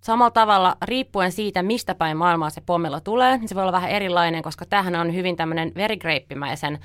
samalla 0.00 0.30
tavalla 0.30 0.76
riippuen 0.82 1.32
siitä, 1.32 1.62
mistä 1.62 1.94
päin 1.94 2.16
maailmaa 2.16 2.50
se 2.50 2.60
pomelo 2.60 3.00
tulee, 3.00 3.38
niin 3.38 3.48
se 3.48 3.54
voi 3.54 3.62
olla 3.62 3.72
vähän 3.72 3.90
erilainen, 3.90 4.42
koska 4.42 4.66
tämähän 4.66 4.94
on 4.94 5.14
hyvin 5.14 5.36
tämmöinen 5.36 5.72
verigraippimäisen 5.74 6.78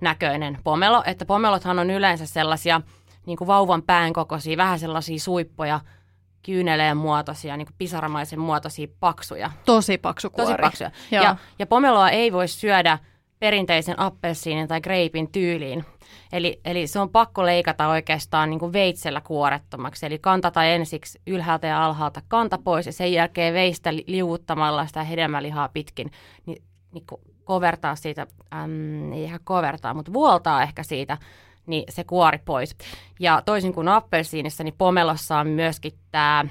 näköinen 0.00 0.58
pomelo, 0.64 1.02
että 1.06 1.24
pomelothan 1.24 1.78
on 1.78 1.90
yleensä 1.90 2.26
sellaisia 2.26 2.80
niin 3.26 3.38
kuin 3.38 3.48
vauvan 3.48 3.82
pään 3.82 4.12
kokoisia, 4.12 4.56
vähän 4.56 4.78
sellaisia 4.78 5.18
suippoja, 5.18 5.80
kyyneleen 6.42 6.96
muotoisia, 6.96 7.56
niin 7.56 7.66
kuin 7.66 7.74
pisaramaisen 7.78 8.40
muotoisia 8.40 8.88
paksuja. 9.00 9.50
Tosi 9.64 9.98
paksu 9.98 10.30
kuori. 10.30 10.46
Tosi 10.46 10.60
paksuja. 10.60 10.90
Ja, 11.10 11.36
ja 11.58 11.66
pomeloa 11.66 12.10
ei 12.10 12.32
voi 12.32 12.48
syödä 12.48 12.98
perinteisen 13.40 14.00
appelsiinin 14.00 14.68
tai 14.68 14.80
greipin 14.80 15.32
tyyliin. 15.32 15.84
Eli, 16.32 16.60
eli 16.64 16.86
se 16.86 17.00
on 17.00 17.10
pakko 17.10 17.46
leikata 17.46 17.88
oikeastaan 17.88 18.50
niin 18.50 18.60
kuin 18.60 18.72
veitsellä 18.72 19.20
kuorettomaksi. 19.20 20.06
Eli 20.06 20.18
kantata 20.18 20.64
ensiksi 20.64 21.20
ylhäältä 21.26 21.66
ja 21.66 21.86
alhaalta 21.86 22.22
kanta 22.28 22.58
pois 22.64 22.86
ja 22.86 22.92
sen 22.92 23.12
jälkeen 23.12 23.54
veistä 23.54 23.90
liuuttamalla 24.06 24.86
sitä 24.86 25.04
hedelmälihaa 25.04 25.68
pitkin, 25.68 26.10
niin, 26.46 26.62
niin 26.92 27.04
kovertaa 27.44 27.96
siitä, 27.96 28.26
äm, 28.54 29.12
ei 29.12 29.22
ihan 29.22 29.40
kovertaa, 29.44 29.94
mutta 29.94 30.12
vuoltaa 30.12 30.62
ehkä 30.62 30.82
siitä, 30.82 31.18
niin 31.66 31.84
se 31.88 32.04
kuori 32.04 32.38
pois. 32.44 32.76
Ja 33.20 33.42
toisin 33.44 33.74
kuin 33.74 33.88
appelsiinissa, 33.88 34.64
niin 34.64 34.74
pomelossa 34.78 35.38
on 35.38 35.46
myöskin 35.48 35.92
tämä 36.10 36.44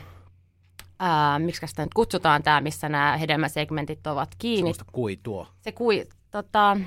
miksi 1.40 1.68
sitä 1.68 1.84
nyt 1.84 1.94
kutsutaan 1.94 2.44
tämä, 2.44 2.62
missä 2.62 2.90
nämä 2.90 3.18
hedelmäsegmentit 3.18 4.08
ovat 4.08 4.30
kiinni. 4.38 4.60
Sellaista 4.60 4.86
kuitua. 4.92 5.48
Se 5.62 5.72
kui, 5.72 6.08
tota, 6.44 6.78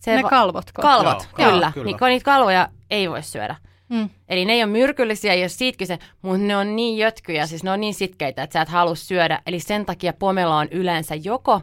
se 0.00 0.16
ne 0.16 0.22
va- 0.22 0.28
kalvotko? 0.28 0.82
kalvot, 0.82 1.28
Joo, 1.38 1.50
kyllä. 1.50 1.72
kyllä. 1.74 1.84
Niin, 1.86 1.98
kun 1.98 2.08
niitä 2.08 2.24
kalvoja 2.24 2.68
ei 2.90 3.10
voi 3.10 3.22
syödä. 3.22 3.56
Mm. 3.88 4.10
Eli 4.28 4.44
ne 4.44 4.52
ei 4.52 4.62
ole 4.64 4.72
myrkyllisiä, 4.72 5.32
ole 5.32 5.48
siitä 5.48 5.78
kyse, 5.78 5.98
mutta 6.22 6.38
ne 6.46 6.56
on 6.56 6.76
niin 6.76 6.98
jötkyjä, 6.98 7.46
siis 7.46 7.62
ne 7.64 7.70
on 7.70 7.80
niin 7.80 7.94
sitkeitä, 7.94 8.42
että 8.42 8.52
sä 8.52 8.60
et 8.62 8.68
halua 8.68 8.94
syödä. 8.94 9.42
Eli 9.46 9.60
sen 9.60 9.86
takia 9.86 10.12
pomelo 10.12 10.56
on 10.56 10.68
yleensä 10.70 11.14
joko 11.14 11.60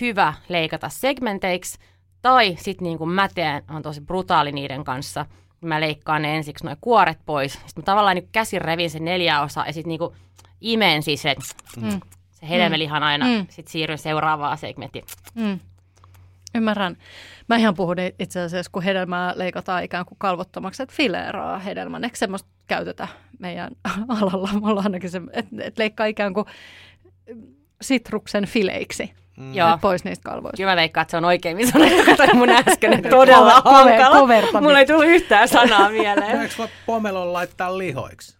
hyvä 0.00 0.34
leikata 0.48 0.88
segmenteiksi, 0.88 1.78
tai 2.22 2.56
sitten 2.60 2.84
niin 2.84 2.98
kuin 2.98 3.10
mä 3.10 3.28
teen, 3.34 3.62
on 3.70 3.82
tosi 3.82 4.00
brutaali 4.00 4.52
niiden 4.52 4.84
kanssa, 4.84 5.26
mä 5.60 5.80
leikkaan 5.80 6.22
ne 6.22 6.36
ensiksi 6.36 6.64
noin 6.64 6.76
kuoret 6.80 7.18
pois. 7.26 7.52
Sitten 7.52 7.72
mä 7.76 7.82
tavallaan 7.82 8.16
niin 8.16 8.28
käsin 8.32 8.60
revin 8.62 8.90
sen 8.90 9.04
neljä 9.04 9.40
osaa 9.42 9.66
ja 9.66 9.72
sitten 9.72 9.88
niin 9.88 9.98
kuin 9.98 10.14
imen 10.60 11.02
siis 11.02 11.22
se, 11.22 11.36
Mm. 11.80 12.00
Se 12.42 12.48
hedelmälihan 12.48 13.02
aina, 13.02 13.26
Mm. 13.26 13.46
sitten 13.50 13.72
siirryn 13.72 13.98
seuraavaan 13.98 14.58
segmenttiin. 14.58 15.04
Mm. 15.34 15.58
Ymmärrän. 16.54 16.96
Mä 17.48 17.56
ihan 17.56 17.74
puhun 17.74 17.96
itse 18.18 18.40
asiassa, 18.40 18.70
kun 18.72 18.82
hedelmää 18.82 19.32
leikataan 19.36 19.84
ikään 19.84 20.04
kuin 20.04 20.18
kalvottomaksi, 20.18 20.82
että 20.82 20.94
fileeraa 20.96 21.58
hedelmän. 21.58 22.04
Eikö 22.04 22.16
semmoista 22.16 22.48
käytetä 22.66 23.08
meidän 23.38 23.70
alalla? 24.08 24.48
Mulla 24.52 24.80
on 24.80 24.86
ainakin 24.86 25.10
se, 25.10 25.20
että, 25.32 25.56
että 25.60 25.82
leikkaa 25.82 26.06
ikään 26.06 26.34
kuin 26.34 26.46
sitruksen 27.82 28.46
fileiksi 28.46 29.12
Mm. 29.36 29.54
Joo. 29.54 29.78
pois 29.80 30.04
niistä 30.04 30.30
kalvoista. 30.30 30.56
Kyllä 30.56 30.70
mä 30.72 30.76
veikkaan, 30.76 31.02
että 31.02 31.10
se 31.10 31.16
on 31.16 31.24
oikein 31.24 31.56
kun 32.04 32.16
toi 32.16 32.26
mun 32.34 32.48
äskeinen 32.50 33.02
todella 33.10 33.52
Kover- 33.52 33.62
kover- 33.62 33.88
hankala. 33.88 34.20
kovertaminen. 34.20 34.62
Mulla 34.62 34.78
ei 34.78 34.86
tullut 34.86 35.04
yhtään 35.04 35.48
sanaa 35.48 35.88
mieleen. 35.98 36.40
Eikö 36.40 36.54
voi 36.58 36.68
pomelon 36.86 37.32
laittaa 37.32 37.78
lihoiksi? 37.78 38.36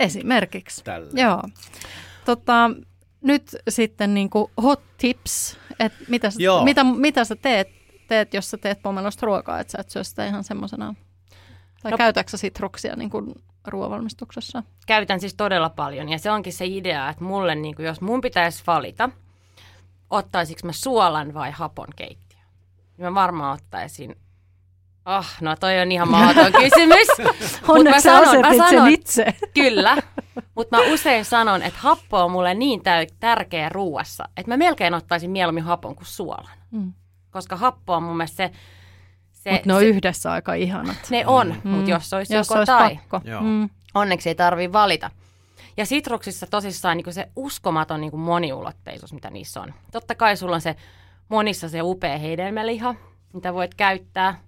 Esimerkiksi. 0.00 0.84
Tällä. 0.84 1.08
Joo. 1.14 1.42
Tota, 2.24 2.70
nyt 3.20 3.56
sitten 3.68 4.14
niin 4.14 4.30
kuin 4.30 4.50
hot 4.62 4.82
tips, 4.98 5.56
että 5.80 5.98
mitä, 6.08 6.30
sä- 6.30 6.42
Joo. 6.42 6.64
mitä, 6.64 6.84
mitä 6.84 7.24
sä 7.24 7.36
teet, 7.36 7.68
teet, 8.08 8.34
jos 8.34 8.50
sä 8.50 8.56
teet 8.58 8.82
pomelosta 8.82 9.26
ruokaa, 9.26 9.60
että 9.60 9.70
sä 9.70 9.78
et 9.80 9.90
syö 9.90 10.04
sitä 10.04 10.26
ihan 10.26 10.44
semmoisena. 10.44 10.94
Tai 11.82 11.90
No- 11.90 11.98
käytätkö 11.98 12.30
sä 12.30 12.36
sitruksia 12.36 12.96
niin 12.96 13.10
kuin 13.10 13.34
ruoanvalmistuksessa? 13.66 14.62
Käytän 14.86 15.20
siis 15.20 15.34
todella 15.34 15.70
paljon 15.70 16.08
ja 16.08 16.18
se 16.18 16.30
onkin 16.30 16.52
se 16.52 16.66
idea, 16.66 17.08
että 17.08 17.24
mulle, 17.24 17.54
niin 17.54 17.74
kuin, 17.74 17.86
jos 17.86 18.00
mun 18.00 18.20
pitäisi 18.20 18.62
valita, 18.66 19.10
ottaisinko 20.10 20.60
mä 20.64 20.72
suolan 20.72 21.34
vai 21.34 21.50
hapon 21.50 21.88
keittiö? 21.96 22.38
Niin 22.96 23.04
mä 23.04 23.14
varmaan 23.14 23.54
ottaisin 23.54 24.16
Oh, 25.18 25.26
no 25.40 25.56
toi 25.56 25.80
on 25.80 25.92
ihan 25.92 26.08
mahdoton 26.10 26.52
kysymys. 26.62 27.08
Mä 27.18 27.68
Onneksi 27.68 28.00
sä 28.00 28.24
sanon, 28.24 28.40
mä 28.40 28.48
sen 28.50 28.58
sanon, 28.58 28.88
itse. 28.88 29.34
Kyllä, 29.54 29.96
mutta 30.58 30.76
mä 30.76 30.82
usein 30.92 31.24
sanon, 31.24 31.62
että 31.62 31.78
happo 31.82 32.24
on 32.24 32.30
mulle 32.30 32.54
niin 32.54 32.80
täy- 32.80 33.14
tärkeä 33.20 33.68
ruuassa, 33.68 34.24
että 34.36 34.50
mä 34.52 34.56
melkein 34.56 34.94
ottaisin 34.94 35.30
mieluummin 35.30 35.64
hapon 35.64 35.94
kuin 35.96 36.06
suolan. 36.06 36.58
Mm. 36.70 36.92
Koska 37.30 37.56
happo 37.56 37.94
on 37.94 38.02
mun 38.02 38.16
mielestä 38.16 38.36
se... 38.36 38.52
se, 39.32 39.50
Mutta 39.52 39.66
ne 39.68 39.74
on 39.74 39.80
se 39.80 39.86
yhdessä 39.86 40.32
aika 40.32 40.54
ihanat. 40.54 40.96
ne 41.10 41.26
on, 41.26 41.54
Mm. 41.64 41.70
mutta 41.70 41.90
jos 41.90 42.12
olisi 42.12 42.34
Jos 42.34 42.48
joko 42.48 42.58
olisi 42.58 42.72
tai, 42.72 42.96
pakko. 42.96 43.20
Joo. 43.30 43.42
Mm. 43.42 43.68
onneksi 43.94 44.28
ei 44.28 44.34
tarvii 44.34 44.72
valita. 44.72 45.10
Ja 45.76 45.86
sitruksissa 45.86 46.46
tosissaan 46.46 46.96
niin 46.96 47.12
se 47.14 47.28
uskomaton 47.36 48.00
niin 48.00 48.18
moniulotteisuus, 48.18 49.12
mitä 49.12 49.30
niissä 49.30 49.60
on. 49.60 49.74
Totta 49.92 50.14
kai 50.14 50.36
sulla 50.36 50.54
on 50.54 50.60
se 50.60 50.76
monissa 51.28 51.68
se 51.68 51.82
upea 51.82 52.18
hedelmäliha, 52.18 52.94
mitä 53.32 53.54
voit 53.54 53.74
käyttää 53.74 54.40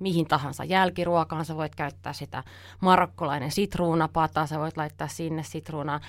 mihin 0.00 0.26
tahansa 0.26 0.64
jälkiruokaan. 0.64 1.44
Sä 1.44 1.56
voit 1.56 1.74
käyttää 1.74 2.12
sitä 2.12 2.42
marokkolainen 2.80 3.50
sitruunapata, 3.50 4.46
sä 4.46 4.58
voit 4.58 4.76
laittaa 4.76 5.08
sinne 5.08 5.42
sitruunaa. 5.42 6.00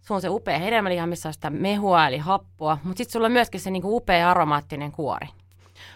Sulla 0.00 0.16
on 0.16 0.22
se 0.22 0.28
upea 0.28 0.58
hedelmäliha, 0.58 1.06
missä 1.06 1.28
on 1.28 1.32
sitä 1.32 1.50
mehua 1.50 2.06
eli 2.06 2.18
happoa, 2.18 2.78
mutta 2.84 2.98
sitten 2.98 3.12
sulla 3.12 3.26
on 3.26 3.32
myöskin 3.32 3.60
se 3.60 3.70
niinku 3.70 3.96
upea 3.96 4.30
aromaattinen 4.30 4.92
kuori. 4.92 5.26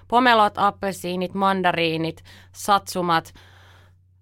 Pomelot, 0.09 0.55
appelsiinit, 0.57 1.35
mandariinit, 1.35 2.23
satsumat, 2.53 3.35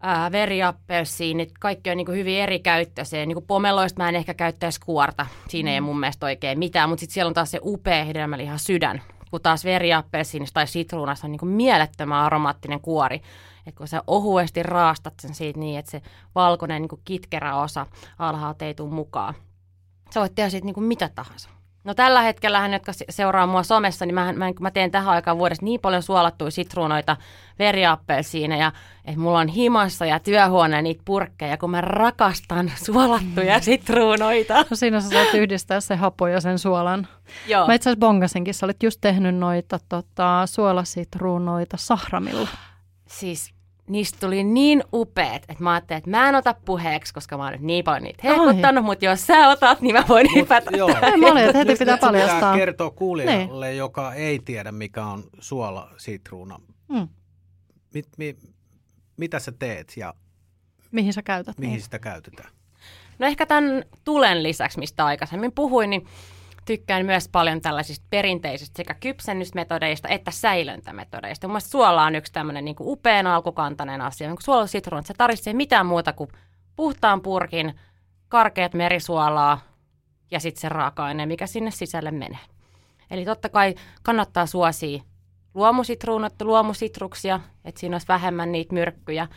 ää, 0.00 0.32
veriappelsiinit, 0.32 1.52
kaikki 1.60 1.90
on 1.90 1.96
niinku 1.96 2.12
hyvin 2.12 2.40
eri 2.40 2.58
käyttöisiä. 2.58 3.26
Niinku 3.26 3.40
pomeloista 3.40 4.02
mä 4.02 4.08
en 4.08 4.16
ehkä 4.16 4.34
käyttäisi 4.34 4.80
kuorta, 4.80 5.26
siinä 5.48 5.70
ei 5.70 5.80
mun 5.80 6.00
mielestä 6.00 6.26
oikein 6.26 6.58
mitään, 6.58 6.88
mutta 6.88 7.00
sitten 7.00 7.14
siellä 7.14 7.28
on 7.28 7.34
taas 7.34 7.50
se 7.50 7.60
upea 7.62 8.04
hedelmäliha 8.04 8.58
sydän, 8.58 9.02
kun 9.34 9.42
taas 9.42 9.64
veriappelsiinista 9.64 10.54
tai 10.54 10.66
sitruunasta 10.66 11.26
on 11.26 11.30
niinku 11.30 11.46
mielettömän 11.46 12.24
aromaattinen 12.24 12.80
kuori. 12.80 13.20
Et 13.66 13.74
kun 13.74 13.88
sä 13.88 14.02
ohuesti 14.06 14.62
raastat 14.62 15.14
sen 15.20 15.34
siitä 15.34 15.60
niin, 15.60 15.78
että 15.78 15.90
se 15.90 16.02
valkoinen 16.34 16.82
niinku 16.82 17.00
kitkerä 17.04 17.56
osa 17.56 17.86
alhaalta 18.18 18.64
ei 18.64 18.74
tule 18.74 18.94
mukaan. 18.94 19.34
Sä 20.10 20.20
voit 20.20 20.34
tehdä 20.34 20.50
siitä 20.50 20.64
niinku 20.64 20.80
mitä 20.80 21.10
tahansa. 21.14 21.50
No 21.84 21.94
tällä 21.94 22.22
hetkellä, 22.22 22.68
jotka 22.72 22.92
se- 22.92 23.04
seuraa 23.10 23.46
mua 23.46 23.62
somessa, 23.62 24.06
niin 24.06 24.14
mä, 24.14 24.32
mä, 24.32 24.46
mä 24.60 24.70
teen 24.70 24.90
tähän 24.90 25.14
aikaan 25.14 25.38
vuodesta 25.38 25.64
niin 25.64 25.80
paljon 25.80 26.02
suolattuja 26.02 26.50
sitruunoita, 26.50 27.16
veriappelsiineja, 27.58 28.72
että 29.04 29.20
mulla 29.20 29.38
on 29.38 29.48
himassa 29.48 30.06
ja 30.06 30.18
työhuoneen 30.18 30.84
niitä 30.84 31.02
purkkeja, 31.04 31.56
kun 31.56 31.70
mä 31.70 31.80
rakastan 31.80 32.72
suolattuja 32.86 33.60
sitruunoita. 33.60 34.54
No 34.70 34.76
siinä 34.76 35.00
sä 35.00 35.08
saat 35.08 35.34
yhdistää 35.34 35.80
se 35.80 35.96
hapo 35.96 36.26
ja 36.26 36.40
sen 36.40 36.58
suolan. 36.58 37.08
Joo. 37.46 37.66
Mä 37.66 37.74
itse 37.74 37.90
asiassa 37.90 38.00
bongasinkin, 38.00 38.54
sä 38.54 38.66
olit 38.66 38.82
just 38.82 38.98
tehnyt 39.00 39.36
noita 39.36 39.78
tota, 39.88 40.42
suolasitruunoita 40.46 41.76
sahramilla. 41.76 42.48
Siis 43.08 43.53
niistä 43.88 44.18
tuli 44.20 44.44
niin 44.44 44.84
upeat, 44.92 45.42
että 45.48 45.62
mä 45.62 45.72
ajattelin, 45.72 45.98
että 45.98 46.10
mä 46.10 46.28
en 46.28 46.34
ota 46.34 46.54
puheeksi, 46.64 47.14
koska 47.14 47.36
mä 47.36 47.44
oon 47.44 47.52
nyt 47.52 47.60
niin 47.60 47.84
paljon 47.84 48.02
niitä 48.02 48.22
hehkuttanut, 48.28 48.84
mutta 48.84 49.04
jos 49.04 49.26
sä 49.26 49.48
otat, 49.48 49.80
niin 49.80 49.94
mä 49.94 50.04
voin 50.08 50.26
hypätä. 50.34 50.76
Joo. 50.76 50.88
Ei, 51.02 51.16
mä 51.16 51.26
olin, 51.26 51.44
että 51.44 51.58
heti 51.58 51.76
pitää 51.78 51.98
paljastaa. 51.98 52.56
kertoa 52.56 52.90
kuulijalle, 52.90 53.74
joka 53.74 54.14
ei 54.14 54.38
tiedä, 54.44 54.72
mikä 54.72 55.06
on 55.06 55.24
suola 55.38 55.90
sitruuna. 55.96 56.58
Mm. 56.88 57.08
Mit, 57.94 58.08
mi, 58.18 58.36
mitä 59.16 59.38
sä 59.38 59.52
teet 59.58 59.92
ja 59.96 60.14
Mihin 60.90 61.12
sä 61.12 61.22
käytät 61.22 61.58
mihin 61.58 61.72
niitä? 61.72 61.84
sitä 61.84 61.98
käytetään? 61.98 62.50
No 63.18 63.26
ehkä 63.26 63.46
tämän 63.46 63.84
tulen 64.04 64.42
lisäksi, 64.42 64.78
mistä 64.78 65.04
aikaisemmin 65.04 65.52
puhuin, 65.52 65.90
niin 65.90 66.06
tykkään 66.64 67.06
myös 67.06 67.28
paljon 67.28 67.60
tällaisista 67.60 68.06
perinteisistä 68.10 68.76
sekä 68.76 68.94
kypsennysmetodeista 68.94 70.08
että 70.08 70.30
säilöntämetodeista. 70.30 71.48
Mun 71.48 71.60
suola 71.60 72.04
on 72.04 72.14
yksi 72.14 72.32
tämmöinen 72.32 72.64
niin 72.64 72.76
upean 72.80 73.26
alkukantainen 73.26 74.00
asia. 74.00 74.28
Niin 74.28 74.36
suola 74.40 74.66
sitruunat, 74.66 75.06
se 75.06 75.14
tarvitsee 75.14 75.52
mitään 75.52 75.86
muuta 75.86 76.12
kuin 76.12 76.30
puhtaan 76.76 77.20
purkin, 77.20 77.74
karkeat 78.28 78.74
merisuolaa 78.74 79.60
ja 80.30 80.40
sitten 80.40 80.60
se 80.60 80.68
raaka-aine, 80.68 81.26
mikä 81.26 81.46
sinne 81.46 81.70
sisälle 81.70 82.10
menee. 82.10 82.38
Eli 83.10 83.24
totta 83.24 83.48
kai 83.48 83.74
kannattaa 84.02 84.46
suosia 84.46 85.02
luomusitruunat, 85.54 86.42
luomusitruksia, 86.42 87.40
että 87.64 87.80
siinä 87.80 87.94
olisi 87.94 88.08
vähemmän 88.08 88.52
niitä 88.52 88.74
myrkkyjä. 88.74 89.28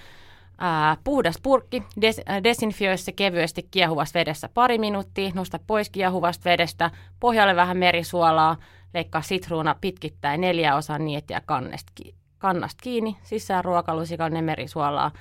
Ää, 0.58 0.98
puhdas 1.04 1.36
purkki, 1.44 1.84
des, 2.02 2.22
äh, 2.30 2.44
desinfioi 2.44 2.98
se 2.98 3.12
kevyesti 3.12 3.68
kiehuvassa 3.72 4.20
vedessä 4.20 4.50
pari 4.54 4.78
minuuttia, 4.78 5.32
nosta 5.36 5.60
pois 5.68 5.90
kiehuvasta 5.90 6.50
vedestä, 6.50 6.92
pohjalle 7.20 7.56
vähän 7.56 7.78
merisuolaa, 7.78 8.58
leikkaa 8.94 9.22
sitruuna 9.22 9.76
pitkittäin 9.82 10.42
neljä 10.42 10.76
osaa 10.76 11.00
niettiä 11.00 11.42
kannesta, 11.46 11.94
kannasta 12.38 12.82
kiinni, 12.84 13.18
sisään 13.24 13.66
ruokalusikan 13.66 14.44
merisuolaa. 14.44 15.12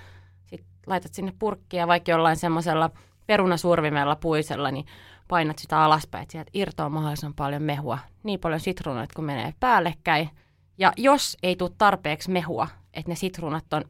Sitten 0.44 0.68
laitat 0.86 1.14
sinne 1.14 1.32
purkkia, 1.38 1.86
vaikka 1.86 2.10
jollain 2.10 2.36
semmoisella 2.36 2.90
perunasurvimella 3.26 4.16
puisella, 4.16 4.70
niin 4.70 4.86
painat 5.28 5.58
sitä 5.58 5.82
alaspäin, 5.82 6.22
että 6.22 6.32
sieltä 6.32 6.50
irtoaa 6.54 6.88
mahdollisimman 6.88 7.34
paljon 7.34 7.62
mehua, 7.62 7.98
niin 8.22 8.40
paljon 8.40 8.60
sitruunoita 8.60 9.14
kun 9.16 9.24
menee 9.24 9.54
päällekkäin. 9.60 10.30
Ja 10.78 10.92
jos 10.96 11.36
ei 11.42 11.56
tule 11.56 11.70
tarpeeksi 11.78 12.30
mehua, 12.30 12.68
että 12.94 13.10
ne 13.10 13.14
sitruunat 13.14 13.72
on 13.72 13.84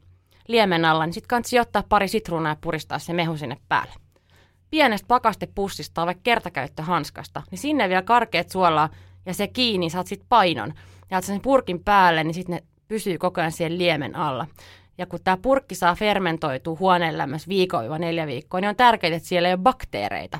liemen 0.47 0.85
alla, 0.85 1.05
niin 1.05 1.13
sitten 1.13 1.27
kannattaa 1.27 1.61
ottaa 1.61 1.83
pari 1.89 2.07
sitruunaa 2.07 2.51
ja 2.51 2.57
puristaa 2.61 2.99
se 2.99 3.13
mehu 3.13 3.37
sinne 3.37 3.57
päälle. 3.69 3.93
Pienestä 4.69 5.07
pakastepussista 5.07 5.93
tai 5.93 6.05
vaikka 6.05 6.21
kertakäyttöhanskasta, 6.23 7.41
niin 7.51 7.59
sinne 7.59 7.89
vielä 7.89 8.01
karkeat 8.01 8.49
suolaa 8.49 8.89
ja 9.25 9.33
se 9.33 9.47
kiinni, 9.47 9.89
saat 9.89 10.07
sitten 10.07 10.29
painon. 10.29 10.73
Ja 11.11 11.21
sen 11.21 11.41
purkin 11.41 11.83
päälle, 11.83 12.23
niin 12.23 12.33
sitten 12.33 12.55
ne 12.55 12.63
pysyy 12.87 13.17
koko 13.17 13.41
ajan 13.41 13.51
siellä 13.51 13.77
liemen 13.77 14.15
alla. 14.15 14.47
Ja 14.97 15.05
kun 15.05 15.19
tämä 15.23 15.37
purkki 15.37 15.75
saa 15.75 15.95
fermentoitua 15.95 16.77
huoneen 16.79 17.17
lämmössä 17.17 17.47
viikon 17.47 18.01
neljä 18.01 18.27
viikkoa, 18.27 18.61
niin 18.61 18.69
on 18.69 18.75
tärkeää, 18.75 19.15
että 19.15 19.29
siellä 19.29 19.47
ei 19.47 19.53
ole 19.53 19.61
bakteereita. 19.61 20.39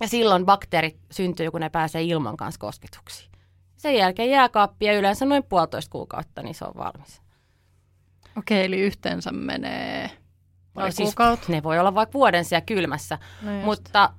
Ja 0.00 0.08
silloin 0.08 0.46
bakteerit 0.46 0.96
syntyy, 1.10 1.50
kun 1.50 1.60
ne 1.60 1.70
pääsee 1.70 2.02
ilman 2.02 2.36
kanssa 2.36 2.58
kosketuksiin. 2.58 3.30
Sen 3.76 3.94
jälkeen 3.94 4.30
jääkaappia 4.30 4.98
yleensä 4.98 5.24
noin 5.24 5.44
puolitoista 5.44 5.90
kuukautta, 5.90 6.42
niin 6.42 6.54
se 6.54 6.64
on 6.64 6.74
valmis. 6.76 7.25
Okei, 8.38 8.64
eli 8.64 8.80
yhteensä 8.80 9.32
menee 9.32 10.10
No 10.74 10.90
siis 10.90 11.08
kuukautta. 11.08 11.52
ne 11.52 11.62
voi 11.62 11.78
olla 11.78 11.94
vaikka 11.94 12.12
vuoden 12.12 12.44
siellä 12.44 12.64
kylmässä, 12.66 13.18
No 13.42 13.52
just. 13.52 13.64
mutta 13.64 14.12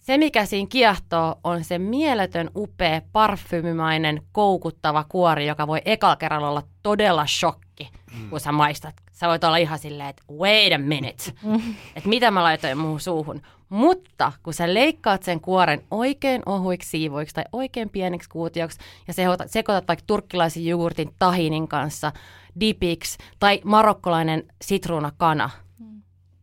se 0.00 0.18
mikä 0.18 0.46
siinä 0.46 0.66
kiehtoo 0.68 1.40
on 1.44 1.64
se 1.64 1.78
mieletön, 1.78 2.50
upea, 2.56 3.02
parfyymimainen, 3.12 4.22
koukuttava 4.32 5.04
kuori, 5.08 5.46
joka 5.46 5.66
voi 5.66 5.82
ekalla 5.84 6.16
kerralla 6.16 6.48
olla 6.48 6.62
todella 6.82 7.26
shokki, 7.26 7.90
mm. 8.14 8.30
kun 8.30 8.40
sä 8.40 8.52
maistat. 8.52 8.94
Sä 9.12 9.24
sä 9.24 9.28
voit 9.28 9.44
olla 9.44 9.56
ihan 9.56 9.78
silleen, 9.78 10.08
että 10.08 10.22
wait 10.38 10.72
a 10.72 10.78
minute, 10.78 11.24
että 11.96 12.08
mitä 12.08 12.30
mä 12.30 12.42
laitoin 12.42 12.78
muuhun 12.78 13.00
suuhun. 13.00 13.42
Mutta 13.68 14.32
kun 14.42 14.54
sä 14.54 14.74
leikkaat 14.74 15.22
sen 15.22 15.40
kuoren 15.40 15.82
oikein 15.90 16.42
ohuiksi 16.46 16.90
siivoiksi 16.90 17.34
tai 17.34 17.44
oikein 17.52 17.90
pieneksi 17.90 18.28
kuutioksi 18.28 18.78
ja 19.08 19.14
sekoitat, 19.14 19.50
sekoitat 19.50 19.88
vaikka 19.88 20.04
turkkilaisen 20.06 20.64
jogurtin 20.64 21.14
tahinin 21.18 21.68
kanssa 21.68 22.12
dipiksi 22.60 23.18
tai 23.38 23.60
marokkolainen 23.64 24.44
sitruunakana, 24.62 25.50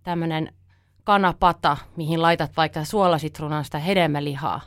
tämmöinen 0.03 0.53
kanapata, 1.03 1.77
mihin 1.95 2.21
laitat 2.21 2.51
vaikka 2.57 2.85
suolasitruunan 2.85 3.65
sitä 3.65 3.79
hedelmälihaa. 3.79 4.61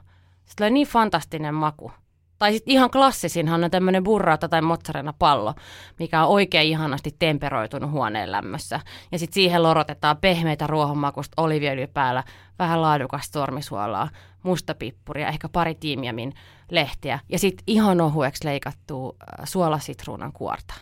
Se 0.45 0.57
tulee 0.57 0.71
niin 0.71 0.87
fantastinen 0.87 1.55
maku. 1.55 1.93
Tai 2.39 2.53
sitten 2.53 2.73
ihan 2.73 2.91
klassisinhan 2.91 3.65
on 3.65 3.71
tämmöinen 3.71 4.05
burrata 4.05 4.49
tai 4.49 4.63
mozzarella 4.63 5.15
pallo, 5.19 5.55
mikä 5.99 6.25
on 6.25 6.31
oikein 6.31 6.69
ihanasti 6.69 7.17
temperoitunut 7.19 7.91
huoneen 7.91 8.33
lämmössä. 8.33 8.81
Ja 9.13 9.19
sitten 9.19 9.35
siihen 9.35 9.63
lorotetaan 9.63 10.17
pehmeitä 10.17 10.67
ruohonmakusta 10.67 11.43
oliviöljy 11.43 11.87
päällä, 11.87 12.25
vähän 12.59 12.83
laadukasta 12.83 13.39
sormisuolaa, 13.39 14.09
mustapippuria, 14.43 15.29
ehkä 15.29 15.49
pari 15.49 15.75
tiimiamin 15.75 16.33
lehtiä. 16.71 17.19
Ja 17.29 17.39
sitten 17.39 17.65
ihan 17.67 18.01
ohueksi 18.01 18.45
leikattua 18.45 19.17
suolasitruunan 19.45 20.33
kuorta. 20.33 20.75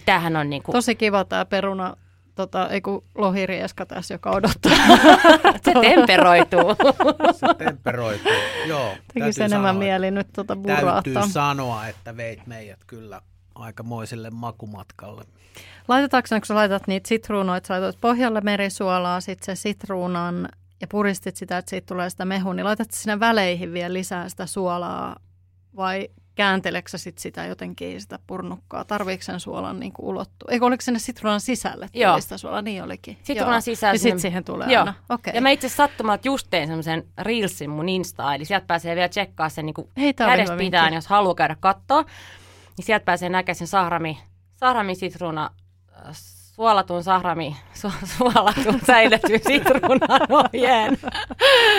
Niin 0.00 0.06
tämähän 0.06 0.36
on 0.36 0.50
niinku... 0.50 0.72
Tosi 0.72 0.94
kiva 0.94 1.24
tämä 1.24 1.44
peruna 1.44 1.96
tota, 2.34 2.68
ei 2.68 2.80
kun 2.80 3.04
lohirieska 3.14 3.86
tässä, 3.86 4.14
joka 4.14 4.30
odottaa. 4.30 4.72
se 5.64 5.72
temperoituu. 5.80 6.76
se 7.32 7.54
temperoituu, 7.58 8.32
joo. 8.66 8.94
Tekisi 9.14 9.42
enemmän 9.42 9.68
sanoa, 9.68 9.78
mieli 9.78 10.10
nyt 10.10 10.28
tuota 10.34 10.56
burraata. 10.56 11.10
Täytyy 11.14 11.32
sanoa, 11.32 11.86
että 11.86 12.16
veit 12.16 12.46
meidät 12.46 12.78
kyllä 12.86 13.20
aikamoiselle 13.54 14.30
makumatkalle. 14.30 15.24
Laitetaanko 15.88 16.28
kun 16.30 16.46
sä 16.46 16.54
laitat 16.54 16.86
niitä 16.86 17.08
sitruunoita, 17.08 17.66
sä 17.66 17.74
laitat 17.74 18.00
pohjalle 18.00 18.40
merisuolaa, 18.40 19.20
sitten 19.20 19.56
se 19.56 19.60
sitruunan 19.60 20.48
ja 20.80 20.86
puristit 20.86 21.36
sitä, 21.36 21.58
että 21.58 21.70
siitä 21.70 21.86
tulee 21.86 22.10
sitä 22.10 22.24
mehua, 22.24 22.54
niin 22.54 22.64
laitat 22.64 22.90
sinne 22.90 23.20
väleihin 23.20 23.72
vielä 23.72 23.92
lisää 23.94 24.28
sitä 24.28 24.46
suolaa 24.46 25.16
vai 25.76 26.08
käänteleksä 26.40 26.98
sit 26.98 27.18
sitä 27.18 27.44
jotenkin 27.44 28.00
sitä 28.00 28.18
purnukkaa? 28.26 28.84
Tarviiko 28.84 29.22
sen 29.22 29.40
suolan 29.40 29.80
niin 29.80 29.92
ulottua? 29.98 30.48
Eikö 30.50 30.66
oliko 30.66 30.80
sinne 30.80 30.98
sitruunan 30.98 31.40
sisälle 31.40 31.88
Joo. 31.94 32.20
sitä 32.20 32.38
suolaa? 32.38 32.62
Niin 32.62 32.82
olikin. 32.82 33.18
Sitruunan 33.22 33.62
sisälle. 33.62 33.94
Ja 33.94 33.98
sitten 33.98 34.20
siihen 34.20 34.44
tulee 34.44 34.72
Joo. 34.72 34.80
aina. 34.80 34.94
Okay. 35.08 35.32
Ja 35.34 35.40
mä 35.40 35.50
itse 35.50 35.68
sattumalta 35.68 36.28
just 36.28 36.46
tein 36.50 36.66
semmoisen 36.66 37.04
Reelsin 37.18 37.70
mun 37.70 37.88
Insta, 37.88 38.34
eli 38.34 38.44
sieltä 38.44 38.66
pääsee 38.66 38.96
vielä 38.96 39.08
tsekkaa 39.08 39.48
sen 39.48 39.66
niin 39.66 39.74
Hei, 39.96 40.14
kädestä 40.14 40.56
pitään, 40.56 40.94
jos 40.94 41.06
haluaa 41.06 41.34
käydä 41.34 41.56
katsoa. 41.60 42.02
Niin 42.76 42.86
sieltä 42.86 43.04
pääsee 43.04 43.28
näkemään 43.28 43.56
sen 43.56 43.66
sahrami, 43.66 44.18
sahrami 44.56 44.94
sitruuna 44.94 45.50
suolatun 46.60 47.02
sahrami, 47.04 47.56
su, 47.74 47.92
suolatun 48.16 48.80
säilytyn 48.86 49.40
sitruunan 49.46 50.20
ohjeen. 50.28 50.98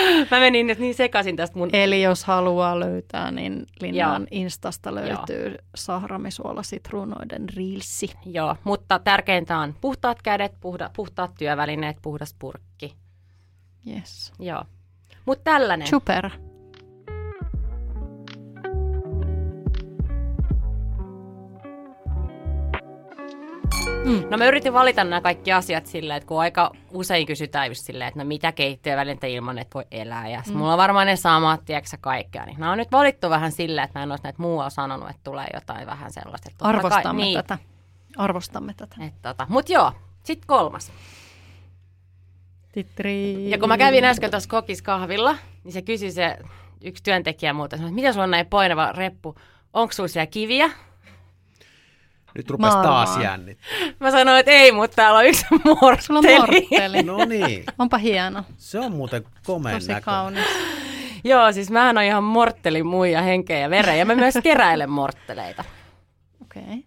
Mä 0.30 0.40
menin 0.40 0.66
nyt 0.66 0.78
niin 0.78 0.94
sekaisin 0.94 1.36
tästä 1.36 1.58
mun... 1.58 1.70
Eli 1.72 2.02
jos 2.02 2.24
haluaa 2.24 2.80
löytää, 2.80 3.30
niin 3.30 3.66
Linnan 3.80 4.26
Instasta 4.30 4.94
löytyy 4.94 5.48
Joo. 5.48 5.58
sahramisuola 5.74 6.62
sitruunoiden 6.62 7.48
riilsi. 7.48 8.10
Joo, 8.26 8.56
mutta 8.64 8.98
tärkeintä 8.98 9.58
on 9.58 9.74
puhtaat 9.80 10.22
kädet, 10.22 10.52
puhda, 10.60 10.90
puhtaat 10.96 11.30
työvälineet, 11.38 11.96
puhdas 12.02 12.34
purkki. 12.38 12.96
Yes. 13.90 14.32
Joo. 14.38 14.64
Mutta 15.26 15.44
tällainen. 15.44 15.86
Super. 15.86 16.30
Mm. 24.04 24.24
No 24.30 24.38
mä 24.38 24.46
yritin 24.46 24.72
valita 24.72 25.04
nämä 25.04 25.20
kaikki 25.20 25.52
asiat 25.52 25.86
silleen, 25.86 26.16
että 26.16 26.26
kun 26.26 26.40
aika 26.40 26.70
usein 26.90 27.26
kysytään 27.26 27.68
just 27.68 27.84
silleen, 27.84 28.08
että 28.08 28.20
no 28.20 28.24
mitä 28.24 28.52
keittiövälintä 28.52 29.26
ilman, 29.26 29.58
että 29.58 29.74
voi 29.74 29.84
elää. 29.90 30.28
Ja 30.28 30.42
mm. 30.46 30.56
mulla 30.56 30.72
on 30.72 30.78
varmaan 30.78 31.06
ne 31.06 31.16
samat, 31.16 31.64
tiedätkö 31.64 31.96
kaikkea. 32.00 32.44
Niin 32.44 32.60
nämä 32.60 32.72
on 32.72 32.78
nyt 32.78 32.92
valittu 32.92 33.30
vähän 33.30 33.52
silleen, 33.52 33.84
että 33.84 33.98
mä 33.98 34.02
en 34.02 34.10
olisi 34.10 34.24
näitä 34.24 34.42
muualla 34.42 34.70
sanonut, 34.70 35.10
että 35.10 35.20
tulee 35.24 35.46
jotain 35.54 35.86
vähän 35.86 36.12
sellaista. 36.12 36.50
Että 36.50 36.64
Arvostamme 36.64 37.02
kai, 37.02 37.14
niin. 37.14 37.34
tätä. 37.34 37.58
Arvostamme 38.16 38.74
tätä. 38.76 38.96
tota. 39.22 39.46
Mutta 39.48 39.72
joo, 39.72 39.92
sitten 40.22 40.46
kolmas. 40.46 40.92
Titri. 42.72 43.50
Ja 43.50 43.58
kun 43.58 43.68
mä 43.68 43.78
kävin 43.78 44.04
äsken 44.04 44.30
tuossa 44.30 44.50
kokiskahvilla, 44.50 45.36
niin 45.64 45.72
se 45.72 45.82
kysyi 45.82 46.12
se 46.12 46.38
yksi 46.84 47.02
työntekijä 47.02 47.52
muuta, 47.52 47.76
että 47.76 47.90
mitä 47.90 48.12
sulla 48.12 48.24
on 48.24 48.30
näin 48.30 48.46
painava 48.46 48.92
reppu, 48.92 49.34
onko 49.72 49.92
sulla 49.92 50.08
siellä 50.08 50.26
kiviä? 50.26 50.70
Nyt 52.34 52.50
rupesi 52.50 52.76
taas 52.76 53.16
jännittää. 53.16 53.68
Mä 54.00 54.10
sanoin, 54.10 54.40
että 54.40 54.52
ei, 54.52 54.72
mutta 54.72 54.94
täällä 54.94 55.18
on 55.18 55.26
yksi 55.26 55.46
mortteli. 55.64 56.02
Sulla 56.02 56.18
on 56.18 56.40
mortteli. 56.40 57.02
no 57.02 57.24
niin. 57.24 57.64
Onpa 57.78 57.98
hieno. 57.98 58.44
Se 58.56 58.78
on 58.78 58.92
muuten 58.92 59.24
komeen 59.46 59.74
Tosi 59.74 59.92
kaunis. 60.02 60.44
Joo, 61.24 61.52
siis 61.52 61.70
mähän 61.70 61.98
on 61.98 62.04
ihan 62.04 62.24
mortteli 62.24 62.82
muija 62.82 63.22
henkeä 63.22 63.58
ja 63.58 63.70
veren 63.70 63.98
ja 63.98 64.04
mä 64.04 64.14
myös 64.14 64.34
keräilen 64.42 64.90
mortteleita. 64.90 65.64
Okei. 66.42 66.62
Okay. 66.62 66.82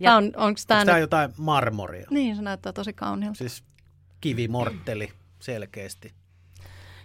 Ja 0.00 0.14
on, 0.14 0.32
onko 0.36 0.60
tämä 0.66 0.84
nyt... 0.84 1.00
jotain 1.00 1.30
marmoria? 1.36 2.06
Niin, 2.10 2.36
se 2.36 2.42
näyttää 2.42 2.72
tosi 2.72 2.92
kauniilta. 2.92 3.38
Siis 3.38 3.64
kivimortteli 4.20 5.12
selkeästi. 5.40 6.12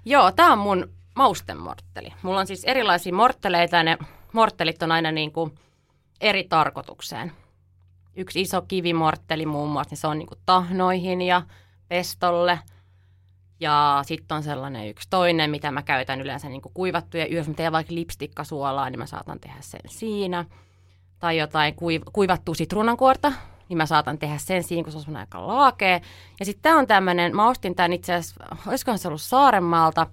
Joo, 0.06 0.32
tämä 0.32 0.54
on 0.54 0.60
mun 0.60 0.90
maustemortteli. 1.16 2.14
Mulla 2.22 2.40
on 2.40 2.48
siis 2.48 2.64
erilaisia 2.64 3.14
mortteleita 3.14 3.76
ja 3.76 3.84
ne 3.84 3.98
morttelit 4.34 4.84
on 4.84 4.92
aina 4.92 5.12
niin 5.12 5.32
kuin 5.32 5.56
eri 6.22 6.44
tarkoitukseen 6.44 7.32
yksi 8.16 8.42
iso 8.42 8.62
kivimortteli 8.62 9.46
muun 9.46 9.70
muassa, 9.70 9.92
niin 9.92 9.98
se 9.98 10.08
on 10.08 10.18
niin 10.18 10.28
kuin 10.28 10.40
tahnoihin 10.46 11.22
ja 11.22 11.42
pestolle. 11.88 12.60
Ja 13.60 14.00
sitten 14.06 14.38
on 14.38 14.44
sellainen 14.44 14.90
yksi 14.90 15.08
toinen, 15.10 15.52
mitä 15.52 15.72
mä 15.72 15.82
käytän 15.82 16.22
yleensä 16.22 16.50
niin 16.50 16.62
kuin 16.62 16.74
kuivattuja, 16.74 17.26
jos 17.26 17.48
mä 17.48 17.54
teen 17.54 17.72
vaikka 17.72 17.96
lipstikkasuolaa, 17.96 18.90
niin 18.90 19.00
mä 19.00 19.06
saatan 19.06 19.40
tehdä 19.40 19.58
sen 19.60 19.82
siinä. 19.88 20.46
Tai 21.20 21.38
jotain 21.38 21.74
kuiv- 21.74 22.12
kuivattua 22.14 22.56
sitruunankuorta, 22.56 23.34
niin 23.70 23.78
mä 23.78 23.86
saatan 23.86 24.18
tehdä 24.18 24.38
sen 24.38 24.64
siinä, 24.64 24.84
kun 24.84 25.02
se 25.02 25.10
on 25.10 25.16
aika 25.16 25.48
laakea. 25.48 26.00
Ja 26.40 26.46
sitten 26.46 26.62
tämä 26.62 26.80
on 26.80 26.88
tämmöinen, 26.88 27.36
mä 27.36 27.50
ostin 27.50 27.76
tämän 27.76 27.94
itse 27.94 28.14
asiassa, 28.14 28.46
olisikohan 28.68 29.00
se 29.00 29.08
ollut 29.08 29.22
Saarenmaalta, 29.22 30.08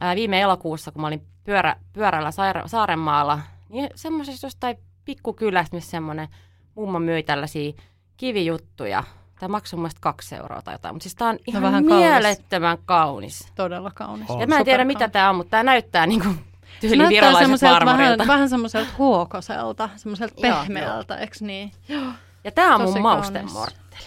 ää, 0.00 0.16
viime 0.16 0.40
elokuussa, 0.40 0.92
kun 0.92 1.00
mä 1.00 1.06
olin 1.06 1.26
pyörä, 1.44 1.76
pyörällä 1.92 2.30
Saarenmaalla, 2.66 3.40
niin 3.68 3.90
semmoisesta 3.94 4.46
jostain 4.46 4.76
pikkukylästä, 5.04 5.76
missä 5.76 5.90
semmoinen 5.90 6.28
mummo 6.80 6.98
myi 6.98 7.22
tällaisia 7.22 7.72
kivijuttuja. 8.16 9.04
Tämä 9.40 9.50
maksoi 9.50 9.80
mun 9.80 9.90
kaksi 10.00 10.34
euroa 10.34 10.62
tai 10.62 10.74
jotain, 10.74 10.94
mutta 10.94 11.02
siis 11.02 11.14
tämä 11.14 11.30
on 11.30 11.36
no 11.36 11.42
ihan 11.46 11.62
no 11.62 11.66
vähän 11.66 11.84
mielettömän 11.84 12.78
kaunis. 12.84 13.38
kaunis. 13.38 13.52
Todella 13.54 13.90
kaunis. 13.94 14.30
Oh. 14.30 14.40
Ja 14.40 14.46
mä 14.46 14.58
en 14.58 14.64
tiedä, 14.64 14.84
mitä 14.84 15.08
tämä 15.08 15.30
on, 15.30 15.36
mutta 15.36 15.50
tämä 15.50 15.62
näyttää 15.62 16.06
niin 16.06 16.20
kuin 16.20 16.44
tyyli 16.80 17.08
virolaiset 17.08 17.62
Vähän, 17.62 18.18
vähän 18.26 18.48
semmoiselta 18.48 18.90
huokoselta, 18.98 19.88
semmoiselta 19.96 20.34
pehmeältä, 20.40 21.16
eikö 21.16 21.36
niin? 21.40 21.72
Joo. 21.88 22.12
Ja 22.44 22.50
tämä 22.50 22.74
on 22.74 22.80
Tosi 22.80 22.92
mun 22.92 23.02
maustemortteli. 23.02 24.04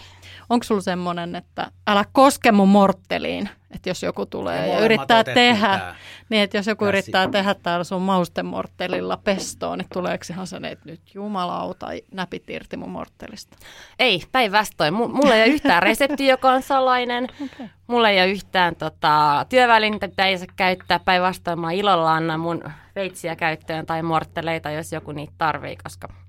Onko 0.50 0.64
sulla 0.64 0.82
semmoinen, 0.82 1.36
että 1.36 1.72
älä 1.88 2.06
koske 2.12 2.52
mun 2.52 2.70
mortteliin? 2.70 3.50
Että 3.76 3.90
jos 3.90 4.04
joku 4.04 4.26
tulee 4.26 4.68
ja, 4.68 4.74
ja 4.74 4.80
yrittää 4.80 5.24
tehdä, 5.24 5.96
niin 6.30 6.44
että 6.44 6.58
jos 6.58 6.68
joku 6.68 6.86
käsi. 6.86 6.90
yrittää 6.90 7.28
tehdä 7.28 7.54
täällä 7.54 7.84
sun 7.84 8.02
maustemorttelilla 8.02 9.18
pestoon, 9.18 9.78
niin 9.78 9.88
tuleeko 9.94 10.26
ihan 10.30 10.48
sen, 10.48 10.66
että 10.66 10.90
nyt 10.90 11.02
jumalauta 11.14 11.88
näpit 12.12 12.50
irti 12.50 12.78
mun 12.78 12.90
morttelista? 12.90 13.58
Ei, 14.00 14.24
päinvastoin. 14.32 14.94
Mulla 14.94 15.36
ei 15.36 15.42
ole 15.42 15.54
yhtään 15.54 15.84
resepti, 15.90 16.28
joka 16.28 16.52
on 16.52 16.62
salainen. 16.62 17.24
Okay. 17.24 17.68
Mulla 17.88 18.10
ei 18.10 18.20
ole 18.20 18.32
yhtään 18.32 18.76
tota, 18.76 19.46
työvälintä, 19.50 20.08
mitä 20.08 20.26
ei 20.26 20.38
saa 20.38 20.48
käyttää. 20.56 21.00
Päinvastoin 21.00 21.60
mä 21.60 21.72
ilolla 21.72 22.14
annan 22.14 22.40
mun 22.40 22.64
veitsiä 22.96 23.36
käyttöön 23.36 23.86
tai 23.86 24.04
mortteleita, 24.04 24.72
jos 24.72 24.92
joku 24.92 25.12
niitä 25.12 25.34
tarvii, 25.38 25.76
koska 25.84 26.23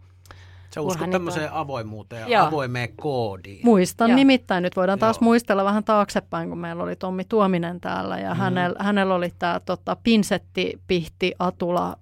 Sä 0.75 0.81
uskot 0.81 1.11
tämmöiseen 1.11 1.53
on... 1.53 1.57
avoimuuteen 1.57 2.31
ja 2.31 2.47
avoimeen 2.47 2.89
koodiin. 2.97 3.61
Muistan 3.65 4.11
Joo. 4.11 4.17
nimittäin, 4.17 4.63
nyt 4.63 4.77
voidaan 4.77 4.99
taas 4.99 5.17
Joo. 5.17 5.25
muistella 5.25 5.65
vähän 5.65 5.85
taaksepäin, 5.85 6.49
kun 6.49 6.59
meillä 6.59 6.83
oli 6.83 6.97
Tommi 6.97 7.25
Tuominen 7.25 7.81
täällä 7.81 8.19
ja 8.19 8.35
mm. 8.35 8.41
hänellä, 8.41 8.77
hänellä 8.85 9.15
oli 9.15 9.33
tämä 9.39 9.61
tota, 9.61 9.97
pinsetti, 10.03 10.81
pihti, 10.87 11.35
atula 11.39 11.97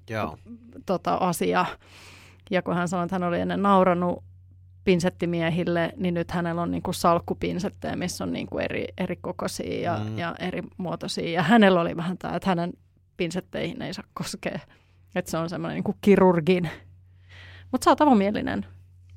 tota, 0.86 1.14
asia. 1.14 1.64
Ja 2.50 2.62
kun 2.62 2.74
hän 2.74 2.88
sanoi, 2.88 3.04
että 3.04 3.14
hän 3.14 3.28
oli 3.28 3.40
ennen 3.40 3.62
nauranut 3.62 4.24
pinsettimiehille, 4.84 5.92
niin 5.96 6.14
nyt 6.14 6.30
hänellä 6.30 6.62
on 6.62 6.70
niin 6.70 6.82
kuin 6.82 6.94
salkkupinsettejä, 6.94 7.96
missä 7.96 8.24
on 8.24 8.32
niin 8.32 8.46
kuin 8.46 8.64
eri, 8.64 8.84
eri 8.98 9.16
kokoisia 9.16 9.80
ja, 9.80 10.00
mm. 10.04 10.18
ja 10.18 10.34
eri 10.38 10.62
muotoisia. 10.76 11.30
Ja 11.30 11.42
hänellä 11.42 11.80
oli 11.80 11.96
vähän 11.96 12.18
tämä, 12.18 12.36
että 12.36 12.48
hänen 12.48 12.72
pinsetteihin 13.16 13.82
ei 13.82 13.94
saa 13.94 14.04
koskea. 14.14 14.58
Että 15.14 15.30
se 15.30 15.36
on 15.36 15.48
semmoinen 15.48 15.74
niin 15.74 15.84
kuin 15.84 15.98
kirurgin 16.00 16.70
mutta 17.72 17.84
sä 17.84 17.90
oot 17.90 18.00
avomielinen. 18.00 18.66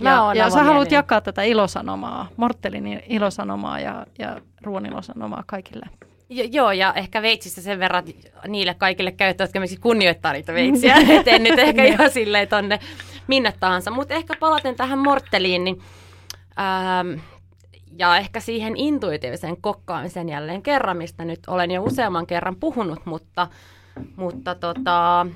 Mä 0.01 0.09
ja, 0.09 0.33
ja 0.33 0.49
sä 0.49 0.63
haluat 0.63 0.91
jakaa 0.91 1.21
tätä 1.21 1.43
ilosanomaa, 1.43 2.27
Morttelin 2.37 3.03
ilosanomaa 3.07 3.79
ja, 3.79 4.05
ja 4.19 4.41
ruoan 4.61 4.85
ilosanomaa 4.85 5.43
kaikille. 5.47 5.85
Jo, 6.29 6.45
joo, 6.51 6.71
ja 6.71 6.93
ehkä 6.93 7.21
veitsissä 7.21 7.61
sen 7.61 7.79
verran 7.79 8.03
niille 8.47 8.73
kaikille 8.73 9.11
käyttäjille, 9.11 9.47
jotka 9.47 9.59
miksi 9.59 9.77
kunnioittaa 9.77 10.33
niitä 10.33 10.53
veitsiä. 10.53 10.95
Et 11.19 11.27
en 11.27 11.43
nyt 11.43 11.59
ehkä 11.59 11.83
ihan 11.83 12.11
silleen 12.11 12.47
tonne 12.47 12.79
minne 13.27 13.53
tahansa. 13.59 13.91
Mutta 13.91 14.13
ehkä 14.13 14.33
palaten 14.39 14.75
tähän 14.75 14.99
Mortteliin, 14.99 15.63
niin 15.63 15.81
ähm, 16.59 17.19
ja 17.99 18.17
ehkä 18.17 18.39
siihen 18.39 18.77
intuitiivisen 18.77 19.57
kokkaamisen 19.61 20.29
jälleen 20.29 20.61
kerran, 20.61 20.97
mistä 20.97 21.25
nyt 21.25 21.39
olen 21.47 21.71
jo 21.71 21.83
useamman 21.83 22.27
kerran 22.27 22.55
puhunut, 22.55 23.05
mutta, 23.05 23.47
mutta 24.15 24.55
tota, 24.55 25.27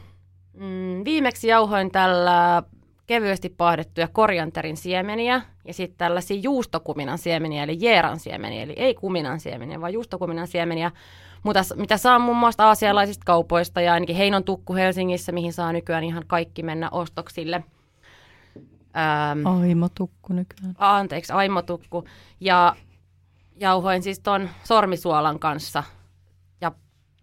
mm, 0.53 1.05
viimeksi 1.05 1.47
jauhoin 1.47 1.91
tällä 1.91 2.63
kevyesti 3.09 3.49
pahdettuja 3.49 4.07
korianterin 4.07 4.77
siemeniä 4.77 5.41
ja 5.67 5.73
sitten 5.73 5.97
tällaisia 5.97 6.39
juustokuminan 6.43 7.17
siemeniä, 7.17 7.63
eli 7.63 7.77
jeeran 7.79 8.19
siemeniä, 8.19 8.63
eli 8.63 8.73
ei 8.73 8.93
kuminan 8.95 9.39
siemeniä, 9.39 9.81
vaan 9.81 9.93
juustokuminan 9.93 10.47
siemeniä, 10.47 10.91
mutta 11.43 11.61
mitä 11.75 11.97
saa 11.97 12.19
muun 12.19 12.37
muassa 12.37 12.67
aasialaisista 12.67 13.23
kaupoista 13.25 13.81
ja 13.81 13.93
ainakin 13.93 14.15
Heinon 14.15 14.43
tukku 14.43 14.75
Helsingissä, 14.75 15.31
mihin 15.31 15.53
saa 15.53 15.73
nykyään 15.73 16.03
ihan 16.03 16.23
kaikki 16.27 16.63
mennä 16.63 16.89
ostoksille. 16.89 17.63
Ähm, 18.97 19.47
aimotukku 19.47 20.33
nykyään. 20.33 20.75
Anteeksi, 20.77 21.33
aimotukku. 21.33 22.03
Ja 22.39 22.75
jauhoin 23.59 24.03
siis 24.03 24.19
ton 24.19 24.49
sormisuolan 24.63 25.39
kanssa 25.39 25.83
ja 26.61 26.71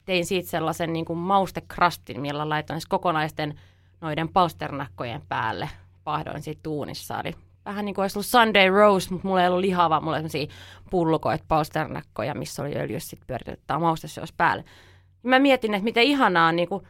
tein 0.05 0.27
siitä 0.27 0.49
sellaisen 0.49 0.93
niin 0.93 1.05
kuin 1.05 1.19
maustekrastin, 1.19 2.21
millä 2.21 2.49
laitoin 2.49 2.81
siis 2.81 2.89
kokonaisten 2.89 3.55
noiden 4.01 4.29
palsternakkojen 4.29 5.23
päälle. 5.29 5.71
Pahdoin 6.05 6.43
siitä 6.43 6.61
tuunissa. 6.63 7.21
Eli 7.21 7.35
vähän 7.65 7.85
niin 7.85 7.95
kuin 7.95 8.03
olisi 8.03 8.19
ollut 8.19 8.27
Sunday 8.27 8.71
Rose, 8.71 9.11
mutta 9.11 9.29
mulla 9.29 9.43
ei 9.43 9.49
ollut 9.49 9.61
lihava, 9.61 10.01
mulla 10.01 10.17
oli 10.17 10.29
sellaisia 10.29 10.57
pullukoita, 10.91 11.45
palsternakkoja, 11.49 12.35
missä 12.35 12.63
oli 12.63 12.77
öljyssä 12.77 13.11
sitten 13.11 13.27
pyöritetty 13.27 13.75
maustesyös 13.81 14.33
päälle. 14.33 14.65
Mä 15.23 15.39
mietin, 15.39 15.75
että 15.75 15.85
miten 15.85 16.05
ihanaa 16.05 16.53
niin 16.53 16.69
kuin, 16.69 16.87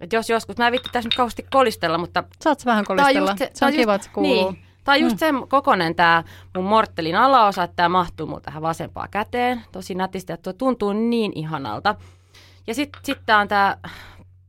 että 0.00 0.16
jos 0.16 0.30
joskus, 0.30 0.56
mä 0.56 0.66
en 0.66 0.72
vitti 0.72 0.88
tässä 0.92 1.08
nyt 1.08 1.16
kauheasti 1.16 1.46
kolistella, 1.50 1.98
mutta... 1.98 2.24
Saat 2.40 2.64
vähän 2.66 2.84
kolistella, 2.84 3.36
se, 3.36 3.50
se 3.54 3.64
on 3.64 3.72
kiva, 3.72 3.94
että 3.94 4.04
se 4.04 4.10
kuuluu. 4.12 4.50
Niin, 4.50 4.64
Tämä 4.84 4.94
on 4.94 5.00
just 5.00 5.14
mm. 5.14 5.18
sen 5.18 5.34
kokonen 5.48 5.94
tämä 5.94 6.24
mun 6.56 6.64
morttelin 6.64 7.16
alaosa, 7.16 7.62
että 7.62 7.76
tämä 7.76 7.88
mahtuu 7.88 8.26
mun 8.26 8.42
tähän 8.42 8.62
vasempaan 8.62 9.08
käteen. 9.10 9.62
Tosi 9.72 9.94
nätisti, 9.94 10.32
että 10.32 10.42
tuo 10.42 10.52
tuntuu 10.52 10.92
niin 10.92 11.32
ihanalta. 11.34 11.94
Ja 12.66 12.74
sitten 12.74 13.00
sit 13.04 13.18
tämä 13.26 13.40
on 13.40 13.48
tämä 13.48 13.76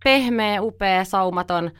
pehmeä, 0.05 0.61
upea, 0.61 1.03
saumaton, 1.03 1.71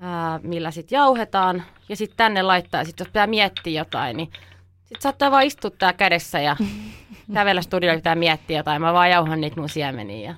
ää, 0.00 0.40
millä 0.42 0.70
sitten 0.70 0.96
jauhetaan. 0.96 1.62
Ja 1.88 1.96
sitten 1.96 2.16
tänne 2.16 2.42
laittaa, 2.42 2.84
sit 2.84 2.98
jos 2.98 3.08
pitää 3.08 3.26
miettiä 3.26 3.80
jotain, 3.80 4.16
niin 4.16 4.30
sitten 4.78 5.02
saattaa 5.02 5.30
vaan 5.30 5.44
istua 5.44 5.70
tää 5.70 5.92
kädessä 5.92 6.40
ja 6.40 6.56
kävellä 7.34 7.62
studiolle, 7.62 7.98
pitää 7.98 8.14
miettiä 8.14 8.58
jotain. 8.58 8.82
Mä 8.82 8.92
vaan 8.92 9.10
jauhan 9.10 9.40
niitä 9.40 9.60
mun 9.60 9.68
siemeniä. 9.68 10.34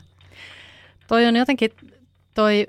Toi 1.08 1.26
on 1.26 1.36
jotenkin, 1.36 1.70
toi 2.34 2.66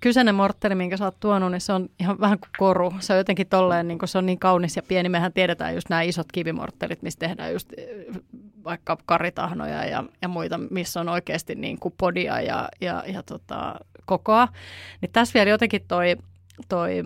kyseinen 0.00 0.34
mortteli, 0.34 0.74
minkä 0.74 0.96
sä 0.96 1.04
oot 1.04 1.20
tuonut, 1.20 1.50
niin 1.50 1.60
se 1.60 1.72
on 1.72 1.88
ihan 2.00 2.20
vähän 2.20 2.38
kuin 2.38 2.50
koru. 2.58 2.92
Se 3.00 3.12
on 3.12 3.18
jotenkin 3.18 3.46
tolleen, 3.46 3.88
niin 3.88 3.98
kun 3.98 4.08
se 4.08 4.18
on 4.18 4.26
niin 4.26 4.38
kaunis 4.38 4.76
ja 4.76 4.82
pieni. 4.82 5.08
Mehän 5.08 5.32
tiedetään 5.32 5.74
just 5.74 5.88
nämä 5.88 6.02
isot 6.02 6.32
kivimorttelit, 6.32 7.02
missä 7.02 7.18
tehdään 7.18 7.52
just 7.52 7.72
eh, 7.76 7.86
vaikka 8.64 8.98
karitahnoja 9.06 9.84
ja, 9.84 10.04
ja 10.22 10.28
muita, 10.28 10.58
missä 10.70 11.00
on 11.00 11.08
oikeasti 11.08 11.54
niin 11.54 11.78
kuin 11.78 11.94
podia 11.98 12.40
ja, 12.40 12.68
ja, 12.80 13.04
ja 13.06 13.22
tota, 13.22 13.74
kokoa. 14.06 14.48
Niin 15.00 15.12
tässä 15.12 15.34
vielä 15.34 15.50
jotenkin 15.50 15.84
toi, 15.88 16.16
toi 16.68 17.04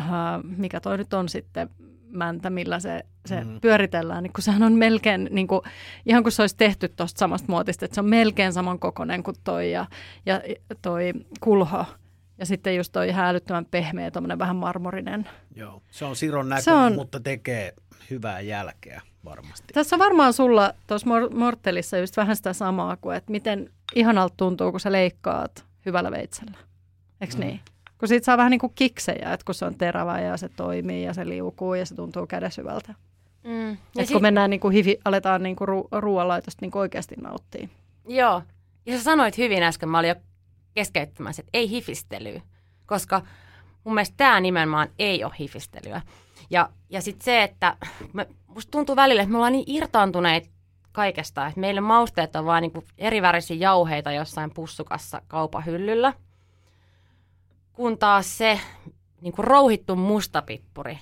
äh, 0.00 0.08
mikä 0.42 0.80
toi 0.80 0.98
nyt 0.98 1.14
on 1.14 1.28
sitten, 1.28 1.70
mäntä, 2.08 2.50
millä 2.50 2.80
se, 2.80 3.04
se 3.26 3.44
mm. 3.44 3.60
pyöritellään, 3.60 4.22
niin 4.22 4.32
kun 4.32 4.42
sehän 4.42 4.62
on 4.62 4.72
melkein, 4.72 5.28
niin 5.30 5.46
kuin, 5.46 5.60
ihan 6.06 6.22
kuin 6.22 6.32
se 6.32 6.42
olisi 6.42 6.56
tehty 6.56 6.88
tuosta 6.88 7.18
samasta 7.18 7.52
muotista, 7.52 7.84
että 7.84 7.94
se 7.94 8.00
on 8.00 8.08
melkein 8.08 8.52
saman 8.52 8.78
kokoinen 8.78 9.22
kuin 9.22 9.36
toi 9.44 9.72
ja, 9.72 9.86
ja 10.26 10.40
toi 10.82 11.12
kulho. 11.40 11.84
Ja 12.38 12.46
sitten 12.46 12.76
just 12.76 12.92
toi 12.92 13.08
ihan 13.08 13.26
älyttömän 13.26 13.66
pehmeä, 13.66 14.10
tuommoinen 14.10 14.38
vähän 14.38 14.56
marmorinen. 14.56 15.28
Joo, 15.54 15.82
se 15.90 16.04
on 16.04 16.16
Siron 16.16 16.48
näköinen, 16.48 16.80
on, 16.82 16.94
mutta 16.94 17.20
tekee 17.20 17.74
hyvää 18.10 18.40
jälkeä 18.40 19.02
varmasti. 19.24 19.74
Tässä 19.74 19.96
on 19.96 20.00
varmaan 20.00 20.32
sulla 20.32 20.72
tuossa 20.86 21.06
Mortelissa 21.34 21.98
just 21.98 22.16
vähän 22.16 22.36
sitä 22.36 22.52
samaa 22.52 22.96
kuin, 22.96 23.16
että 23.16 23.32
miten 23.32 23.70
ihanalta 23.94 24.34
tuntuu, 24.36 24.70
kun 24.70 24.80
sä 24.80 24.92
leikkaat 24.92 25.64
hyvällä 25.86 26.10
veitsellä. 26.10 26.58
Eikö 27.20 27.34
mm. 27.34 27.40
niin? 27.40 27.60
Kun 27.98 28.08
siitä 28.08 28.24
saa 28.24 28.36
vähän 28.36 28.50
niin 28.50 28.60
kuin 28.60 28.72
kiksejä, 28.74 29.32
että 29.32 29.44
kun 29.44 29.54
se 29.54 29.64
on 29.64 29.74
terävä 29.74 30.20
ja 30.20 30.36
se 30.36 30.48
toimii 30.48 31.04
ja 31.04 31.14
se 31.14 31.28
liukuu 31.28 31.74
ja 31.74 31.86
se 31.86 31.94
tuntuu 31.94 32.26
kädeshyvältä. 32.26 32.94
Mm. 33.44 33.72
Että 33.72 34.04
sit... 34.04 34.12
kun 34.12 34.22
mennään 34.22 34.50
niin 34.50 34.60
kuin 34.60 34.72
hivi, 34.72 34.98
aletaan 35.04 35.42
niin 35.42 35.56
kuin 35.56 35.68
ru- 35.68 35.88
ruoanlaitosta 35.92 36.58
niin 36.60 36.70
kuin 36.70 36.80
oikeasti 36.80 37.14
nauttia. 37.22 37.68
Joo. 38.08 38.42
Ja 38.86 38.98
sä 38.98 39.04
sanoit 39.04 39.38
hyvin 39.38 39.62
äsken, 39.62 39.88
mä 39.88 39.98
olin 39.98 40.08
jo 40.08 40.14
keskeyttämässä, 40.74 41.40
että 41.40 41.50
ei 41.54 41.70
hifistelyä. 41.70 42.40
Koska 42.86 43.22
mun 43.84 43.94
mielestä 43.94 44.14
tämä 44.16 44.40
nimenomaan 44.40 44.88
ei 44.98 45.24
ole 45.24 45.32
hifistelyä. 45.40 46.02
Ja, 46.50 46.68
ja 46.90 47.02
sitten 47.02 47.24
se, 47.24 47.42
että 47.42 47.76
me, 48.12 48.26
musta 48.46 48.70
tuntuu 48.70 48.96
välillä, 48.96 49.22
että 49.22 49.32
me 49.32 49.36
ollaan 49.38 49.52
niin 49.52 49.64
irtaantuneet 49.66 50.50
kaikesta, 50.92 51.46
että 51.46 51.60
meille 51.60 51.80
mausteet 51.80 52.36
on 52.36 52.44
vaan 52.44 52.62
niin 52.62 52.84
eri 52.98 53.22
värisiä 53.22 53.56
jauheita 53.56 54.12
jossain 54.12 54.54
pussukassa 54.54 55.22
kaupan 55.28 55.66
hyllyllä– 55.66 56.12
kun 57.78 57.98
taas 57.98 58.38
se 58.38 58.60
niin 59.20 59.32
kuin 59.32 59.44
rouhittu 59.44 59.96
mustapippuri 59.96 60.98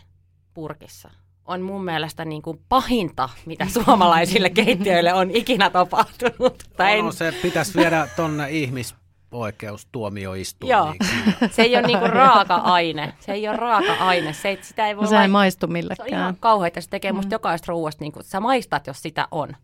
purkissa 0.55 1.11
on 1.45 1.63
mun 1.63 1.85
mielestä 1.85 2.25
niin 2.25 2.43
kuin 2.43 2.61
pahinta, 2.69 3.29
mitä 3.47 3.67
suomalaisille 3.85 4.51
keittiöille 4.51 5.15
on 5.15 5.31
ikinä 5.31 5.71
tapahtunut. 5.71 6.63
Tai 6.77 7.03
no, 7.03 7.13
se 7.13 7.35
pitäisi 7.43 7.79
viedä 7.79 8.09
tuonne 8.17 8.51
ihmisoikeustuomioistuimiin. 8.51 10.77
Joo, 10.77 10.95
se 11.55 11.63
ei 11.63 11.77
ole 11.77 11.87
niinku 11.87 12.07
raaka-aine. 12.07 13.15
Se 13.21 13.33
ei 13.33 13.49
ole 13.49 13.57
raaka-aine. 13.57 14.33
Se 14.33 14.49
ei, 14.49 14.59
sitä 14.63 14.89
ei 14.89 14.97
voi 14.97 15.05
no, 15.05 15.11
se 15.11 15.17
ei 15.17 15.29
maistu 15.29 15.67
millekään. 15.67 16.09
Se 16.09 16.15
on 16.15 16.21
ihan 16.21 16.37
kauheita. 16.41 16.81
Se 16.81 16.89
tekee 16.89 17.13
musta 17.13 17.29
mm. 17.29 17.33
jokaista 17.33 17.67
ruuasta, 17.69 18.05
niin 18.05 18.13
kuin, 18.13 18.25
sä 18.25 18.41
maistat, 18.41 18.87
jos 18.87 19.03
sitä 19.03 19.29
on. 19.31 19.57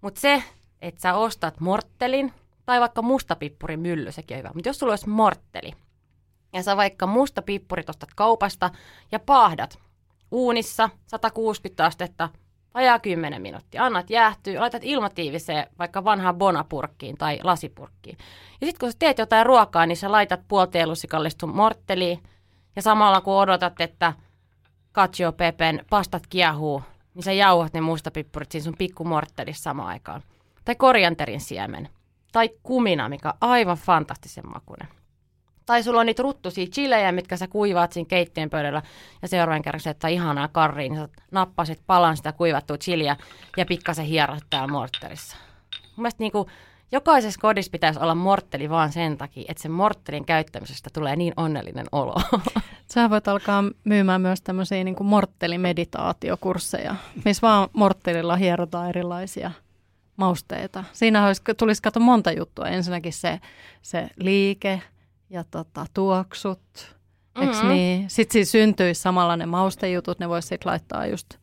Mutta 0.00 0.20
se, 0.20 0.42
että 0.82 1.00
sä 1.00 1.14
ostat 1.14 1.60
morttelin, 1.60 2.32
tai 2.66 2.80
vaikka 2.80 3.02
mustapippurin 3.02 3.80
mylly, 3.80 4.12
sekin 4.12 4.34
on 4.34 4.38
hyvä. 4.38 4.50
Mutta 4.54 4.68
jos 4.68 4.78
sulla 4.78 4.92
olisi 4.92 5.08
mortteli, 5.08 5.72
ja 6.52 6.62
sä 6.62 6.76
vaikka 6.76 7.06
musta 7.06 7.42
pippurit 7.42 7.88
ostat 7.88 8.14
kaupasta 8.14 8.70
ja 9.12 9.18
paahdat 9.18 9.78
uunissa 10.30 10.90
160 11.06 11.84
astetta 11.84 12.28
vajaa 12.74 12.98
10 12.98 13.42
minuuttia. 13.42 13.84
Annat 13.84 14.10
jäähtyä, 14.10 14.60
laitat 14.60 14.82
ilmatiiviseen 14.84 15.66
vaikka 15.78 16.04
vanhaan 16.04 16.36
bonapurkkiin 16.36 17.18
tai 17.18 17.40
lasipurkkiin. 17.42 18.16
Ja 18.60 18.66
sitten 18.66 18.80
kun 18.80 18.92
sä 18.92 18.96
teet 18.98 19.18
jotain 19.18 19.46
ruokaa, 19.46 19.86
niin 19.86 19.96
sä 19.96 20.12
laitat 20.12 20.40
puolteelusikallista 20.48 21.46
mortteliin 21.46 22.22
ja 22.76 22.82
samalla 22.82 23.20
kun 23.20 23.34
odotat, 23.34 23.80
että 23.80 24.12
cacio 24.94 25.32
pepen 25.32 25.84
pastat 25.90 26.26
kiehuu, 26.26 26.82
niin 27.14 27.22
sä 27.22 27.32
jauhat 27.32 27.72
ne 27.72 27.80
mustapippurit 27.80 28.52
siinä 28.52 28.64
sun 28.64 28.76
pikkumorttelissa 28.78 29.62
samaan 29.62 29.88
aikaan. 29.88 30.22
Tai 30.64 30.74
korianterin 30.74 31.40
siemen. 31.40 31.88
Tai 32.32 32.50
kumina, 32.62 33.08
mikä 33.08 33.28
on 33.28 33.34
aivan 33.40 33.76
fantastisen 33.76 34.48
makuinen. 34.48 34.88
Tai 35.72 35.82
sulla 35.82 36.00
on 36.00 36.06
niitä 36.06 36.22
ruttusia 36.22 36.66
chilejä, 36.66 37.12
mitkä 37.12 37.36
sä 37.36 37.48
kuivaat 37.48 37.92
siinä 37.92 38.08
keittiön 38.08 38.50
pöydällä 38.50 38.82
ja 39.22 39.28
seuraavan 39.28 39.62
kerran 39.62 39.80
että 39.90 40.08
ihanaa 40.08 40.48
karriin, 40.48 40.92
niin 40.92 41.02
sä 41.02 41.08
nappasit 41.30 41.80
palan 41.86 42.16
sitä 42.16 42.32
kuivattua 42.32 42.78
chiliä 42.78 43.16
ja 43.56 43.66
pikkasen 43.66 44.04
hierot 44.04 44.44
täällä 44.50 44.72
morttelissa. 44.72 45.36
Mun 45.72 46.02
mielestä 46.02 46.22
niin 46.22 46.32
kuin, 46.32 46.48
jokaisessa 46.92 47.40
kodissa 47.40 47.70
pitäisi 47.70 48.00
olla 48.00 48.14
mortteli 48.14 48.70
vaan 48.70 48.92
sen 48.92 49.18
takia, 49.18 49.44
että 49.48 49.62
sen 49.62 49.70
morttelin 49.70 50.24
käyttämisestä 50.24 50.90
tulee 50.92 51.16
niin 51.16 51.32
onnellinen 51.36 51.86
olo. 51.92 52.14
Sä 52.94 53.10
voit 53.10 53.28
alkaa 53.28 53.64
myymään 53.84 54.20
myös 54.20 54.42
tämmöisiä 54.42 54.84
niin 54.84 54.96
morttelimeditaatiokursseja, 55.00 56.94
missä 57.24 57.46
vaan 57.46 57.68
morttelilla 57.72 58.36
hierotaan 58.36 58.88
erilaisia 58.88 59.50
mausteita. 60.16 60.84
Siinä 60.92 61.26
olisi, 61.26 61.42
tulisi 61.56 61.82
katsoa 61.82 62.02
monta 62.02 62.32
juttua. 62.32 62.68
Ensinnäkin 62.68 63.12
se, 63.12 63.40
se 63.82 64.08
liike, 64.16 64.82
ja 65.32 65.44
tota, 65.44 65.86
tuoksut, 65.94 66.60
mm-hmm. 67.38 67.68
niin? 67.68 68.10
Sitten 68.10 68.32
siinä 68.32 68.64
syntyisi 68.64 69.00
samalla 69.00 69.36
ne 69.36 69.46
maustejutut, 69.46 70.18
ne 70.18 70.28
voisi 70.28 70.48
sitten 70.48 70.70
laittaa 70.70 71.06
just 71.06 71.34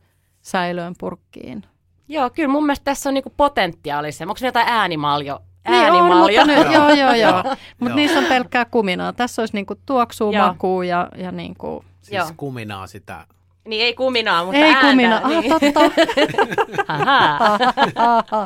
säilöön 0.42 0.94
purkkiin. 0.98 1.64
Joo, 2.08 2.30
kyllä 2.30 2.48
mun 2.48 2.66
mielestä 2.66 2.84
tässä 2.84 3.10
on 3.10 3.14
niinku 3.14 3.32
potentiaalia 3.36 4.12
se. 4.12 4.24
Onko 4.24 4.38
jotain 4.42 4.68
äänimaljo? 4.68 5.40
Äänimaljo. 5.64 6.46
Niin 6.46 6.58
on, 6.58 6.58
mutta 6.58 6.70
nyt, 6.70 6.74
joo, 6.74 6.90
joo, 6.90 7.14
joo. 7.14 7.56
Mutta 7.80 7.94
niissä 7.96 8.18
on 8.18 8.24
pelkkää 8.24 8.64
kuminaa. 8.64 9.12
Tässä 9.12 9.42
olisi 9.42 9.54
niinku 9.54 9.74
tuoksua, 9.86 10.32
makua 10.32 10.84
ja, 10.84 11.08
ja 11.16 11.32
niinku... 11.32 11.84
Siis 12.00 12.16
joo. 12.16 12.30
kuminaa 12.36 12.86
sitä 12.86 13.26
niin 13.68 13.84
ei 13.84 13.94
kuminaa, 13.94 14.44
mutta 14.44 14.58
Ei 14.58 14.64
ääntä. 14.74 14.90
kuminaa, 14.90 15.20
ah, 15.24 15.28
niin. 15.28 15.50
totta. 15.50 15.80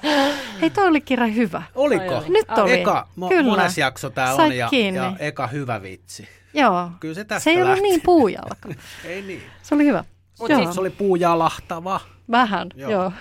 Hei, 0.60 0.70
toi 0.70 0.86
oli 0.88 1.00
kirja 1.00 1.26
hyvä. 1.26 1.62
Oliko? 1.74 2.22
Nyt 2.28 2.58
oli. 2.58 2.80
Eka, 2.80 3.08
mo- 3.20 3.28
Kyllä. 3.28 3.50
mones 3.50 3.78
jakso 3.78 4.10
tää 4.10 4.34
on 4.34 4.56
ja, 4.56 4.68
ja, 4.94 5.12
eka 5.18 5.46
hyvä 5.46 5.82
vitsi. 5.82 6.28
Joo. 6.54 6.90
Kyllä 7.00 7.14
se 7.14 7.24
tästä 7.24 7.44
Se 7.44 7.50
ei 7.50 7.56
lähti. 7.56 7.68
ollut 7.70 7.82
niin 7.82 8.00
puujalka. 8.04 8.68
ei 9.04 9.22
niin. 9.22 9.42
Se 9.62 9.74
oli 9.74 9.84
hyvä. 9.86 10.04
Mut 10.40 10.50
joo. 10.50 10.72
se 10.72 10.80
oli 10.80 10.90
puujalahtava. 10.90 12.00
Vähän, 12.30 12.68
joo. 12.76 12.90
joo. 12.90 13.12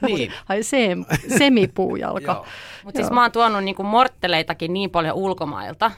niin. 0.00 0.32
Ai 0.48 0.62
se, 0.62 0.88
semipuujalka. 1.38 2.44
Mutta 2.84 2.98
siis 3.00 3.10
mä 3.10 3.22
oon 3.22 3.32
tuonut 3.32 3.64
niinku 3.64 3.82
mortteleitakin 3.82 4.72
niin 4.72 4.90
paljon 4.90 5.16
ulkomailta, 5.16 5.90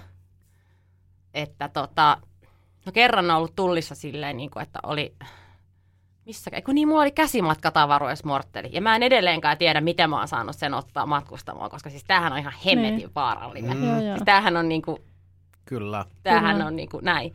että 1.35 1.69
tota, 1.69 2.19
No 2.87 2.93
kerran 2.93 3.31
on 3.31 3.37
ollut 3.37 3.57
tullissa 3.57 3.95
silleen, 3.95 4.37
niin 4.37 4.51
kuin, 4.51 4.63
että 4.63 4.79
oli 4.83 5.15
missä, 6.27 6.51
eikö 6.55 6.73
niin, 6.73 6.89
mulla 6.89 7.03
oli 7.03 7.11
käsimatkatavaroissa 7.11 8.27
mortteli. 8.27 8.69
Ja 8.73 8.81
mä 8.81 8.97
en 8.97 9.03
edelleenkään 9.03 9.59
tiedä, 9.59 9.81
miten 9.81 10.11
mä 10.11 10.19
oon 10.19 10.29
saanut 10.29 10.57
sen 10.57 10.75
ottaa 10.75 11.07
matkustamaan, 11.07 11.71
koska 11.71 11.91
siis 11.91 12.05
tämähän 12.05 12.33
on 12.33 12.39
ihan 12.39 12.53
hemmetin 12.67 12.97
Niin. 12.97 13.11
vaarallinen. 13.15 13.77
Mm. 13.77 13.85
Joo, 13.87 14.01
joo. 14.01 14.15
Siis 14.17 14.23
tämähän 14.25 14.57
on 14.57 14.69
niinku, 14.69 14.99
Kyllä. 15.65 16.05
tämähän 16.23 16.55
Kyllä. 16.57 16.67
on 16.67 16.77
niinku 16.77 17.01
näin. 17.03 17.35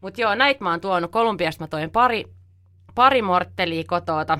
Mutta 0.00 0.20
joo, 0.20 0.34
näitä 0.34 0.64
mä 0.64 0.70
oon 0.70 0.80
tuonut. 0.80 1.10
Kolumbiasta 1.10 1.64
mä 1.64 1.68
toin 1.68 1.90
pari, 1.90 2.24
pari 2.94 3.22
morttelia 3.22 3.84
kotoota. 3.88 4.38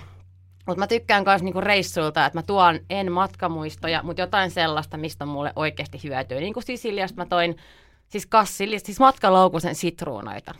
Mutta 0.66 0.78
mä 0.78 0.86
tykkään 0.86 1.24
myös 1.26 1.42
niinku 1.42 1.60
reissuilta, 1.60 2.26
että 2.26 2.38
mä 2.38 2.42
tuon 2.42 2.80
en 2.90 3.12
matkamuistoja, 3.12 4.02
mutta 4.02 4.22
jotain 4.22 4.50
sellaista, 4.50 4.96
mistä 4.96 5.24
on 5.24 5.28
mulle 5.28 5.52
oikeasti 5.56 6.00
hyötyä. 6.04 6.40
Niin 6.40 6.54
kuin 6.54 6.64
Sisiliasta 6.64 7.16
mä 7.22 7.26
toin 7.26 7.56
siis 8.14 8.26
kassillista, 8.26 8.86
siis 8.86 9.00
matkalaukusen 9.00 9.74
sitruunoita. 9.74 10.54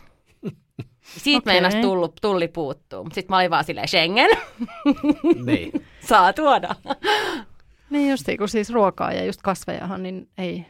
Siitä 1.01 1.37
okay. 1.37 1.53
meinas 1.53 1.75
tullu, 1.75 2.13
tulli 2.21 2.47
puuttuu. 2.47 3.07
Sitten 3.13 3.33
mä 3.33 3.37
olin 3.37 3.49
vaan 3.49 3.63
silleen, 3.63 3.87
Schengen, 3.87 4.29
Niin. 5.45 5.85
saa 6.07 6.33
tuoda. 6.33 6.75
Niin 7.89 8.09
just, 8.09 8.25
kun 8.37 8.49
siis 8.49 8.69
ruokaa 8.69 9.13
ja 9.13 9.25
just 9.25 9.41
kasvejahan, 9.41 10.03
niin 10.03 10.29
ei 10.37 10.65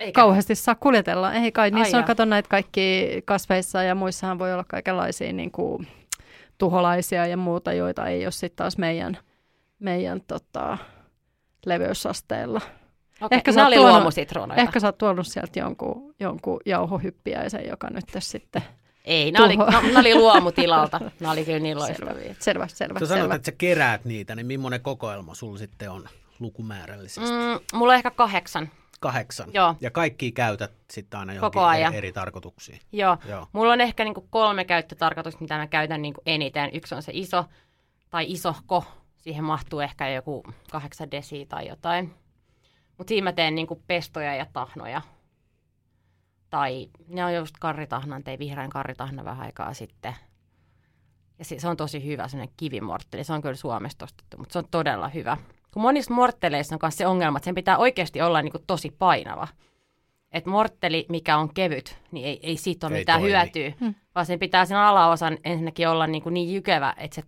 Eikä. 0.00 0.20
kauheasti 0.20 0.54
saa 0.54 0.74
kuljetella. 0.74 1.32
Ei 1.32 1.52
kai, 1.52 1.70
niissä 1.70 1.96
Ai 1.96 2.00
on, 2.00 2.06
kato 2.06 2.24
näitä 2.24 2.48
kaikki 2.48 3.08
kasveissa 3.24 3.82
ja 3.82 3.94
muissahan 3.94 4.38
voi 4.38 4.52
olla 4.52 4.64
kaikenlaisia 4.64 5.32
niin 5.32 5.50
kuin, 5.50 5.88
tuholaisia 6.58 7.26
ja 7.26 7.36
muuta, 7.36 7.72
joita 7.72 8.06
ei 8.06 8.26
ole 8.26 8.32
sitten 8.32 8.56
taas 8.56 8.78
meidän, 8.78 9.18
meidän 9.78 10.20
tota, 10.20 10.78
leveysasteella. 11.66 12.60
Okei, 13.20 13.36
Ehkä 13.36 13.52
sä 13.52 13.60
oot 13.60 13.66
oli 13.66 13.76
tuonut-. 14.26 14.58
Ehkä 14.58 14.80
sä 14.80 14.86
oot 14.86 14.98
tuonut 14.98 15.26
sieltä 15.26 15.58
jonkun, 15.58 16.14
jonkun 16.20 16.60
jauhohyppiäisen, 16.66 17.66
joka 17.68 17.90
nyt 17.90 18.04
sitten... 18.18 18.62
Ei, 19.04 19.32
ne 19.32 19.42
oli, 19.42 19.56
ne 19.92 19.98
oli 19.98 20.14
luomutilalta. 20.14 21.00
Ne 21.20 21.28
oli 21.28 21.44
kyllä 21.44 21.58
niin 21.58 21.80
Selvä, 21.80 22.06
loistavia. 22.06 22.34
selvä, 22.38 22.66
selvä. 22.68 22.98
Sä 22.98 23.06
sanot, 23.06 23.22
selvä. 23.22 23.34
että 23.34 23.46
sä 23.46 23.52
keräät 23.58 24.04
niitä, 24.04 24.34
niin 24.34 24.46
millainen 24.46 24.80
kokoelma 24.80 25.34
sulla 25.34 25.58
sitten 25.58 25.90
on 25.90 26.08
lukumäärällisesti? 26.38 27.30
Mm. 27.30 27.78
Mulla 27.78 27.92
on 27.92 27.96
ehkä 27.96 28.10
kahdeksan. 28.10 28.68
Kahdeksan. 29.00 29.50
Joo. 29.54 29.74
Ja 29.80 29.90
kaikki 29.90 30.32
käytät 30.32 30.72
sitten 30.90 31.20
aina 31.20 31.32
Koko 31.32 31.60
johonkin 31.60 31.62
ajan. 31.62 31.92
eri, 31.94 31.98
eri 31.98 32.12
tarkoituksiin. 32.12 32.80
Joo. 32.92 33.16
Joo. 33.28 33.46
Mulla 33.52 33.72
on 33.72 33.80
ehkä 33.80 34.04
niinku 34.04 34.26
kolme 34.30 34.64
käyttötarkoitusta, 34.64 35.40
mitä 35.40 35.58
mä 35.58 35.66
käytän 35.66 36.02
niinku 36.02 36.22
eniten. 36.26 36.70
Yksi 36.72 36.94
on 36.94 37.02
se 37.02 37.12
iso 37.14 37.44
tai 38.10 38.24
isohko. 38.32 38.84
Siihen 39.16 39.44
mahtuu 39.44 39.80
ehkä 39.80 40.08
joku 40.08 40.42
kahdeksan 40.70 41.10
desi 41.10 41.46
tai 41.46 41.68
jotain. 41.68 42.14
Mutta 42.98 43.08
siinä 43.08 43.24
mä 43.24 43.32
teen 43.32 43.54
niinku 43.54 43.82
pestoja 43.86 44.34
ja 44.34 44.46
tahnoja. 44.52 45.02
Tai 46.50 46.88
ne 47.08 47.24
on 47.24 47.34
just 47.34 47.54
karritahnan, 47.60 48.24
tein 48.24 48.38
vihreän 48.38 48.70
karritahnan 48.70 49.24
vähän 49.24 49.46
aikaa 49.46 49.74
sitten. 49.74 50.14
Ja 51.38 51.44
se, 51.44 51.58
se 51.58 51.68
on 51.68 51.76
tosi 51.76 52.04
hyvä, 52.06 52.28
sellainen 52.28 52.54
kivimortteli. 52.56 53.24
Se 53.24 53.32
on 53.32 53.42
kyllä 53.42 53.54
Suomesta 53.54 54.04
ostettu, 54.04 54.36
mutta 54.38 54.52
se 54.52 54.58
on 54.58 54.64
todella 54.70 55.08
hyvä. 55.08 55.36
Kun 55.72 55.82
monissa 55.82 56.14
mortteleissa 56.14 56.74
on 56.74 56.78
myös 56.82 56.96
se 56.96 57.06
ongelma, 57.06 57.38
että 57.38 57.44
sen 57.44 57.54
pitää 57.54 57.78
oikeasti 57.78 58.22
olla 58.22 58.42
niinku 58.42 58.58
tosi 58.66 58.90
painava. 58.98 59.48
Että 60.32 60.50
mortteli, 60.50 61.06
mikä 61.08 61.36
on 61.38 61.54
kevyt, 61.54 61.98
niin 62.10 62.26
ei, 62.26 62.40
ei 62.42 62.56
siitä 62.56 62.86
ole 62.86 62.94
Ei 62.94 63.00
mitään 63.00 63.20
toimi. 63.20 63.32
hyötyä, 63.32 63.72
Hmm. 63.80 63.94
vaan 64.14 64.26
sen 64.26 64.38
pitää 64.38 64.64
sen 64.64 64.76
alaosan 64.78 65.38
ensinnäkin 65.44 65.88
olla 65.88 66.06
niin, 66.06 66.22
kuin 66.22 66.34
niin 66.34 66.54
jykevä, 66.54 66.94
että 66.96 67.14
se 67.14 67.22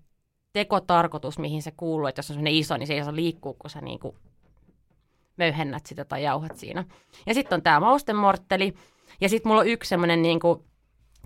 tekotarkoitus, 0.52 1.38
mihin 1.38 1.62
se 1.62 1.70
kuuluu, 1.76 2.06
että 2.06 2.18
jos 2.18 2.30
on 2.30 2.34
sellainen 2.34 2.52
iso, 2.54 2.76
niin 2.76 2.86
se 2.86 2.94
ei 2.94 3.04
saa 3.04 3.14
liikkua, 3.16 3.54
kun 3.58 3.70
sä 3.70 3.80
niin 3.80 3.98
kuin 3.98 4.16
möyhennät 5.38 5.86
sitä 5.86 6.04
tai 6.04 6.22
jauhat 6.22 6.56
siinä. 6.56 6.84
Ja 7.26 7.34
sitten 7.34 7.56
on 7.56 7.62
tämä 7.62 7.80
maustemortteli, 7.80 8.74
ja 9.20 9.28
sitten 9.28 9.50
mulla 9.50 9.60
on 9.60 9.68
yksi 9.68 9.88
semmoinen 9.88 10.22
niin 10.22 10.40
kuin 10.40 10.64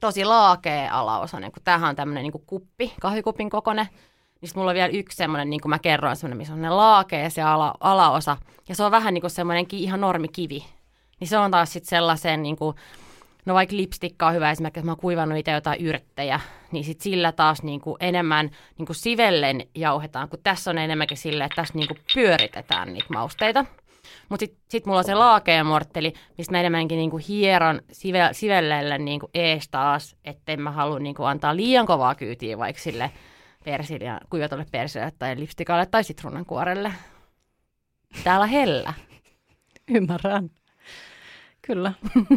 tosi 0.00 0.24
laakea 0.24 0.98
alaosainen, 0.98 1.52
kun 1.52 1.62
tämähän 1.64 1.90
on 1.90 1.96
tämmöinen 1.96 2.22
niin 2.22 2.32
kuin 2.32 2.44
kuppi, 2.46 2.92
kahvikupin 3.00 3.50
kokoinen, 3.50 3.86
niin 4.40 4.48
sitten 4.48 4.60
mulla 4.60 4.70
on 4.70 4.74
vielä 4.74 4.92
yksi 4.92 5.16
semmoinen, 5.16 5.50
niin 5.50 5.60
kuin 5.60 5.70
mä 5.70 5.78
kerroin, 5.78 6.16
semmoinen, 6.16 6.38
missä 6.38 6.52
on 6.52 6.56
semmoinen 6.56 6.76
laakea 6.76 7.30
se 7.30 7.42
ala, 7.42 7.74
alaosa, 7.80 8.36
ja 8.68 8.74
se 8.74 8.82
on 8.82 8.90
vähän 8.90 9.14
niin 9.14 9.22
kuin 9.22 9.30
semmoinen 9.30 9.66
ihan 9.72 10.00
normikivi. 10.00 10.64
Niin 11.20 11.28
se 11.28 11.38
on 11.38 11.50
taas 11.50 11.72
sitten 11.72 11.88
sellaisen, 11.88 12.42
niin 12.42 12.56
kuin, 12.56 12.76
no 13.46 13.54
vaikka 13.54 13.76
lipstikka 13.76 14.26
on 14.26 14.34
hyvä 14.34 14.50
esimerkiksi, 14.50 14.78
että 14.78 14.86
mä 14.86 14.92
oon 14.92 15.00
kuivannut 15.00 15.38
itse 15.38 15.50
jotain 15.50 15.80
yrttejä, 15.80 16.40
niin 16.72 16.84
sitten 16.84 17.02
sillä 17.02 17.32
taas 17.32 17.62
niin 17.62 17.80
kuin 17.80 17.96
enemmän 18.00 18.50
niin 18.78 18.86
kuin 18.86 18.96
sivellen 18.96 19.66
jauhetaan, 19.74 20.28
kun 20.28 20.38
tässä 20.42 20.70
on 20.70 20.78
enemmänkin 20.78 21.16
silleen, 21.16 21.46
että 21.46 21.62
tässä 21.62 21.74
niin 21.74 21.88
kuin 21.88 21.98
pyöritetään 22.14 22.92
niitä 22.92 23.06
mausteita. 23.14 23.64
Mutta 24.28 24.42
sitten 24.46 24.62
sit 24.68 24.86
mulla 24.86 24.98
on 24.98 25.04
se 25.04 25.14
laakea 25.14 25.64
mortteli, 25.64 26.12
mistä 26.38 26.52
mä 26.52 26.60
enemmänkin 26.60 26.96
niinku 26.98 27.20
hieron 27.28 27.80
sive, 27.92 28.28
sivellelle 28.32 28.98
niinku 28.98 29.30
ees 29.34 29.68
taas, 29.68 30.16
ettei 30.24 30.56
mä 30.56 30.70
halua 30.70 30.98
niinku 30.98 31.24
antaa 31.24 31.56
liian 31.56 31.86
kovaa 31.86 32.14
kyytiä 32.14 32.58
vaikka 32.58 32.82
sille 32.82 33.10
persilja, 33.64 34.20
kuivatulle 34.30 34.66
persille 34.72 35.12
tai 35.18 35.40
lipstikalle 35.40 35.86
tai 35.86 36.04
sitruunankuorelle. 36.04 36.92
Täällä 38.24 38.46
hellä. 38.46 38.94
Ymmärrän. 39.90 40.50
Kyllä. 41.66 41.92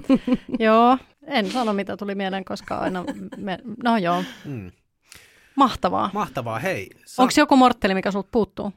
joo, 0.59 0.97
en 1.27 1.51
sano 1.51 1.73
mitä 1.73 1.97
tuli 1.97 2.15
mieleen, 2.15 2.45
koska 2.45 2.77
aina... 2.77 3.03
Me... 3.37 3.59
No 3.83 3.97
joo, 3.97 4.23
Mm. 4.45 4.71
mahtavaa. 5.55 6.09
Mahtavaa. 6.13 6.59
Hei, 6.59 6.89
sa- 7.05 7.21
Onko 7.23 7.33
joku 7.37 7.55
mortteli, 7.55 7.93
mikä 7.93 8.11
sulta 8.11 8.29
puuttuu? 8.31 8.73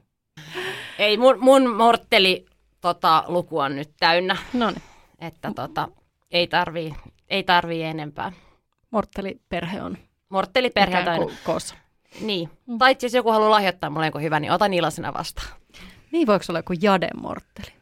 Ei, 0.99 1.17
mun, 1.17 1.37
mun 1.41 1.77
mortteli 1.77 2.47
tota, 2.81 3.25
luku 3.27 3.59
on 3.59 3.77
nyt 3.77 3.91
täynnä, 4.01 4.37
No 4.53 4.71
niin, 4.71 4.83
että 5.19 5.53
tota, 5.57 5.89
ei 6.31 6.47
tarvii, 6.47 6.95
ei 7.29 7.43
tarvii 7.43 7.83
enempää. 7.83 8.33
mortteliperhe 8.91 9.83
on 9.83 9.99
Mortteliperhe 10.29 10.99
on 10.99 11.31
koossa. 11.45 11.75
Niin. 12.21 12.51
Mm. 12.67 12.79
Tai 12.79 12.97
jos 13.03 13.15
joku 13.15 13.31
haluaa 13.31 13.51
lahjoittaa 13.51 13.91
mulle 13.91 14.07
jonkun 14.07 14.23
hyvän, 14.23 14.43
niin 14.43 14.53
otan 14.53 14.75
iloisena 14.75 15.15
vastaan. 15.15 15.49
Niin 16.13 16.27
voiko 16.27 16.45
olla 16.49 16.59
joku 16.59 16.73
jademortteli? 16.81 17.73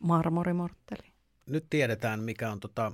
Marmorimortteli. 0.00 1.12
nyt 1.46 1.66
tiedetään, 1.70 2.20
mikä 2.20 2.50
on, 2.50 2.60
tota, 2.60 2.92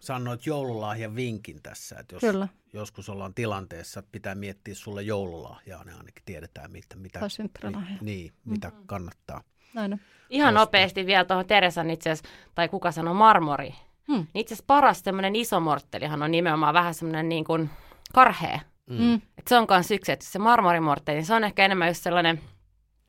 sanoit 0.00 0.46
joululahjan 0.46 1.16
vinkin 1.16 1.62
tässä, 1.62 1.96
että 1.98 2.14
jos 2.14 2.20
Kyllä, 2.20 2.48
joskus 2.72 3.08
ollaan 3.08 3.34
tilanteessa, 3.34 4.00
että 4.00 4.12
pitää 4.12 4.34
miettiä 4.34 4.74
sulle 4.74 5.02
joululahjaa, 5.02 5.84
niin 5.84 5.96
ainakin 5.96 6.22
tiedetään, 6.24 6.72
mitä, 6.72 6.96
mitä, 6.96 7.28
synttärilahja. 7.28 7.96
niin, 8.00 8.32
mitä 8.44 8.72
kannattaa. 8.86 9.42
Näin 9.74 9.92
on. 9.92 9.98
Ihan 10.30 10.54
nopeasti 10.54 11.06
vielä 11.06 11.24
tuohon 11.24 11.46
Teresan 11.46 11.90
itse 11.90 12.10
asiassa, 12.10 12.28
tai 12.54 12.68
kuka 12.68 12.92
sanoi 12.92 13.14
marmori. 13.14 13.74
Hmm. 14.08 14.16
Niin 14.16 14.28
itse 14.34 14.54
asiassa 14.54 14.64
paras 14.66 15.00
semmoinen 15.04 15.36
iso 15.36 15.60
morttelihan 15.60 16.22
on 16.22 16.30
nimenomaan 16.30 16.74
vähän 16.74 16.94
semmoinen 16.94 17.28
niin 17.28 17.44
kuin 17.44 17.70
karhea. 18.14 18.60
Mm. 18.86 19.14
Et 19.14 19.48
se 19.48 19.56
on 19.58 19.66
myös 19.70 19.90
yksi, 19.90 20.12
että 20.12 20.24
se 20.26 20.38
marmorimortteli, 20.38 21.16
niin 21.16 21.26
se 21.26 21.34
on 21.34 21.44
ehkä 21.44 21.64
enemmän 21.64 21.88
just 21.88 22.02
sellainen 22.02 22.40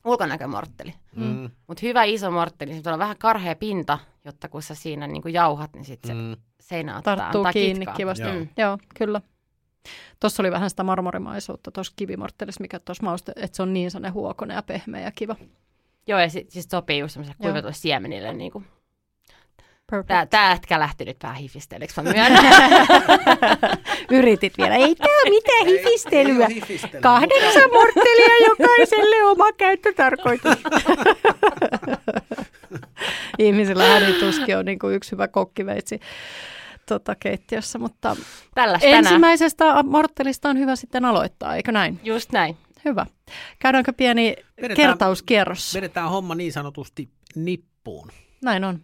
ulkonäkömortteli. 0.06 0.94
Mm. 1.16 1.50
Mutta 1.68 1.82
hyvä 1.84 2.04
iso 2.04 2.32
mortteli, 2.32 2.72
niin 2.72 2.84
olla 2.88 2.98
vähän 3.00 3.18
karhea 3.18 3.56
pinta, 3.56 4.00
jotta 4.26 4.50
kun 4.50 4.62
sä 4.62 4.76
siinä 4.76 5.08
niin 5.08 5.22
kuin 5.22 5.34
jauhat, 5.34 5.74
niin 5.74 5.86
sitten 5.86 6.08
se 6.08 6.14
Mm. 6.14 6.36
seinä 6.60 6.98
ottaa, 6.98 7.16
Tarttuu 7.18 7.46
kiinni 7.54 7.80
kitkaa. 7.80 7.96
kivasti. 7.96 8.24
Joo. 8.24 8.34
Joo. 8.34 8.46
Joo, 8.58 8.78
kyllä. 8.98 9.22
Tuossa 10.20 10.44
oli 10.44 10.52
vähän 10.52 10.70
sitä 10.70 10.84
marmorimaisuutta 10.84 11.72
tuossa 11.72 11.94
kivimorttelissa, 11.96 12.62
mikä 12.62 12.80
tuossa 12.80 13.04
mauste, 13.04 13.32
että 13.36 13.56
se 13.58 13.64
on 13.64 13.74
niin 13.74 13.92
sellainen 13.92 14.14
huokonen 14.14 14.56
ja 14.56 14.62
pehmeä 14.64 15.02
ja 15.02 15.12
kiva. 15.16 15.36
Joo, 16.08 16.20
ja 16.20 16.30
sitten 16.30 16.62
sit 16.62 16.72
sopii 16.72 17.00
just 17.00 17.14
semmoiselle 17.14 17.38
kuivatulle 17.42 17.74
siemenille. 17.74 18.34
Niin 18.34 18.52
kuin. 18.52 18.66
Perfect. 19.92 20.08
Tää, 20.08 20.26
tää 20.26 20.52
ätkä 20.52 20.80
lähti 20.80 21.06
nyt 21.06 21.18
vähän 21.24 21.36
hifistelyksi, 21.36 22.02
mä 22.02 22.14
myönnän. 22.14 22.46
Yritit 24.12 24.58
vielä. 24.58 24.76
Ei 24.76 24.96
tämä 24.96 25.30
mitään 25.30 25.68
ei 25.68 25.78
hifistelyä, 25.78 26.48
Kahdeksan 27.02 27.72
morttelia 27.74 28.48
jokaiselle 28.50 29.24
oma 29.24 29.52
käyttötarkoitus. 29.52 30.58
Ihmisillä 33.40 33.84
hädituskin 33.84 34.58
on 34.58 34.66
niin 34.66 34.80
kuin 34.80 34.96
yksi 34.96 35.12
hyvä 35.12 35.28
kokkiveitsi 35.28 36.00
tota, 36.86 37.16
keittiössä, 37.16 37.80
mutta 37.80 38.16
tänään. 38.56 38.80
ensimmäisestä 38.82 39.84
morttelista 39.84 40.50
on 40.50 40.60
hyvä 40.60 40.76
sitten 40.76 41.06
aloittaa, 41.06 41.56
eikö 41.56 41.72
näin? 41.72 42.00
Just 42.04 42.32
näin. 42.32 42.58
Hyvä. 42.86 43.06
Käydäänkö 43.60 43.94
pieni 43.94 44.36
Vedetään- 44.62 44.76
kertauskierros? 44.76 45.74
Vedetään 45.76 46.10
homma 46.10 46.36
niin 46.36 46.54
sanotusti 46.54 47.10
nippuun. 47.36 48.12
Näin 48.44 48.64
on. 48.64 48.80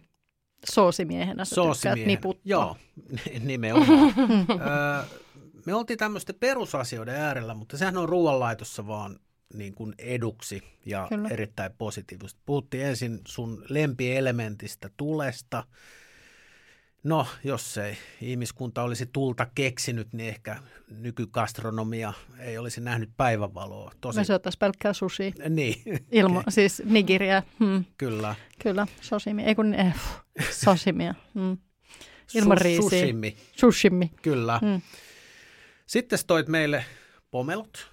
Soosimiehenä 0.70 1.44
sä 1.44 1.54
Soosimiehenä. 1.54 2.06
niputtaa. 2.06 2.42
Joo, 2.44 2.76
nimenomaan. 3.40 4.14
Öö, 4.50 5.18
me 5.66 5.74
oltiin 5.74 5.98
tämmöisten 5.98 6.34
perusasioiden 6.40 7.14
äärellä, 7.14 7.54
mutta 7.54 7.76
sehän 7.78 7.96
on 7.96 8.08
ruoanlaitossa 8.08 8.86
vaan 8.86 9.18
niin 9.54 9.74
kuin 9.74 9.94
eduksi 9.98 10.62
ja. 10.86 11.06
Kyllä. 11.08 11.28
erittäin 11.28 11.72
positiivisesti. 11.78 12.40
Puhuttiin 12.46 12.84
ensin 12.86 13.20
sun 13.28 13.64
lempielementistä, 13.68 14.90
tulesta. 14.96 15.64
No, 17.04 17.26
jos 17.44 17.78
ei 17.78 17.96
ihmiskunta 18.20 18.82
olisi 18.82 19.06
tulta 19.12 19.46
keksinyt, 19.54 20.12
niin 20.12 20.28
ehkä 20.28 20.56
nykygastronomia 20.98 22.12
ei 22.38 22.58
olisi 22.58 22.80
nähnyt 22.80 23.10
päivänvaloa. 23.16 23.92
Tosi, 24.00 24.18
Me 24.18 24.24
syöttäisiin 24.24 24.58
pelkkää 24.58 24.92
sushi. 24.92 25.32
niin, 25.48 25.74
Ilma, 26.12 26.42
siis 26.48 26.82
nigiriä. 26.84 27.42
Hmm, 27.60 27.84
kyllä. 27.98 28.34
kyllä, 28.62 28.86
sashimi. 29.00 29.42
Ei 29.44 29.54
kun, 29.54 29.74
eh, 29.74 29.94
sashimia. 30.50 31.14
Hmm. 31.34 31.58
Ilman 32.34 32.58
Su- 32.58 32.62
riisiä. 32.62 32.82
Sushimi, 32.82 33.36
Sushimi. 33.56 34.10
kyllä. 34.22 34.58
Mm. 34.62 34.80
Sitten 35.86 36.18
toit 36.26 36.48
meille 36.48 36.84
pomelut 37.30 37.90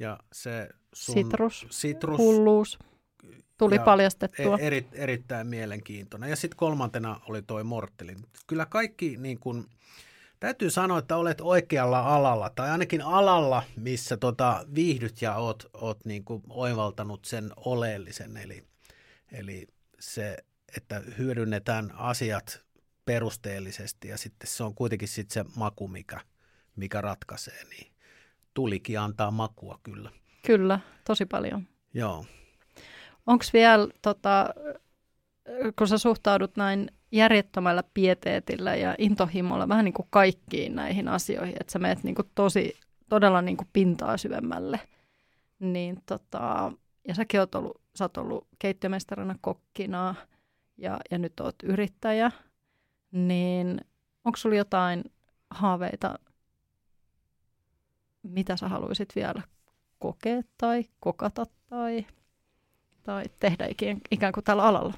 ja 0.00 0.18
se 0.32 0.68
sun 0.94 1.14
Sitrus, 1.14 1.66
sitrus 1.70 2.18
hulluus 2.18 2.78
tuli 3.62 3.74
ja 3.74 3.82
paljastettua. 3.82 4.58
e- 4.58 4.66
eri, 4.66 4.86
erittäin 4.92 5.46
mielenkiintoinen. 5.46 6.30
Ja 6.30 6.36
sitten 6.36 6.56
kolmantena 6.56 7.20
oli 7.28 7.42
toi 7.42 7.64
Morttelin. 7.64 8.18
Kyllä 8.46 8.66
kaikki 8.66 9.16
niin 9.16 9.38
kun, 9.38 9.66
täytyy 10.40 10.70
sanoa, 10.70 10.98
että 10.98 11.16
olet 11.16 11.40
oikealla 11.40 12.00
alalla, 12.00 12.50
tai 12.50 12.70
ainakin 12.70 13.02
alalla, 13.02 13.62
missä 13.76 14.16
tota, 14.16 14.66
viihdyt 14.74 15.22
ja 15.22 15.34
oot, 15.34 15.70
oot 15.74 16.04
niin 16.04 16.24
kuin 16.24 16.42
oivaltanut 16.48 17.24
sen 17.24 17.50
oleellisen, 17.56 18.36
eli, 18.36 18.64
eli 19.32 19.66
se, 20.00 20.36
että 20.76 21.02
hyödynnetään 21.18 21.92
asiat 21.96 22.64
perusteellisesti 23.04 24.08
ja 24.08 24.18
sitten 24.18 24.48
se 24.48 24.64
on 24.64 24.74
kuitenkin 24.74 25.08
sitten 25.08 25.44
se 25.44 25.50
maku, 25.56 25.88
mikä, 25.88 26.20
mikä 26.76 27.00
ratkaisee, 27.00 27.64
niin 27.64 27.92
tulikin 28.54 29.00
antaa 29.00 29.30
makua 29.30 29.80
kyllä. 29.82 30.10
Kyllä, 30.46 30.80
tosi 31.04 31.26
paljon. 31.26 31.66
Joo. 31.94 32.24
Onko 33.26 33.44
vielä, 33.52 33.88
tota, 34.02 34.54
kun 35.78 35.88
sä 35.88 35.98
suhtaudut 35.98 36.56
näin 36.56 36.90
järjettömällä 37.12 37.82
pieteetillä 37.94 38.76
ja 38.76 38.94
intohimolla 38.98 39.68
vähän 39.68 39.84
niin 39.84 39.94
kuin 39.94 40.08
kaikkiin 40.10 40.74
näihin 40.74 41.08
asioihin, 41.08 41.56
että 41.60 41.72
sä 41.72 41.78
meet 41.78 42.02
niin 42.02 42.14
kuin 42.14 42.30
tosi, 42.34 42.74
todella 43.08 43.42
niin 43.42 43.56
kuin 43.56 43.68
pintaa 43.72 44.16
syvemmälle, 44.16 44.80
niin 45.58 46.02
tota, 46.06 46.72
ja 47.08 47.14
säkin 47.14 47.40
oot 47.40 47.54
ollut, 47.54 47.80
sä 47.94 48.04
oot 48.04 48.16
ollut 48.16 48.48
keittiömestarina 48.58 49.36
kokkina 49.40 50.14
ja, 50.76 51.00
ja 51.10 51.18
nyt 51.18 51.40
oot 51.40 51.54
yrittäjä, 51.62 52.30
niin 53.12 53.80
onko 54.24 54.36
sulla 54.36 54.56
jotain 54.56 55.04
haaveita, 55.50 56.18
mitä 58.22 58.56
sä 58.56 58.68
haluaisit 58.68 59.16
vielä 59.16 59.42
kokea 59.98 60.42
tai 60.58 60.84
kokata 61.00 61.44
tai, 61.68 62.06
tai 63.02 63.24
tehdä 63.40 63.66
ikään, 63.66 63.98
ikään 64.10 64.32
kuin 64.32 64.44
tällä 64.44 64.62
alalla? 64.62 64.94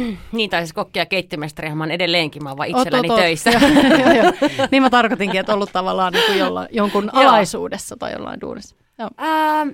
Niin, 0.32 0.50
tai 0.50 0.60
siis 0.60 0.72
kokki 0.72 0.98
ja 0.98 1.06
keittimestarihan 1.06 1.78
mä 1.78 1.84
oon 1.84 1.90
edelleenkin, 1.90 2.42
mä 2.42 2.48
oon 2.48 2.58
vaan 2.58 2.68
itselläni 2.68 3.10
oot, 3.10 3.18
oot. 3.18 3.20
töissä. 3.20 3.50
Joo, 3.50 4.12
joo. 4.12 4.32
niin 4.70 4.82
mä 4.82 4.90
tarkoitinkin, 4.90 5.40
että 5.40 5.54
ollut 5.54 5.72
tavallaan 5.72 6.12
niin 6.12 6.26
kuin 6.26 6.38
jolla, 6.38 6.66
jonkun 6.70 7.10
Joo. 7.14 7.22
alaisuudessa 7.22 7.96
tai 7.96 8.12
jollain 8.12 8.40
duunissa. 8.40 8.76
Joo. 8.98 9.10
Ähm, 9.20 9.68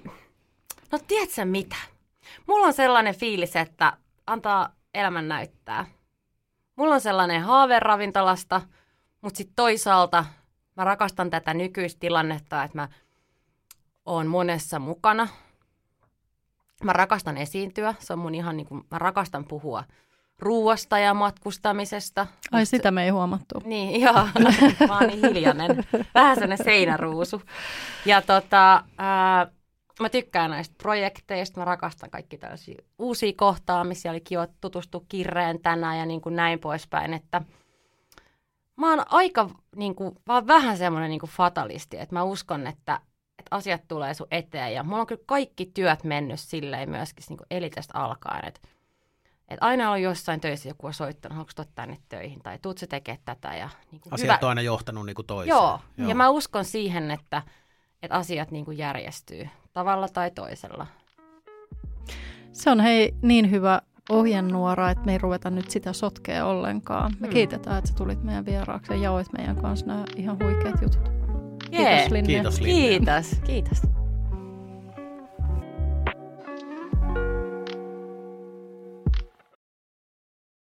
no 0.93 0.99
tiedätkö 1.07 1.45
mitä? 1.45 1.77
Mulla 2.47 2.67
on 2.67 2.73
sellainen 2.73 3.15
fiilis, 3.15 3.57
että 3.57 3.93
antaa 4.27 4.73
elämän 4.95 5.29
näyttää. 5.29 5.87
Mulla 6.77 6.95
on 6.95 7.01
sellainen 7.01 7.43
haave 7.43 7.81
ravintolasta, 7.81 8.61
mutta 9.21 9.39
sitten 9.39 9.57
toisaalta 9.57 10.25
mä 10.77 10.85
rakastan 10.85 11.31
tätä 11.31 11.55
nykyistä 11.55 12.01
tilannetta, 12.01 12.65
että 12.65 12.79
mä 12.79 12.89
oon 14.07 14.27
monessa 14.27 14.79
mukana. 14.79 15.29
Mä 16.85 16.93
rakastan 16.93 17.37
esiintyä, 17.37 17.95
se 17.99 18.13
on 18.13 18.19
mun 18.19 18.35
ihan 18.35 18.57
niin 18.57 18.67
kuin, 18.67 18.85
mä 18.91 18.99
rakastan 18.99 19.45
puhua 19.45 19.85
ruuasta 20.39 20.99
ja 20.99 21.15
matkustamisesta. 21.15 22.27
Ai 22.53 22.67
sitä 22.67 22.91
me 22.91 23.05
ei 23.05 23.11
huomattu. 23.11 23.63
niin, 23.65 24.01
joo. 24.05 24.29
Mä 24.89 24.99
oon 24.99 25.07
niin 25.07 25.21
hiljainen. 25.21 25.85
Vähän 26.15 26.37
sellainen 26.37 26.65
seinäruusu. 26.65 27.43
Ja 28.07 28.23
tota, 28.23 28.85
ää, 28.99 29.47
mä 30.01 30.09
tykkään 30.09 30.51
näistä 30.51 30.75
projekteista. 30.79 31.61
Mä 31.61 31.65
rakastan 31.65 32.11
kaikki 32.11 32.39
tällaisia 32.39 32.83
uusia 32.99 33.33
kohtaamisia. 33.37 34.11
Oli 34.11 34.21
kiva 34.21 34.47
tutustua 34.61 35.01
kirreen 35.09 35.61
tänään 35.61 35.99
ja 35.99 36.07
niin 36.07 36.21
kuin 36.21 36.37
näin 36.37 36.59
poispäin. 36.59 37.15
Että 37.15 37.43
mä 38.77 38.91
oon 38.91 39.03
aika 39.09 39.51
niin 39.77 39.95
kuin, 39.95 40.17
vaan 40.29 40.47
vähän 40.47 40.77
semmoinen 40.77 41.11
niin 41.11 41.21
kuin 41.21 41.31
fatalisti, 41.31 41.99
että 41.99 42.15
mä 42.15 42.23
uskon, 42.23 42.67
että, 42.67 43.01
että 43.45 43.57
asiat 43.57 43.89
tulee 43.89 44.15
sun 44.15 44.27
eteen. 44.31 44.75
Ja 44.75 44.83
mulla 44.83 45.01
on 45.01 45.07
kyllä 45.07 45.23
kaikki 45.27 45.71
työt 45.75 46.05
mennyt 46.05 46.41
silleen 46.41 46.91
myöskin 46.91 47.25
niin 47.29 47.37
kuin 47.37 47.47
elitestä 47.51 47.99
alkaen, 47.99 48.49
että 48.49 48.61
et 49.49 49.59
aina 49.61 49.91
on 49.91 50.03
jossain 50.03 50.41
töissä 50.41 50.69
joku 50.69 50.87
on 50.87 50.95
soittanut, 50.95 51.39
onko 51.39 51.51
tuot 51.57 51.69
tänne 51.75 51.99
töihin, 52.09 52.41
tai 52.43 52.59
tuut 52.63 52.79
se 52.79 52.87
tekee 52.87 53.19
tätä. 53.25 53.55
Ja 53.55 53.69
niin 53.93 54.01
kuin 54.01 54.15
Asiat 54.15 54.43
on 54.45 54.49
aina 54.49 54.61
johtanut 54.63 55.07
niin 55.07 55.15
kuin 55.15 55.27
toiseen. 55.27 55.57
Joo. 55.57 55.81
Joo, 55.97 56.09
ja 56.09 56.15
mä 56.15 56.29
uskon 56.31 56.65
siihen, 56.65 57.11
että, 57.11 57.43
että 58.03 58.17
asiat 58.17 58.51
niin 58.51 58.65
kuin 58.65 58.79
järjestyy 58.79 59.49
tavalla 59.73 60.09
tai 60.09 60.31
toisella. 60.31 60.87
Se 62.53 62.71
on 62.71 62.81
hei 62.81 63.15
niin 63.23 63.51
hyvä 63.51 63.83
ohjenuora, 64.11 64.91
että 64.91 65.05
me 65.05 65.13
ei 65.13 65.19
ruveta 65.19 65.51
nyt 65.51 65.71
sitä 65.71 65.93
sotkea 65.93 66.47
ollenkaan. 66.47 67.13
Me 67.21 67.27
Hmm. 67.27 67.33
kiitetään, 67.35 67.79
että 67.79 67.91
sä 67.91 67.97
tulit 67.97 68.23
meidän 68.23 68.47
vieraaksi 68.47 68.93
ja 68.93 68.99
jaoit 68.99 69.33
meidän 69.39 69.57
kanssa 69.57 69.87
nämä 69.87 70.05
ihan 70.17 70.39
huikeat 70.45 70.83
jutut. 70.83 71.34
Kiitos 71.71 72.11
Linnea. 72.11 72.43
Kiitos 72.43 72.61
Linnea. 72.61 72.89
Kiitos. 72.99 73.41
Kiitos. 73.47 73.83